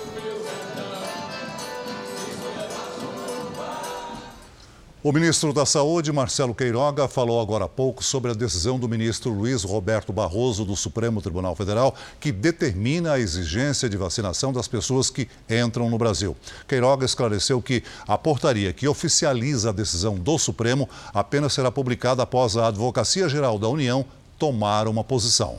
O 5.07 5.13
ministro 5.13 5.53
da 5.53 5.67
Saúde, 5.67 6.11
Marcelo 6.11 6.55
Queiroga, 6.55 7.07
falou 7.07 7.39
agora 7.39 7.67
há 7.67 7.69
pouco 7.69 8.03
sobre 8.03 8.31
a 8.31 8.35
decisão 8.35 8.79
do 8.79 8.89
ministro 8.89 9.31
Luiz 9.31 9.63
Roberto 9.63 10.15
Barroso, 10.15 10.65
do 10.65 10.75
Supremo 10.75 11.21
Tribunal 11.21 11.55
Federal, 11.55 11.95
que 12.19 12.33
determina 12.33 13.13
a 13.13 13.21
exigência 13.21 13.87
de 13.87 13.99
vacinação 13.99 14.51
das 14.51 14.67
pessoas 14.67 15.11
que 15.11 15.29
entram 15.47 15.91
no 15.91 15.99
Brasil. 15.99 16.35
Queiroga 16.67 17.05
esclareceu 17.05 17.61
que 17.61 17.85
a 18.09 18.17
portaria 18.17 18.73
que 18.73 18.89
oficializa 18.89 19.69
a 19.69 19.73
decisão 19.75 20.15
do 20.15 20.39
Supremo 20.39 20.89
apenas 21.13 21.53
será 21.53 21.71
publicada 21.71 22.23
após 22.23 22.57
a 22.57 22.69
Advocacia 22.69 23.29
Geral 23.29 23.59
da 23.59 23.69
União 23.69 24.07
tomar 24.39 24.89
uma 24.89 25.05
posição. 25.05 25.59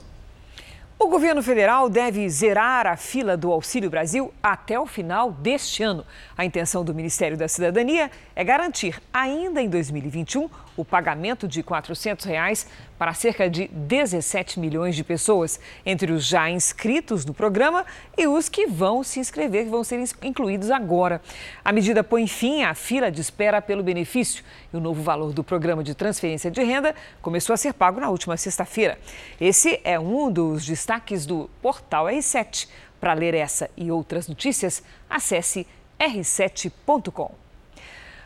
O 0.97 1.09
governo 1.09 1.43
federal 1.43 1.89
deve 1.89 2.27
zerar 2.29 2.87
a 2.87 2.95
fila 2.95 3.35
do 3.35 3.51
Auxílio 3.51 3.89
Brasil 3.89 4.33
até 4.41 4.79
o 4.79 4.85
final 4.85 5.29
deste 5.29 5.83
ano. 5.83 6.05
A 6.37 6.45
intenção 6.45 6.85
do 6.85 6.95
Ministério 6.95 7.37
da 7.37 7.49
Cidadania 7.49 8.09
é 8.33 8.43
garantir, 8.45 9.01
ainda 9.13 9.61
em 9.61 9.69
2021, 9.69 10.49
o 10.77 10.83
pagamento 10.83 11.47
de 11.47 11.63
400 11.63 12.25
reais 12.25 12.67
para 12.97 13.13
cerca 13.13 13.49
de 13.49 13.67
17 13.67 14.59
milhões 14.59 14.95
de 14.95 15.03
pessoas, 15.03 15.59
entre 15.85 16.11
os 16.11 16.25
já 16.25 16.49
inscritos 16.49 17.25
no 17.25 17.33
programa 17.33 17.85
e 18.17 18.27
os 18.27 18.49
que 18.49 18.67
vão 18.67 19.03
se 19.03 19.19
inscrever, 19.19 19.65
que 19.65 19.69
vão 19.69 19.83
ser 19.83 20.03
incluídos 20.21 20.71
agora. 20.71 21.21
A 21.63 21.71
medida 21.71 22.03
põe 22.03 22.27
fim 22.27 22.63
à 22.63 22.73
fila 22.73 23.11
de 23.11 23.21
espera 23.21 23.61
pelo 23.61 23.83
benefício 23.83 24.43
e 24.73 24.77
o 24.77 24.79
novo 24.79 25.01
valor 25.01 25.33
do 25.33 25.43
programa 25.43 25.83
de 25.83 25.93
transferência 25.93 26.49
de 26.49 26.63
renda 26.63 26.95
começou 27.21 27.53
a 27.53 27.57
ser 27.57 27.73
pago 27.73 27.99
na 27.99 28.09
última 28.09 28.37
sexta-feira. 28.37 28.97
Esse 29.39 29.79
é 29.83 29.99
um 29.99 30.31
dos 30.31 30.65
destaques 30.65 31.25
do 31.25 31.49
portal 31.61 32.05
R7. 32.05 32.67
Para 32.99 33.13
ler 33.13 33.33
essa 33.33 33.69
e 33.75 33.91
outras 33.91 34.27
notícias, 34.27 34.81
acesse 35.09 35.67
r7.com. 35.99 37.44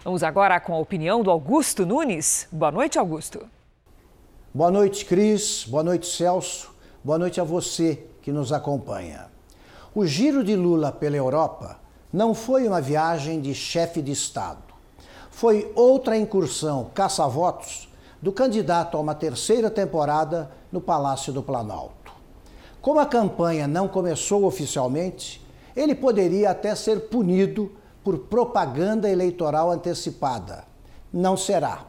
Vamos 0.09 0.23
agora 0.23 0.59
com 0.59 0.73
a 0.73 0.79
opinião 0.79 1.21
do 1.21 1.29
Augusto 1.29 1.85
Nunes. 1.85 2.47
Boa 2.51 2.71
noite, 2.71 2.97
Augusto. 2.97 3.45
Boa 4.51 4.71
noite, 4.71 5.05
Cris. 5.05 5.65
Boa 5.67 5.83
noite, 5.83 6.07
Celso. 6.07 6.73
Boa 7.03 7.19
noite 7.19 7.39
a 7.39 7.43
você 7.43 8.07
que 8.19 8.31
nos 8.31 8.51
acompanha. 8.51 9.27
O 9.93 10.07
giro 10.07 10.43
de 10.43 10.55
Lula 10.55 10.91
pela 10.91 11.15
Europa 11.15 11.79
não 12.11 12.33
foi 12.33 12.67
uma 12.67 12.81
viagem 12.81 13.39
de 13.39 13.53
chefe 13.53 14.01
de 14.01 14.11
Estado. 14.11 14.63
Foi 15.29 15.71
outra 15.75 16.17
incursão 16.17 16.89
caça-votos 16.91 17.87
do 18.19 18.31
candidato 18.31 18.97
a 18.97 18.99
uma 18.99 19.13
terceira 19.13 19.69
temporada 19.69 20.49
no 20.71 20.81
Palácio 20.81 21.31
do 21.31 21.43
Planalto. 21.43 22.11
Como 22.81 22.99
a 22.99 23.05
campanha 23.05 23.67
não 23.67 23.87
começou 23.87 24.43
oficialmente, 24.45 25.39
ele 25.75 25.93
poderia 25.93 26.49
até 26.49 26.73
ser 26.73 27.01
punido 27.09 27.71
por 28.09 28.17
propaganda 28.17 29.07
eleitoral 29.07 29.69
antecipada. 29.69 30.63
Não 31.13 31.37
será. 31.37 31.85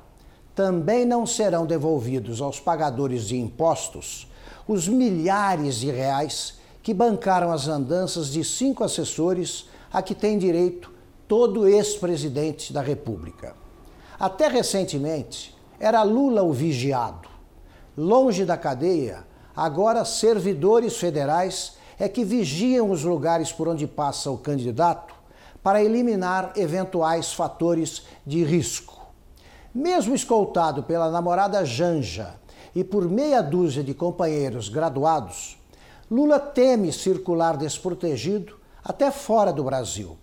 Também 0.54 1.06
não 1.06 1.24
serão 1.24 1.64
devolvidos 1.64 2.42
aos 2.42 2.60
pagadores 2.60 3.24
de 3.24 3.38
impostos 3.38 4.28
os 4.68 4.86
milhares 4.86 5.76
de 5.76 5.90
reais 5.90 6.58
que 6.82 6.92
bancaram 6.92 7.50
as 7.50 7.68
andanças 7.68 8.28
de 8.28 8.44
cinco 8.44 8.84
assessores 8.84 9.66
a 9.90 10.02
que 10.02 10.14
tem 10.14 10.36
direito 10.36 10.92
todo 11.26 11.66
ex-presidente 11.66 12.70
da 12.70 12.82
República. 12.82 13.54
Até 14.18 14.46
recentemente, 14.46 15.56
era 15.78 16.02
Lula 16.02 16.42
o 16.42 16.52
vigiado. 16.52 17.30
Longe 17.96 18.44
da 18.44 18.58
cadeia, 18.58 19.24
agora 19.56 20.04
servidores 20.04 20.98
federais 20.98 21.78
é 21.98 22.08
que 22.10 22.24
vigiam 22.24 22.90
os 22.90 23.04
lugares 23.04 23.50
por 23.50 23.68
onde 23.68 23.86
passa 23.86 24.30
o 24.30 24.36
candidato 24.36 25.19
para 25.62 25.82
eliminar 25.82 26.52
eventuais 26.56 27.32
fatores 27.32 28.02
de 28.26 28.44
risco. 28.44 29.00
Mesmo 29.74 30.14
escoltado 30.14 30.82
pela 30.82 31.10
namorada 31.10 31.64
Janja 31.64 32.34
e 32.74 32.82
por 32.82 33.08
meia 33.08 33.40
dúzia 33.40 33.84
de 33.84 33.94
companheiros 33.94 34.68
graduados, 34.68 35.58
Lula 36.10 36.40
teme 36.40 36.92
circular 36.92 37.56
desprotegido 37.56 38.56
até 38.82 39.12
fora 39.12 39.52
do 39.52 39.62
Brasil. 39.62 40.18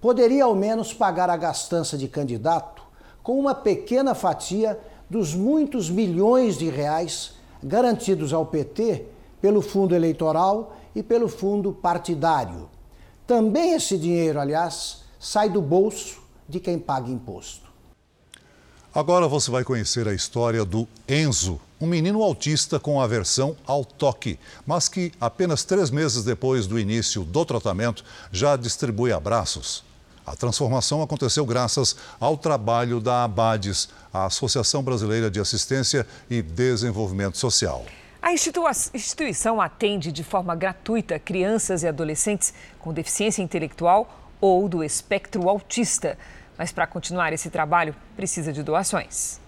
Poderia 0.00 0.44
ao 0.44 0.54
menos 0.54 0.92
pagar 0.92 1.30
a 1.30 1.36
gastança 1.36 1.96
de 1.96 2.08
candidato 2.08 2.82
com 3.22 3.38
uma 3.38 3.54
pequena 3.54 4.14
fatia 4.14 4.78
dos 5.08 5.34
muitos 5.34 5.88
milhões 5.88 6.58
de 6.58 6.68
reais 6.68 7.36
garantidos 7.62 8.34
ao 8.34 8.44
PT 8.44 9.06
pelo 9.40 9.62
fundo 9.62 9.94
eleitoral 9.94 10.74
e 10.94 11.02
pelo 11.02 11.28
fundo 11.28 11.72
partidário. 11.72 12.68
Também 13.26 13.72
esse 13.72 13.96
dinheiro, 13.96 14.38
aliás, 14.38 15.02
sai 15.18 15.48
do 15.48 15.62
bolso 15.62 16.18
de 16.48 16.60
quem 16.60 16.78
paga 16.78 17.10
imposto. 17.10 17.64
Agora 18.94 19.26
você 19.26 19.50
vai 19.50 19.64
conhecer 19.64 20.06
a 20.06 20.14
história 20.14 20.64
do 20.64 20.86
Enzo, 21.08 21.60
um 21.80 21.86
menino 21.86 22.22
autista 22.22 22.78
com 22.78 23.00
aversão 23.00 23.56
ao 23.66 23.84
toque, 23.84 24.38
mas 24.64 24.88
que 24.88 25.10
apenas 25.20 25.64
três 25.64 25.90
meses 25.90 26.22
depois 26.22 26.66
do 26.66 26.78
início 26.78 27.24
do 27.24 27.44
tratamento 27.44 28.04
já 28.30 28.56
distribui 28.56 29.10
abraços. 29.10 29.82
A 30.26 30.36
transformação 30.36 31.02
aconteceu 31.02 31.44
graças 31.44 31.96
ao 32.20 32.36
trabalho 32.36 33.00
da 33.00 33.24
ABADES, 33.24 33.88
a 34.12 34.26
Associação 34.26 34.82
Brasileira 34.82 35.30
de 35.30 35.40
Assistência 35.40 36.06
e 36.30 36.40
Desenvolvimento 36.40 37.36
Social. 37.36 37.84
A 38.24 38.32
instituição 38.32 39.60
atende 39.60 40.10
de 40.10 40.24
forma 40.24 40.56
gratuita 40.56 41.18
crianças 41.18 41.82
e 41.82 41.86
adolescentes 41.86 42.54
com 42.78 42.90
deficiência 42.90 43.42
intelectual 43.42 44.32
ou 44.40 44.66
do 44.66 44.82
espectro 44.82 45.46
autista. 45.46 46.16
Mas 46.56 46.72
para 46.72 46.86
continuar 46.86 47.34
esse 47.34 47.50
trabalho, 47.50 47.94
precisa 48.16 48.50
de 48.50 48.62
doações. 48.62 49.38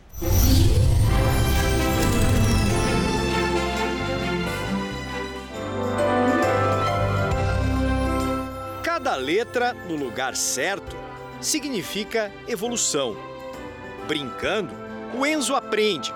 Cada 8.82 9.16
letra 9.16 9.72
no 9.72 9.96
lugar 9.96 10.36
certo 10.36 10.98
significa 11.40 12.30
evolução. 12.46 13.16
Brincando, 14.06 14.74
o 15.18 15.24
Enzo 15.24 15.54
aprende, 15.54 16.12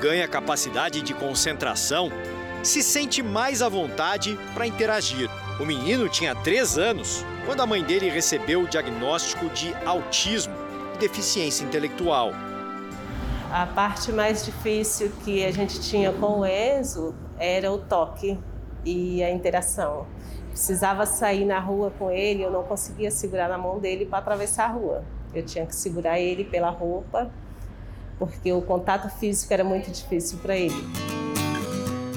ganha 0.00 0.28
capacidade 0.28 1.02
de 1.02 1.14
concentração, 1.14 2.10
se 2.62 2.82
sente 2.82 3.22
mais 3.22 3.62
à 3.62 3.68
vontade 3.68 4.38
para 4.54 4.66
interagir. 4.66 5.30
O 5.60 5.64
menino 5.64 6.08
tinha 6.08 6.34
três 6.34 6.78
anos 6.78 7.24
quando 7.46 7.60
a 7.60 7.66
mãe 7.66 7.82
dele 7.82 8.08
recebeu 8.08 8.62
o 8.62 8.68
diagnóstico 8.68 9.48
de 9.50 9.74
autismo 9.84 10.54
e 10.94 10.98
deficiência 10.98 11.64
intelectual. 11.64 12.32
A 13.52 13.66
parte 13.66 14.10
mais 14.10 14.44
difícil 14.44 15.12
que 15.24 15.44
a 15.44 15.52
gente 15.52 15.80
tinha 15.80 16.12
com 16.12 16.40
o 16.40 16.46
Enzo 16.46 17.14
era 17.38 17.70
o 17.70 17.78
toque 17.78 18.38
e 18.84 19.22
a 19.22 19.30
interação. 19.30 20.06
Precisava 20.50 21.06
sair 21.06 21.44
na 21.44 21.60
rua 21.60 21.92
com 21.98 22.10
ele, 22.10 22.42
eu 22.42 22.50
não 22.50 22.62
conseguia 22.62 23.10
segurar 23.10 23.48
na 23.48 23.58
mão 23.58 23.78
dele 23.78 24.06
para 24.06 24.18
atravessar 24.18 24.64
a 24.64 24.72
rua. 24.72 25.04
Eu 25.34 25.44
tinha 25.44 25.66
que 25.66 25.74
segurar 25.74 26.18
ele 26.18 26.44
pela 26.44 26.70
roupa, 26.70 27.30
porque 28.18 28.52
o 28.52 28.62
contato 28.62 29.08
físico 29.18 29.52
era 29.52 29.64
muito 29.64 29.90
difícil 29.90 30.38
para 30.38 30.56
ele. 30.56 30.74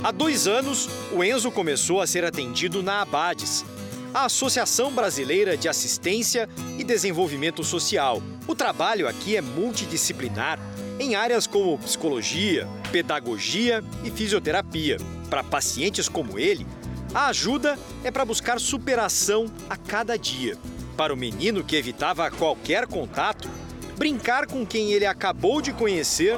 Há 0.04 0.12
dois 0.12 0.48
anos, 0.48 0.88
o 1.12 1.24
Enzo 1.24 1.52
começou 1.52 2.02
a 2.02 2.08
ser 2.08 2.24
atendido 2.24 2.84
na 2.84 3.02
Abades, 3.02 3.66
a 4.14 4.26
Associação 4.26 4.92
Brasileira 4.92 5.58
de 5.58 5.68
Assistência 5.68 6.48
e 6.78 6.84
Desenvolvimento 6.84 7.64
Social. 7.64 8.22
O 8.48 8.56
trabalho 8.56 9.08
aqui 9.08 9.36
é 9.36 9.42
multidisciplinar 9.42 10.60
em 11.00 11.16
áreas 11.16 11.46
como 11.46 11.78
psicologia, 11.80 12.68
pedagogia 12.92 13.84
e 14.04 14.10
fisioterapia. 14.10 14.98
Para 15.30 15.44
pacientes 15.44 16.08
como 16.08 16.40
ele, 16.40 16.66
a 17.14 17.28
ajuda 17.28 17.78
é 18.04 18.12
para 18.12 18.26
buscar 18.26 18.60
superação 18.60 19.46
a 19.70 19.76
cada 19.76 20.18
dia. 20.18 20.58
Para 20.96 21.14
o 21.14 21.18
menino 21.18 21.64
que 21.64 21.76
evitava 21.76 22.30
qualquer 22.32 22.88
contato, 22.88 23.50
brincar 23.98 24.46
com 24.46 24.66
quem 24.66 24.94
ele 24.94 25.06
acabou 25.06 25.62
de 25.62 25.74
conhecer 25.74 26.34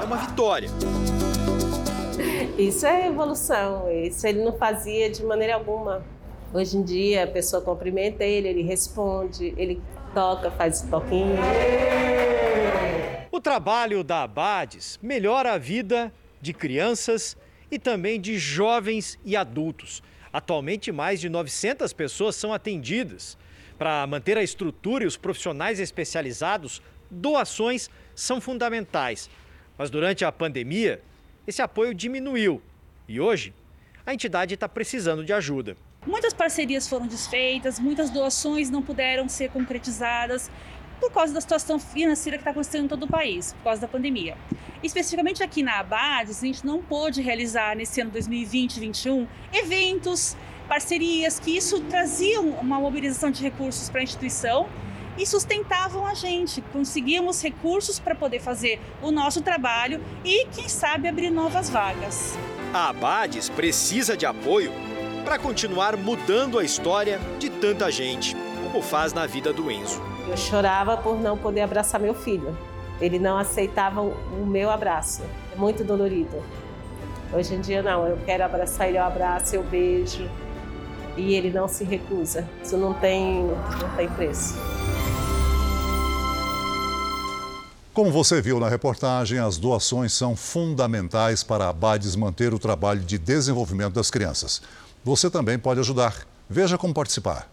é 0.00 0.04
uma 0.04 0.16
vitória. 0.16 0.68
Isso 2.58 2.86
é 2.86 3.06
evolução, 3.06 3.90
isso 3.90 4.26
ele 4.26 4.42
não 4.42 4.56
fazia 4.56 5.10
de 5.10 5.22
maneira 5.24 5.54
alguma. 5.54 6.04
Hoje 6.52 6.76
em 6.76 6.82
dia 6.82 7.24
a 7.24 7.26
pessoa 7.26 7.62
cumprimenta 7.62 8.24
ele, 8.24 8.48
ele 8.48 8.62
responde, 8.62 9.54
ele 9.56 9.80
toca, 10.14 10.50
faz 10.50 10.82
toquinho. 10.82 11.36
O 13.30 13.40
trabalho 13.40 14.02
da 14.02 14.22
Abades 14.22 14.98
melhora 15.02 15.52
a 15.52 15.58
vida 15.58 16.12
de 16.40 16.52
crianças 16.52 17.36
e 17.70 17.78
também 17.78 18.20
de 18.20 18.38
jovens 18.38 19.18
e 19.24 19.36
adultos. 19.36 20.02
Atualmente, 20.32 20.90
mais 20.90 21.20
de 21.20 21.28
900 21.28 21.92
pessoas 21.92 22.36
são 22.36 22.52
atendidas. 22.52 23.36
Para 23.78 24.06
manter 24.06 24.38
a 24.38 24.42
estrutura 24.42 25.04
e 25.04 25.06
os 25.06 25.16
profissionais 25.16 25.80
especializados, 25.80 26.80
doações 27.12 27.90
são 28.14 28.40
fundamentais. 28.40 29.28
Mas 29.76 29.90
durante 29.90 30.24
a 30.24 30.32
pandemia, 30.32 31.02
esse 31.46 31.60
apoio 31.60 31.94
diminuiu 31.94 32.62
e 33.06 33.20
hoje 33.20 33.54
a 34.06 34.14
entidade 34.14 34.54
está 34.54 34.68
precisando 34.68 35.24
de 35.24 35.32
ajuda. 35.32 35.76
Muitas 36.06 36.32
parcerias 36.32 36.88
foram 36.88 37.06
desfeitas, 37.06 37.78
muitas 37.78 38.10
doações 38.10 38.70
não 38.70 38.82
puderam 38.82 39.28
ser 39.28 39.50
concretizadas 39.50 40.50
por 40.98 41.12
causa 41.12 41.32
da 41.32 41.40
situação 41.40 41.78
financeira 41.78 42.38
que 42.38 42.42
está 42.42 42.52
acontecendo 42.52 42.84
em 42.84 42.88
todo 42.88 43.04
o 43.04 43.08
país, 43.08 43.52
por 43.54 43.64
causa 43.64 43.80
da 43.82 43.88
pandemia. 43.88 44.36
Especificamente 44.82 45.42
aqui 45.42 45.62
na 45.62 45.78
Abades, 45.78 46.42
a 46.42 46.46
gente 46.46 46.64
não 46.64 46.82
pôde 46.82 47.20
realizar 47.20 47.76
nesse 47.76 48.00
ano 48.00 48.10
2020-2021 48.12 49.26
eventos, 49.52 50.36
parcerias, 50.68 51.38
que 51.38 51.56
isso 51.56 51.80
trazia 51.82 52.40
uma 52.40 52.80
mobilização 52.80 53.30
de 53.30 53.42
recursos 53.42 53.90
para 53.90 54.00
a 54.00 54.04
instituição 54.04 54.68
e 55.16 55.26
sustentavam 55.26 56.06
a 56.06 56.14
gente. 56.14 56.60
Conseguíamos 56.72 57.42
recursos 57.42 57.98
para 57.98 58.14
poder 58.14 58.40
fazer 58.40 58.80
o 59.02 59.10
nosso 59.10 59.42
trabalho 59.42 60.00
e, 60.24 60.46
quem 60.46 60.68
sabe, 60.68 61.08
abrir 61.08 61.30
novas 61.30 61.68
vagas. 61.68 62.36
A 62.72 62.88
Abades 62.88 63.48
precisa 63.48 64.16
de 64.16 64.24
apoio 64.24 64.72
para 65.24 65.38
continuar 65.38 65.96
mudando 65.96 66.58
a 66.58 66.64
história 66.64 67.20
de 67.38 67.48
tanta 67.48 67.90
gente, 67.90 68.36
como 68.64 68.82
faz 68.82 69.12
na 69.12 69.26
vida 69.26 69.52
do 69.52 69.70
Enzo. 69.70 70.02
Eu 70.28 70.36
chorava 70.36 70.96
por 70.96 71.20
não 71.20 71.36
poder 71.36 71.60
abraçar 71.62 72.00
meu 72.00 72.14
filho. 72.14 72.56
Ele 73.00 73.18
não 73.18 73.36
aceitava 73.36 74.00
o 74.00 74.46
meu 74.46 74.70
abraço. 74.70 75.22
É 75.52 75.56
muito 75.56 75.84
dolorido. 75.84 76.42
Hoje 77.32 77.54
em 77.54 77.60
dia 77.60 77.82
não, 77.82 78.06
eu 78.06 78.18
quero 78.24 78.44
abraçar 78.44 78.88
ele, 78.88 78.98
eu 78.98 79.04
abraço, 79.04 79.56
eu 79.56 79.62
beijo. 79.62 80.28
E 81.16 81.34
ele 81.34 81.50
não 81.50 81.68
se 81.68 81.84
recusa. 81.84 82.48
Isso 82.62 82.76
não 82.76 82.94
tem, 82.94 83.42
não 83.44 83.96
tem 83.96 84.08
preço. 84.08 84.54
Como 87.94 88.10
você 88.10 88.40
viu 88.40 88.58
na 88.58 88.70
reportagem, 88.70 89.38
as 89.38 89.58
doações 89.58 90.14
são 90.14 90.34
fundamentais 90.34 91.42
para 91.42 91.68
a 91.68 91.72
BADES 91.74 92.16
manter 92.16 92.54
o 92.54 92.58
trabalho 92.58 93.00
de 93.00 93.18
desenvolvimento 93.18 93.92
das 93.92 94.10
crianças. 94.10 94.62
Você 95.04 95.28
também 95.28 95.58
pode 95.58 95.80
ajudar. 95.80 96.26
Veja 96.48 96.78
como 96.78 96.94
participar. 96.94 97.50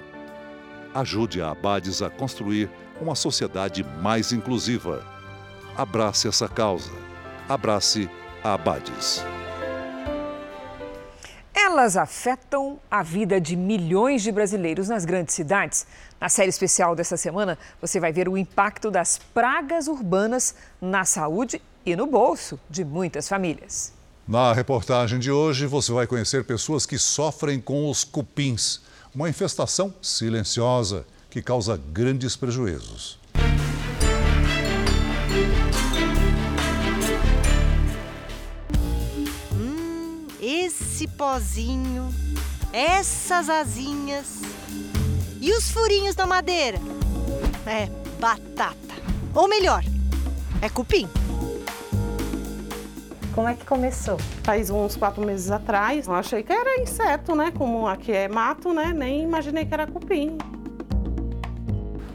Ajude 0.94 1.42
a 1.42 1.52
Abades 1.52 2.02
a 2.02 2.10
construir 2.10 2.70
uma 3.00 3.16
sociedade 3.16 3.84
mais 4.02 4.34
inclusiva. 4.34 5.06
Abrace 5.78 6.28
essa 6.28 6.50
causa. 6.50 6.92
Abrace 7.48 8.10
Abades. 8.44 9.24
Elas 11.54 11.98
afetam 11.98 12.80
a 12.90 13.04
vida 13.04 13.40
de 13.40 13.56
milhões 13.56 14.24
de 14.24 14.32
brasileiros 14.32 14.88
nas 14.88 15.04
grandes 15.04 15.36
cidades. 15.36 15.86
Na 16.20 16.30
série 16.30 16.50
especial 16.50 16.96
dessa 16.96 17.18
semana, 17.18 17.58
você 17.82 18.00
vai 18.00 18.14
ver 18.14 18.30
o 18.30 18.38
impacto 18.38 18.90
das 18.90 19.20
pragas 19.34 19.88
urbanas 19.88 20.56
na 20.82 21.04
saúde 21.04 21.62
e 21.86 21.96
no 21.96 22.08
bolso 22.08 22.60
de 22.70 22.86
muitas 22.86 23.28
famílias. 23.28 23.94
Na 24.28 24.54
reportagem 24.54 25.20
de 25.20 25.32
hoje, 25.32 25.66
você 25.66 25.92
vai 25.92 26.08
conhecer 26.08 26.46
pessoas 26.46 26.86
que 26.86 26.98
sofrem 26.98 27.60
com 27.60 27.90
os 27.90 28.04
cupins, 28.04 28.82
uma 29.14 29.28
infestação 29.28 29.94
silenciosa 30.02 31.06
que 31.30 31.42
causa 31.42 31.78
grandes 31.92 32.36
prejuízos. 32.36 33.20
Esse 40.82 41.08
pozinho, 41.08 42.10
essas 42.72 43.50
asinhas 43.50 44.42
e 45.42 45.52
os 45.52 45.70
furinhos 45.72 46.16
na 46.16 46.26
madeira. 46.26 46.80
É 47.66 47.88
batata. 48.20 48.96
Ou 49.34 49.48
melhor, 49.48 49.84
é 50.62 50.70
cupim. 50.70 51.08
Como 53.36 53.48
é 53.48 53.54
que 53.54 53.66
começou? 53.66 54.18
Faz 54.44 54.70
uns 54.70 54.96
quatro 54.96 55.26
meses 55.26 55.52
atrás. 55.52 56.08
Eu 56.08 56.14
achei 56.14 56.44
que 56.44 56.52
era 56.52 56.82
inseto, 56.82 57.36
né? 57.36 57.52
Como 57.56 57.88
aqui 57.88 58.12
é 58.12 58.28
mato, 58.28 58.74
né? 58.74 58.92
Nem 58.94 59.24
imaginei 59.24 59.66
que 59.66 59.74
era 59.74 59.88
cupim. 59.88 60.38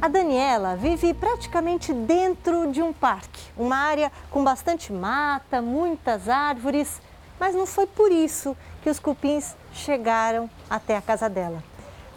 A 0.03 0.09
Daniela 0.09 0.77
vive 0.77 1.15
praticamente 1.15 1.91
dentro 1.95 2.71
de 2.71 2.83
um 2.83 2.93
parque, 2.93 3.41
uma 3.57 3.77
área 3.77 4.13
com 4.31 4.45
bastante 4.45 4.93
mata, 4.93 5.63
muitas 5.63 6.29
árvores, 6.29 7.01
mas 7.39 7.55
não 7.55 7.67
foi 7.67 7.87
por 7.87 8.11
isso 8.13 8.57
que 8.83 8.91
os 8.91 8.99
cupins 8.99 9.55
chegaram 9.73 10.49
até 10.69 10.97
a 10.97 11.03
casa 11.03 11.29
dela. 11.29 11.63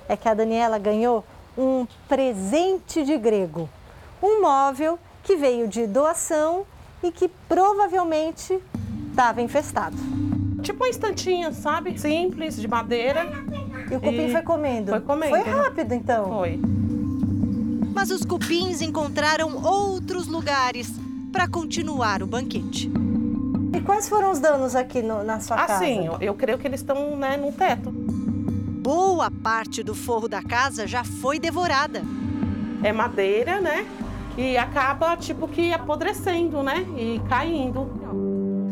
É 0.08 0.16
que 0.16 0.28
a 0.30 0.34
Daniela 0.34 0.78
ganhou 0.78 1.24
um 1.58 1.88
presente 2.08 3.04
de 3.04 3.18
grego, 3.18 3.70
um 4.22 4.42
móvel 4.42 5.00
que 5.24 5.36
veio 5.36 5.68
de 5.68 5.88
doação 5.88 6.66
e 7.04 7.12
que 7.12 7.28
provavelmente 7.50 8.62
estava 9.10 9.42
infestado. 9.42 9.98
Tipo 10.62 10.84
uma 10.84 10.90
estantinha, 10.90 11.52
sabe? 11.52 11.98
Simples, 12.00 12.56
de 12.60 12.68
madeira. 12.68 13.26
E 13.90 13.96
o 13.96 14.00
cupim 14.00 14.30
foi 14.30 14.42
comendo? 14.42 14.92
Foi 14.92 15.02
comendo. 15.02 15.36
Foi 15.36 15.44
rápido, 15.44 15.94
então? 15.94 16.26
Foi. 16.26 16.60
Mas 17.94 18.12
os 18.12 18.24
cupins 18.24 18.82
encontraram 18.82 19.64
outros 19.64 20.28
lugares 20.28 20.92
para 21.32 21.48
continuar 21.48 22.22
o 22.22 22.28
banquete. 22.28 22.92
Quais 23.88 24.10
foram 24.10 24.32
os 24.32 24.40
danos 24.40 24.76
aqui 24.76 25.02
no, 25.02 25.24
na 25.24 25.40
sua 25.40 25.56
casa? 25.56 25.76
Assim, 25.76 26.10
eu 26.20 26.34
creio 26.34 26.58
que 26.58 26.68
eles 26.68 26.82
estão 26.82 27.16
né, 27.16 27.38
no 27.38 27.54
teto. 27.54 27.90
Boa 27.90 29.32
parte 29.32 29.82
do 29.82 29.96
forro 29.96 30.28
da 30.28 30.44
casa 30.44 30.86
já 30.86 31.06
foi 31.06 31.40
devorada. 31.40 32.02
É 32.84 32.92
madeira, 32.92 33.62
né? 33.62 33.88
E 34.38 34.58
acaba, 34.58 35.16
tipo, 35.16 35.48
que 35.48 35.72
apodrecendo, 35.72 36.62
né? 36.62 36.86
E 36.98 37.22
caindo. 37.30 37.86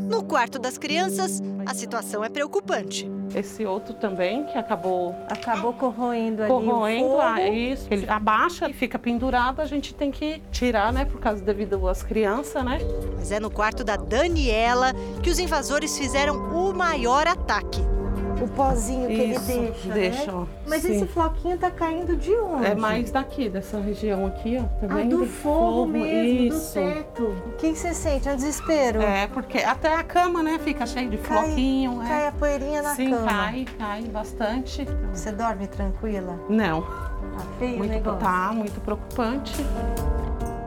No 0.09 0.21
quarto 0.21 0.59
das 0.59 0.77
crianças, 0.77 1.41
a 1.65 1.73
situação 1.73 2.21
é 2.21 2.27
preocupante. 2.27 3.09
Esse 3.33 3.65
outro 3.65 3.93
também, 3.93 4.45
que 4.45 4.57
acabou... 4.57 5.15
Acabou 5.29 5.73
corroendo 5.73 6.43
ali 6.43 6.51
Corroendo, 6.51 7.07
o 7.07 7.21
ah, 7.21 7.41
isso. 7.41 7.87
Ele 7.89 8.09
abaixa 8.09 8.69
e 8.69 8.73
fica 8.73 8.99
pendurado, 8.99 9.61
a 9.61 9.65
gente 9.65 9.93
tem 9.93 10.11
que 10.11 10.41
tirar, 10.51 10.91
né? 10.91 11.05
Por 11.05 11.19
causa 11.19 11.43
devido 11.43 11.87
às 11.87 12.03
crianças, 12.03 12.63
né? 12.63 12.79
Mas 13.15 13.31
é 13.31 13.39
no 13.39 13.49
quarto 13.49 13.83
da 13.83 13.95
Daniela 13.95 14.93
que 15.23 15.29
os 15.29 15.39
invasores 15.39 15.97
fizeram 15.97 16.35
o 16.53 16.73
maior 16.73 17.27
ataque. 17.27 17.94
O 18.41 18.47
pozinho 18.49 19.07
que 19.07 19.13
Isso, 19.13 19.51
ele 19.51 19.61
deixa, 19.71 19.89
deixa, 19.93 20.31
né? 20.31 20.47
Mas 20.67 20.81
Sim. 20.81 20.95
esse 20.95 21.05
floquinho 21.07 21.57
tá 21.57 21.71
caindo 21.71 22.15
de 22.17 22.35
onde? 22.35 22.65
É 22.65 22.75
mais 22.75 23.09
daqui, 23.09 23.49
dessa 23.49 23.79
região 23.79 24.25
aqui, 24.27 24.57
ó. 24.59 24.63
Tá 24.85 24.87
Ah, 24.93 24.95
vendo? 24.95 25.19
do 25.19 25.25
forro 25.25 25.85
mesmo, 25.87 26.55
Isso. 26.55 26.79
do 26.79 26.85
teto. 26.93 27.23
O 27.23 27.51
que 27.57 27.73
você 27.75 27.93
sente? 27.93 28.27
É 28.27 28.33
um 28.33 28.35
desespero? 28.35 29.01
É, 29.01 29.27
porque 29.27 29.59
até 29.59 29.93
a 29.95 30.03
cama, 30.03 30.43
né, 30.43 30.59
fica 30.59 30.85
cheia 30.85 31.07
de 31.09 31.17
Cai- 31.17 31.43
floquinho. 31.45 32.01
é. 32.03 32.07
cai 32.07 32.27
a 32.27 32.31
poeirinha 32.33 32.81
na 32.81 32.93
Sim, 32.95 33.09
cama. 33.11 33.27
cai, 33.27 33.65
cai 33.77 34.01
bastante. 34.03 34.85
Você 35.13 35.31
dorme 35.31 35.67
tranquila? 35.67 36.37
Não. 36.49 36.81
Tá 36.81 37.41
feio 37.57 37.75
o 37.75 37.77
muito, 37.79 37.91
negócio? 37.91 38.19
tá 38.19 38.51
muito 38.53 38.81
preocupante. 38.81 39.65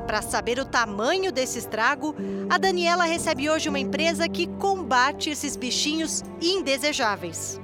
Para 0.09 0.23
saber 0.23 0.59
o 0.59 0.65
tamanho 0.65 1.31
desse 1.31 1.59
estrago, 1.59 2.17
a 2.49 2.57
Daniela 2.57 3.05
recebe 3.05 3.51
hoje 3.51 3.69
uma 3.69 3.79
empresa 3.79 4.27
que 4.27 4.47
combate 4.47 5.29
esses 5.29 5.55
bichinhos 5.55 6.25
indesejáveis. 6.41 7.61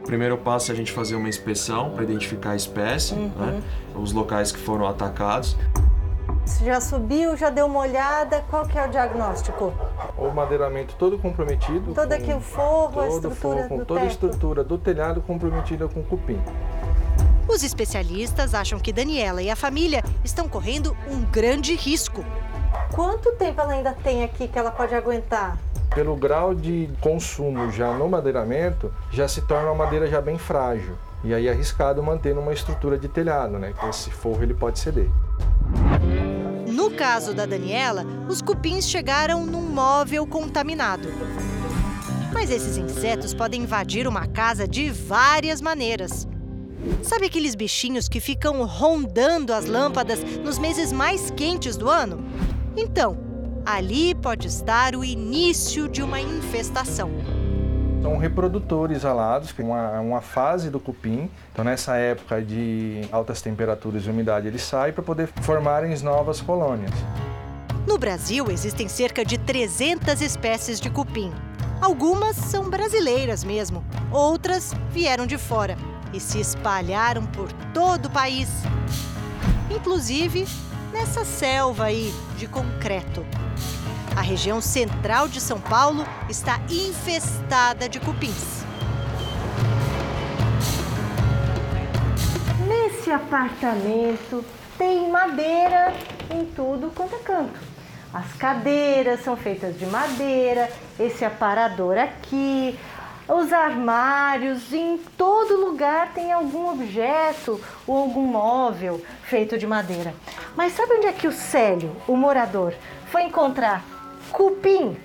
O 0.00 0.06
primeiro 0.06 0.38
passo 0.38 0.70
é 0.70 0.72
a 0.72 0.74
gente 0.74 0.90
fazer 0.90 1.16
uma 1.16 1.28
inspeção 1.28 1.90
para 1.90 2.02
identificar 2.02 2.52
a 2.52 2.56
espécie, 2.56 3.14
né? 3.14 3.62
os 3.94 4.10
locais 4.10 4.50
que 4.50 4.58
foram 4.58 4.86
atacados. 4.86 5.54
Você 6.46 6.64
já 6.64 6.80
subiu, 6.80 7.36
já 7.36 7.50
deu 7.50 7.66
uma 7.66 7.80
olhada, 7.80 8.42
qual 8.48 8.66
que 8.66 8.78
é 8.78 8.86
o 8.86 8.88
diagnóstico? 8.88 9.74
O 10.16 10.30
madeiramento 10.30 10.94
todo 10.94 11.18
comprometido. 11.18 11.92
Todo 11.92 12.08
com 12.08 12.14
aqui 12.14 12.32
o 12.32 12.40
forro, 12.40 13.00
a 13.02 13.08
estrutura 13.08 13.34
forro, 13.34 13.68
com 13.68 13.76
do 13.76 13.84
toda 13.84 14.00
a 14.00 14.06
estrutura 14.06 14.64
do 14.64 14.78
telhado 14.78 15.20
comprometida 15.20 15.86
com 15.88 16.02
cupim. 16.02 16.40
Os 17.56 17.62
especialistas 17.62 18.52
acham 18.52 18.78
que 18.78 18.92
Daniela 18.92 19.40
e 19.40 19.50
a 19.50 19.56
família 19.56 20.04
estão 20.22 20.46
correndo 20.46 20.94
um 21.10 21.22
grande 21.22 21.74
risco. 21.74 22.22
Quanto 22.94 23.32
tempo 23.36 23.58
ela 23.62 23.72
ainda 23.72 23.94
tem 23.94 24.22
aqui 24.22 24.46
que 24.46 24.58
ela 24.58 24.70
pode 24.70 24.94
aguentar? 24.94 25.56
Pelo 25.94 26.14
grau 26.16 26.54
de 26.54 26.90
consumo 27.00 27.72
já 27.72 27.94
no 27.94 28.10
madeiramento, 28.10 28.92
já 29.10 29.26
se 29.26 29.40
torna 29.40 29.70
uma 29.70 29.86
madeira 29.86 30.06
já 30.06 30.20
bem 30.20 30.36
frágil. 30.36 30.98
E 31.24 31.32
aí 31.32 31.46
é 31.46 31.50
arriscado 31.50 32.02
manter 32.02 32.34
numa 32.34 32.52
estrutura 32.52 32.98
de 32.98 33.08
telhado, 33.08 33.58
né? 33.58 33.72
Que 33.72 33.86
esse 33.86 34.10
forro 34.10 34.42
ele 34.42 34.52
pode 34.52 34.78
ceder. 34.78 35.08
No 36.68 36.90
caso 36.90 37.32
da 37.32 37.46
Daniela, 37.46 38.04
os 38.28 38.42
cupins 38.42 38.86
chegaram 38.86 39.46
num 39.46 39.62
móvel 39.62 40.26
contaminado. 40.26 41.08
Mas 42.34 42.50
esses 42.50 42.76
insetos 42.76 43.32
podem 43.32 43.62
invadir 43.62 44.06
uma 44.06 44.26
casa 44.26 44.68
de 44.68 44.90
várias 44.90 45.62
maneiras. 45.62 46.28
Sabe 47.02 47.26
aqueles 47.26 47.54
bichinhos 47.54 48.08
que 48.08 48.20
ficam 48.20 48.64
rondando 48.64 49.52
as 49.52 49.66
lâmpadas 49.66 50.22
nos 50.44 50.58
meses 50.58 50.92
mais 50.92 51.30
quentes 51.30 51.76
do 51.76 51.88
ano? 51.88 52.24
Então, 52.76 53.16
ali 53.64 54.14
pode 54.14 54.46
estar 54.46 54.94
o 54.94 55.04
início 55.04 55.88
de 55.88 56.02
uma 56.02 56.20
infestação. 56.20 57.10
São 58.02 58.18
reprodutores 58.18 59.04
alados, 59.04 59.50
que 59.50 59.62
é 59.62 59.64
uma, 59.64 60.00
uma 60.00 60.20
fase 60.20 60.70
do 60.70 60.78
cupim. 60.78 61.28
Então, 61.52 61.64
nessa 61.64 61.96
época 61.96 62.40
de 62.40 63.02
altas 63.10 63.42
temperaturas 63.42 64.06
e 64.06 64.10
umidade, 64.10 64.46
ele 64.46 64.58
sai 64.58 64.92
para 64.92 65.02
poder 65.02 65.28
formarem 65.42 65.92
as 65.92 66.02
novas 66.02 66.40
colônias. 66.40 66.92
No 67.86 67.98
Brasil, 67.98 68.46
existem 68.50 68.88
cerca 68.88 69.24
de 69.24 69.38
300 69.38 70.20
espécies 70.20 70.80
de 70.80 70.90
cupim. 70.90 71.32
Algumas 71.80 72.36
são 72.36 72.70
brasileiras 72.70 73.42
mesmo, 73.42 73.84
outras 74.12 74.72
vieram 74.90 75.26
de 75.26 75.36
fora 75.36 75.76
e 76.16 76.20
se 76.20 76.40
espalharam 76.40 77.26
por 77.26 77.52
todo 77.74 78.06
o 78.06 78.10
país. 78.10 78.48
Inclusive 79.70 80.46
nessa 80.92 81.24
selva 81.24 81.84
aí 81.84 82.12
de 82.38 82.48
concreto. 82.48 83.24
A 84.16 84.22
região 84.22 84.62
central 84.62 85.28
de 85.28 85.42
São 85.42 85.60
Paulo 85.60 86.06
está 86.30 86.58
infestada 86.70 87.86
de 87.86 88.00
cupins. 88.00 88.64
Nesse 92.66 93.10
apartamento 93.10 94.42
tem 94.78 95.10
madeira 95.10 95.92
em 96.30 96.46
tudo 96.46 96.90
quanto 96.94 97.14
é 97.14 97.18
canto. 97.18 97.60
As 98.12 98.32
cadeiras 98.32 99.22
são 99.22 99.36
feitas 99.36 99.78
de 99.78 99.84
madeira, 99.84 100.70
esse 100.98 101.22
aparador 101.22 101.98
aqui, 101.98 102.78
os 103.28 103.52
armários, 103.52 104.72
em 104.72 104.98
todo 105.16 105.56
lugar 105.56 106.12
tem 106.14 106.32
algum 106.32 106.70
objeto 106.70 107.60
ou 107.86 107.96
algum 107.96 108.22
móvel 108.22 109.02
feito 109.22 109.58
de 109.58 109.66
madeira. 109.66 110.14
Mas 110.56 110.72
sabe 110.72 110.94
onde 110.94 111.06
é 111.06 111.12
que 111.12 111.26
o 111.26 111.32
Célio, 111.32 111.90
o 112.06 112.16
morador, 112.16 112.72
foi 113.06 113.22
encontrar 113.22 113.84
cupim? 114.30 114.96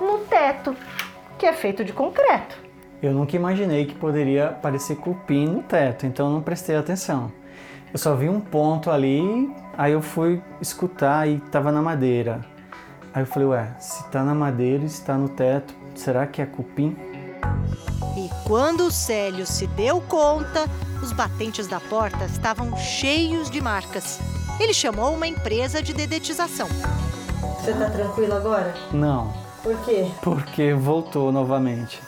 No 0.00 0.18
teto, 0.28 0.76
que 1.38 1.46
é 1.46 1.52
feito 1.52 1.84
de 1.84 1.92
concreto. 1.92 2.56
Eu 3.00 3.12
nunca 3.12 3.36
imaginei 3.36 3.86
que 3.86 3.94
poderia 3.94 4.48
aparecer 4.48 4.96
cupim 4.96 5.46
no 5.46 5.62
teto, 5.62 6.04
então 6.04 6.30
não 6.30 6.42
prestei 6.42 6.76
atenção. 6.76 7.32
Eu 7.92 7.98
só 7.98 8.14
vi 8.14 8.28
um 8.28 8.40
ponto 8.40 8.90
ali, 8.90 9.50
aí 9.76 9.92
eu 9.92 10.02
fui 10.02 10.42
escutar 10.60 11.28
e 11.28 11.38
tava 11.50 11.70
na 11.70 11.80
madeira. 11.80 12.44
Aí 13.14 13.22
eu 13.22 13.26
falei, 13.26 13.48
ué, 13.48 13.68
se 13.78 14.04
tá 14.10 14.22
na 14.22 14.34
madeira 14.34 14.84
e 14.84 14.88
se 14.88 15.04
tá 15.04 15.16
no 15.16 15.28
teto, 15.28 15.74
será 15.98 16.26
que 16.26 16.40
é 16.40 16.46
cupim? 16.46 16.96
E 18.16 18.28
quando 18.46 18.86
o 18.86 18.90
Célio 18.90 19.46
se 19.46 19.66
deu 19.68 20.00
conta, 20.00 20.66
os 21.02 21.12
batentes 21.12 21.66
da 21.66 21.80
porta 21.80 22.24
estavam 22.24 22.76
cheios 22.76 23.50
de 23.50 23.60
marcas. 23.60 24.18
Ele 24.58 24.74
chamou 24.74 25.14
uma 25.14 25.26
empresa 25.26 25.82
de 25.82 25.92
dedetização. 25.92 26.68
Você 27.60 27.72
tá 27.72 27.90
tranquilo 27.90 28.34
agora? 28.34 28.74
Não, 28.92 29.32
Por 29.62 29.76
quê? 29.84 30.06
porque 30.22 30.72
voltou 30.74 31.30
novamente. 31.30 32.00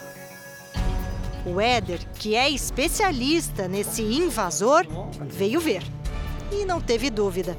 O 1.47 1.61
Éder, 1.61 2.01
que 2.19 2.35
é 2.35 2.51
especialista 2.51 3.67
nesse 3.67 4.03
invasor, 4.03 4.85
veio 5.21 5.61
ver. 5.61 5.83
E 6.53 6.65
não 6.65 6.81
teve 6.81 7.09
dúvida. 7.09 7.57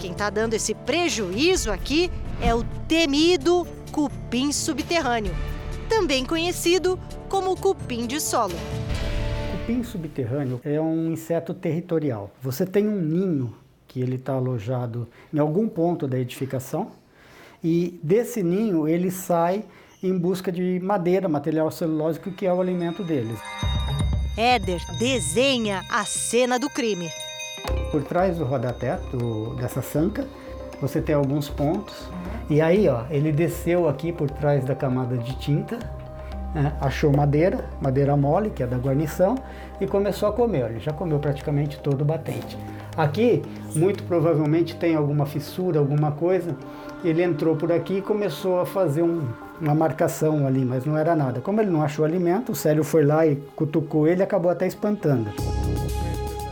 Quem 0.00 0.12
tá 0.12 0.28
dando 0.30 0.54
esse 0.54 0.74
prejuízo 0.74 1.70
aqui 1.70 2.10
é 2.40 2.54
o 2.54 2.64
temido 2.88 3.66
cupim 3.92 4.50
subterrâneo. 4.50 5.34
Também 5.92 6.24
conhecido 6.24 6.98
como 7.28 7.54
cupim 7.54 8.06
de 8.06 8.18
solo. 8.18 8.54
Cupim 9.50 9.84
subterrâneo 9.84 10.58
é 10.64 10.80
um 10.80 11.12
inseto 11.12 11.52
territorial. 11.52 12.30
Você 12.40 12.64
tem 12.64 12.88
um 12.88 12.98
ninho 12.98 13.54
que 13.86 14.00
ele 14.00 14.16
está 14.16 14.32
alojado 14.32 15.06
em 15.32 15.38
algum 15.38 15.68
ponto 15.68 16.08
da 16.08 16.18
edificação 16.18 16.92
e 17.62 18.00
desse 18.02 18.42
ninho 18.42 18.88
ele 18.88 19.10
sai 19.10 19.66
em 20.02 20.16
busca 20.16 20.50
de 20.50 20.80
madeira, 20.80 21.28
material 21.28 21.70
celulósico 21.70 22.32
que 22.32 22.46
é 22.46 22.52
o 22.52 22.62
alimento 22.62 23.04
deles. 23.04 23.38
Éder 24.34 24.80
desenha 24.98 25.82
a 25.90 26.06
cena 26.06 26.58
do 26.58 26.70
crime. 26.70 27.10
Por 27.90 28.02
trás 28.02 28.38
do 28.38 28.44
rodateto 28.44 29.54
dessa 29.60 29.82
sanca, 29.82 30.26
você 30.82 31.00
tem 31.00 31.14
alguns 31.14 31.48
pontos. 31.48 32.10
E 32.50 32.60
aí, 32.60 32.88
ó, 32.88 33.04
ele 33.08 33.30
desceu 33.30 33.88
aqui 33.88 34.12
por 34.12 34.28
trás 34.28 34.64
da 34.64 34.74
camada 34.74 35.16
de 35.16 35.32
tinta, 35.36 35.78
né, 36.52 36.72
achou 36.80 37.12
madeira, 37.16 37.64
madeira 37.80 38.16
mole, 38.16 38.50
que 38.50 38.64
é 38.64 38.66
da 38.66 38.76
guarnição, 38.76 39.36
e 39.80 39.86
começou 39.86 40.28
a 40.28 40.32
comer. 40.32 40.70
Ele 40.70 40.80
já 40.80 40.92
comeu 40.92 41.20
praticamente 41.20 41.78
todo 41.78 42.02
o 42.02 42.04
batente. 42.04 42.58
Aqui, 42.96 43.42
muito 43.76 44.02
provavelmente 44.02 44.74
tem 44.74 44.96
alguma 44.96 45.24
fissura, 45.24 45.78
alguma 45.78 46.10
coisa. 46.10 46.54
Ele 47.04 47.22
entrou 47.22 47.54
por 47.56 47.70
aqui 47.70 47.98
e 47.98 48.02
começou 48.02 48.60
a 48.60 48.66
fazer 48.66 49.02
um, 49.02 49.22
uma 49.60 49.74
marcação 49.74 50.46
ali, 50.46 50.64
mas 50.64 50.84
não 50.84 50.98
era 50.98 51.14
nada. 51.14 51.40
Como 51.40 51.60
ele 51.60 51.70
não 51.70 51.80
achou 51.80 52.04
alimento, 52.04 52.52
o 52.52 52.56
Célio 52.56 52.82
foi 52.82 53.04
lá 53.04 53.24
e 53.24 53.36
cutucou 53.56 54.06
ele 54.06 54.22
acabou 54.22 54.50
até 54.50 54.66
espantando. 54.66 55.30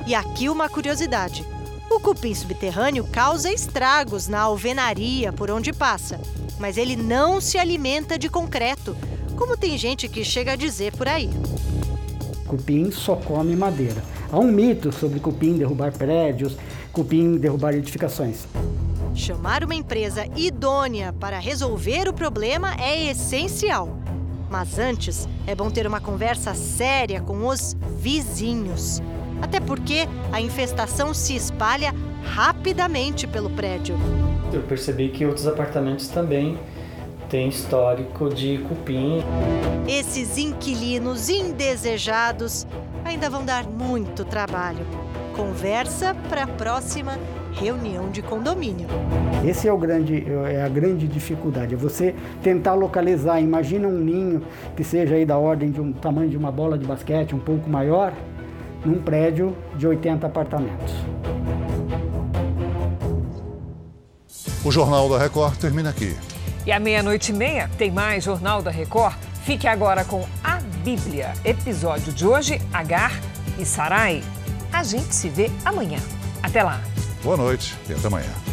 E 0.07 0.15
aqui 0.15 0.49
uma 0.49 0.69
curiosidade. 0.69 1.45
O 1.91 1.99
cupim 1.99 2.33
subterrâneo 2.33 3.05
causa 3.05 3.53
estragos 3.53 4.29
na 4.29 4.43
alvenaria 4.43 5.33
por 5.33 5.51
onde 5.51 5.73
passa, 5.73 6.21
mas 6.57 6.77
ele 6.79 6.95
não 6.95 7.41
se 7.41 7.59
alimenta 7.59 8.17
de 8.17 8.29
concreto, 8.29 8.97
como 9.37 9.57
tem 9.57 9.77
gente 9.77 10.09
que 10.09 10.25
chega 10.25 10.53
a 10.53 10.57
dizer 10.57 10.97
por 10.97 11.09
aí. 11.09 11.29
Cupim 12.47 12.93
só 12.93 13.17
come 13.17 13.57
madeira. 13.57 14.05
Há 14.31 14.39
um 14.39 14.53
mito 14.53 14.93
sobre 14.93 15.19
cupim 15.19 15.59
derrubar 15.59 15.93
prédios, 15.93 16.57
cupim 16.93 17.37
derrubar 17.37 17.75
edificações. 17.75 18.47
Chamar 19.13 19.65
uma 19.65 19.75
empresa 19.75 20.27
idônea 20.37 21.13
para 21.13 21.41
resolver 21.41 22.09
o 22.09 22.13
problema 22.13 22.77
é 22.81 23.11
essencial. 23.11 23.99
Mas 24.49 24.79
antes, 24.79 25.29
é 25.45 25.57
bom 25.57 25.69
ter 25.69 25.89
uma 25.89 26.01
conversa 26.01 26.55
séria 26.55 27.21
com 27.21 27.49
os 27.49 27.77
vizinhos. 27.99 29.03
Até 29.43 29.61
porque 29.61 30.09
a 30.33 30.41
infestação 30.41 31.15
se 31.15 31.35
espalha 31.35 31.95
rapidamente 32.23 33.27
pelo 33.27 33.51
prédio. 33.51 33.97
Eu 34.53 34.63
percebi 34.63 35.09
que 35.09 35.25
outros 35.25 35.47
apartamentos 35.47 36.09
também 36.09 36.59
têm 37.29 37.49
histórico 37.49 38.29
de 38.29 38.59
cupim. 38.59 39.23
Esses 39.87 40.37
inquilinos 40.37 41.29
indesejados 41.29 42.67
ainda 43.05 43.31
vão 43.31 43.45
dar 43.45 43.65
muito 43.65 44.25
trabalho. 44.25 44.85
Conversa 45.37 46.15
para 46.29 46.43
a 46.43 46.47
próxima 46.47 47.17
reunião 47.53 48.11
de 48.11 48.21
condomínio. 48.21 48.89
Esse 49.45 49.69
é 49.69 49.73
o 49.73 49.79
grande 49.79 50.25
é 50.49 50.63
a 50.63 50.69
grande 50.69 51.07
dificuldade, 51.07 51.75
é 51.75 51.77
você 51.77 52.15
tentar 52.43 52.75
localizar, 52.75 53.41
imagina 53.41 53.89
um 53.89 53.99
ninho 53.99 54.43
que 54.77 54.85
seja 54.85 55.15
aí 55.15 55.25
da 55.25 55.39
ordem 55.39 55.71
de 55.71 55.81
um 55.81 55.93
tamanho 55.93 56.29
de 56.29 56.37
uma 56.37 56.53
bola 56.53 56.77
de 56.77 56.87
basquete, 56.87 57.35
um 57.35 57.39
pouco 57.39 57.69
maior, 57.69 58.13
num 58.85 59.01
prédio 59.01 59.57
de 59.77 59.87
80 59.87 60.27
apartamentos. 60.27 60.95
O 64.65 64.71
Jornal 64.71 65.09
da 65.09 65.19
Record 65.19 65.57
termina 65.57 65.91
aqui. 65.91 66.17
E 66.67 66.73
à 66.73 66.79
meia-noite 66.79 67.33
e 67.33 67.35
meia 67.35 67.71
tem 67.79 67.91
mais 67.91 68.25
Jornal 68.25 68.63
da 68.63 68.71
Record. 68.71 69.17
Fique 69.45 69.67
agora 69.67 70.05
com 70.05 70.27
a 70.45 70.59
Bíblia. 70.85 71.33
Episódio 71.45 72.13
de 72.13 72.27
hoje: 72.27 72.61
Agar 72.73 73.13
e 73.59 73.65
Sarai. 73.65 74.23
A 74.73 74.83
gente 74.83 75.15
se 75.15 75.29
vê 75.29 75.51
amanhã. 75.65 75.99
Até 76.43 76.63
lá. 76.63 76.81
Boa 77.23 77.37
noite 77.37 77.75
e 77.89 77.93
até 77.93 78.07
amanhã. 78.07 78.50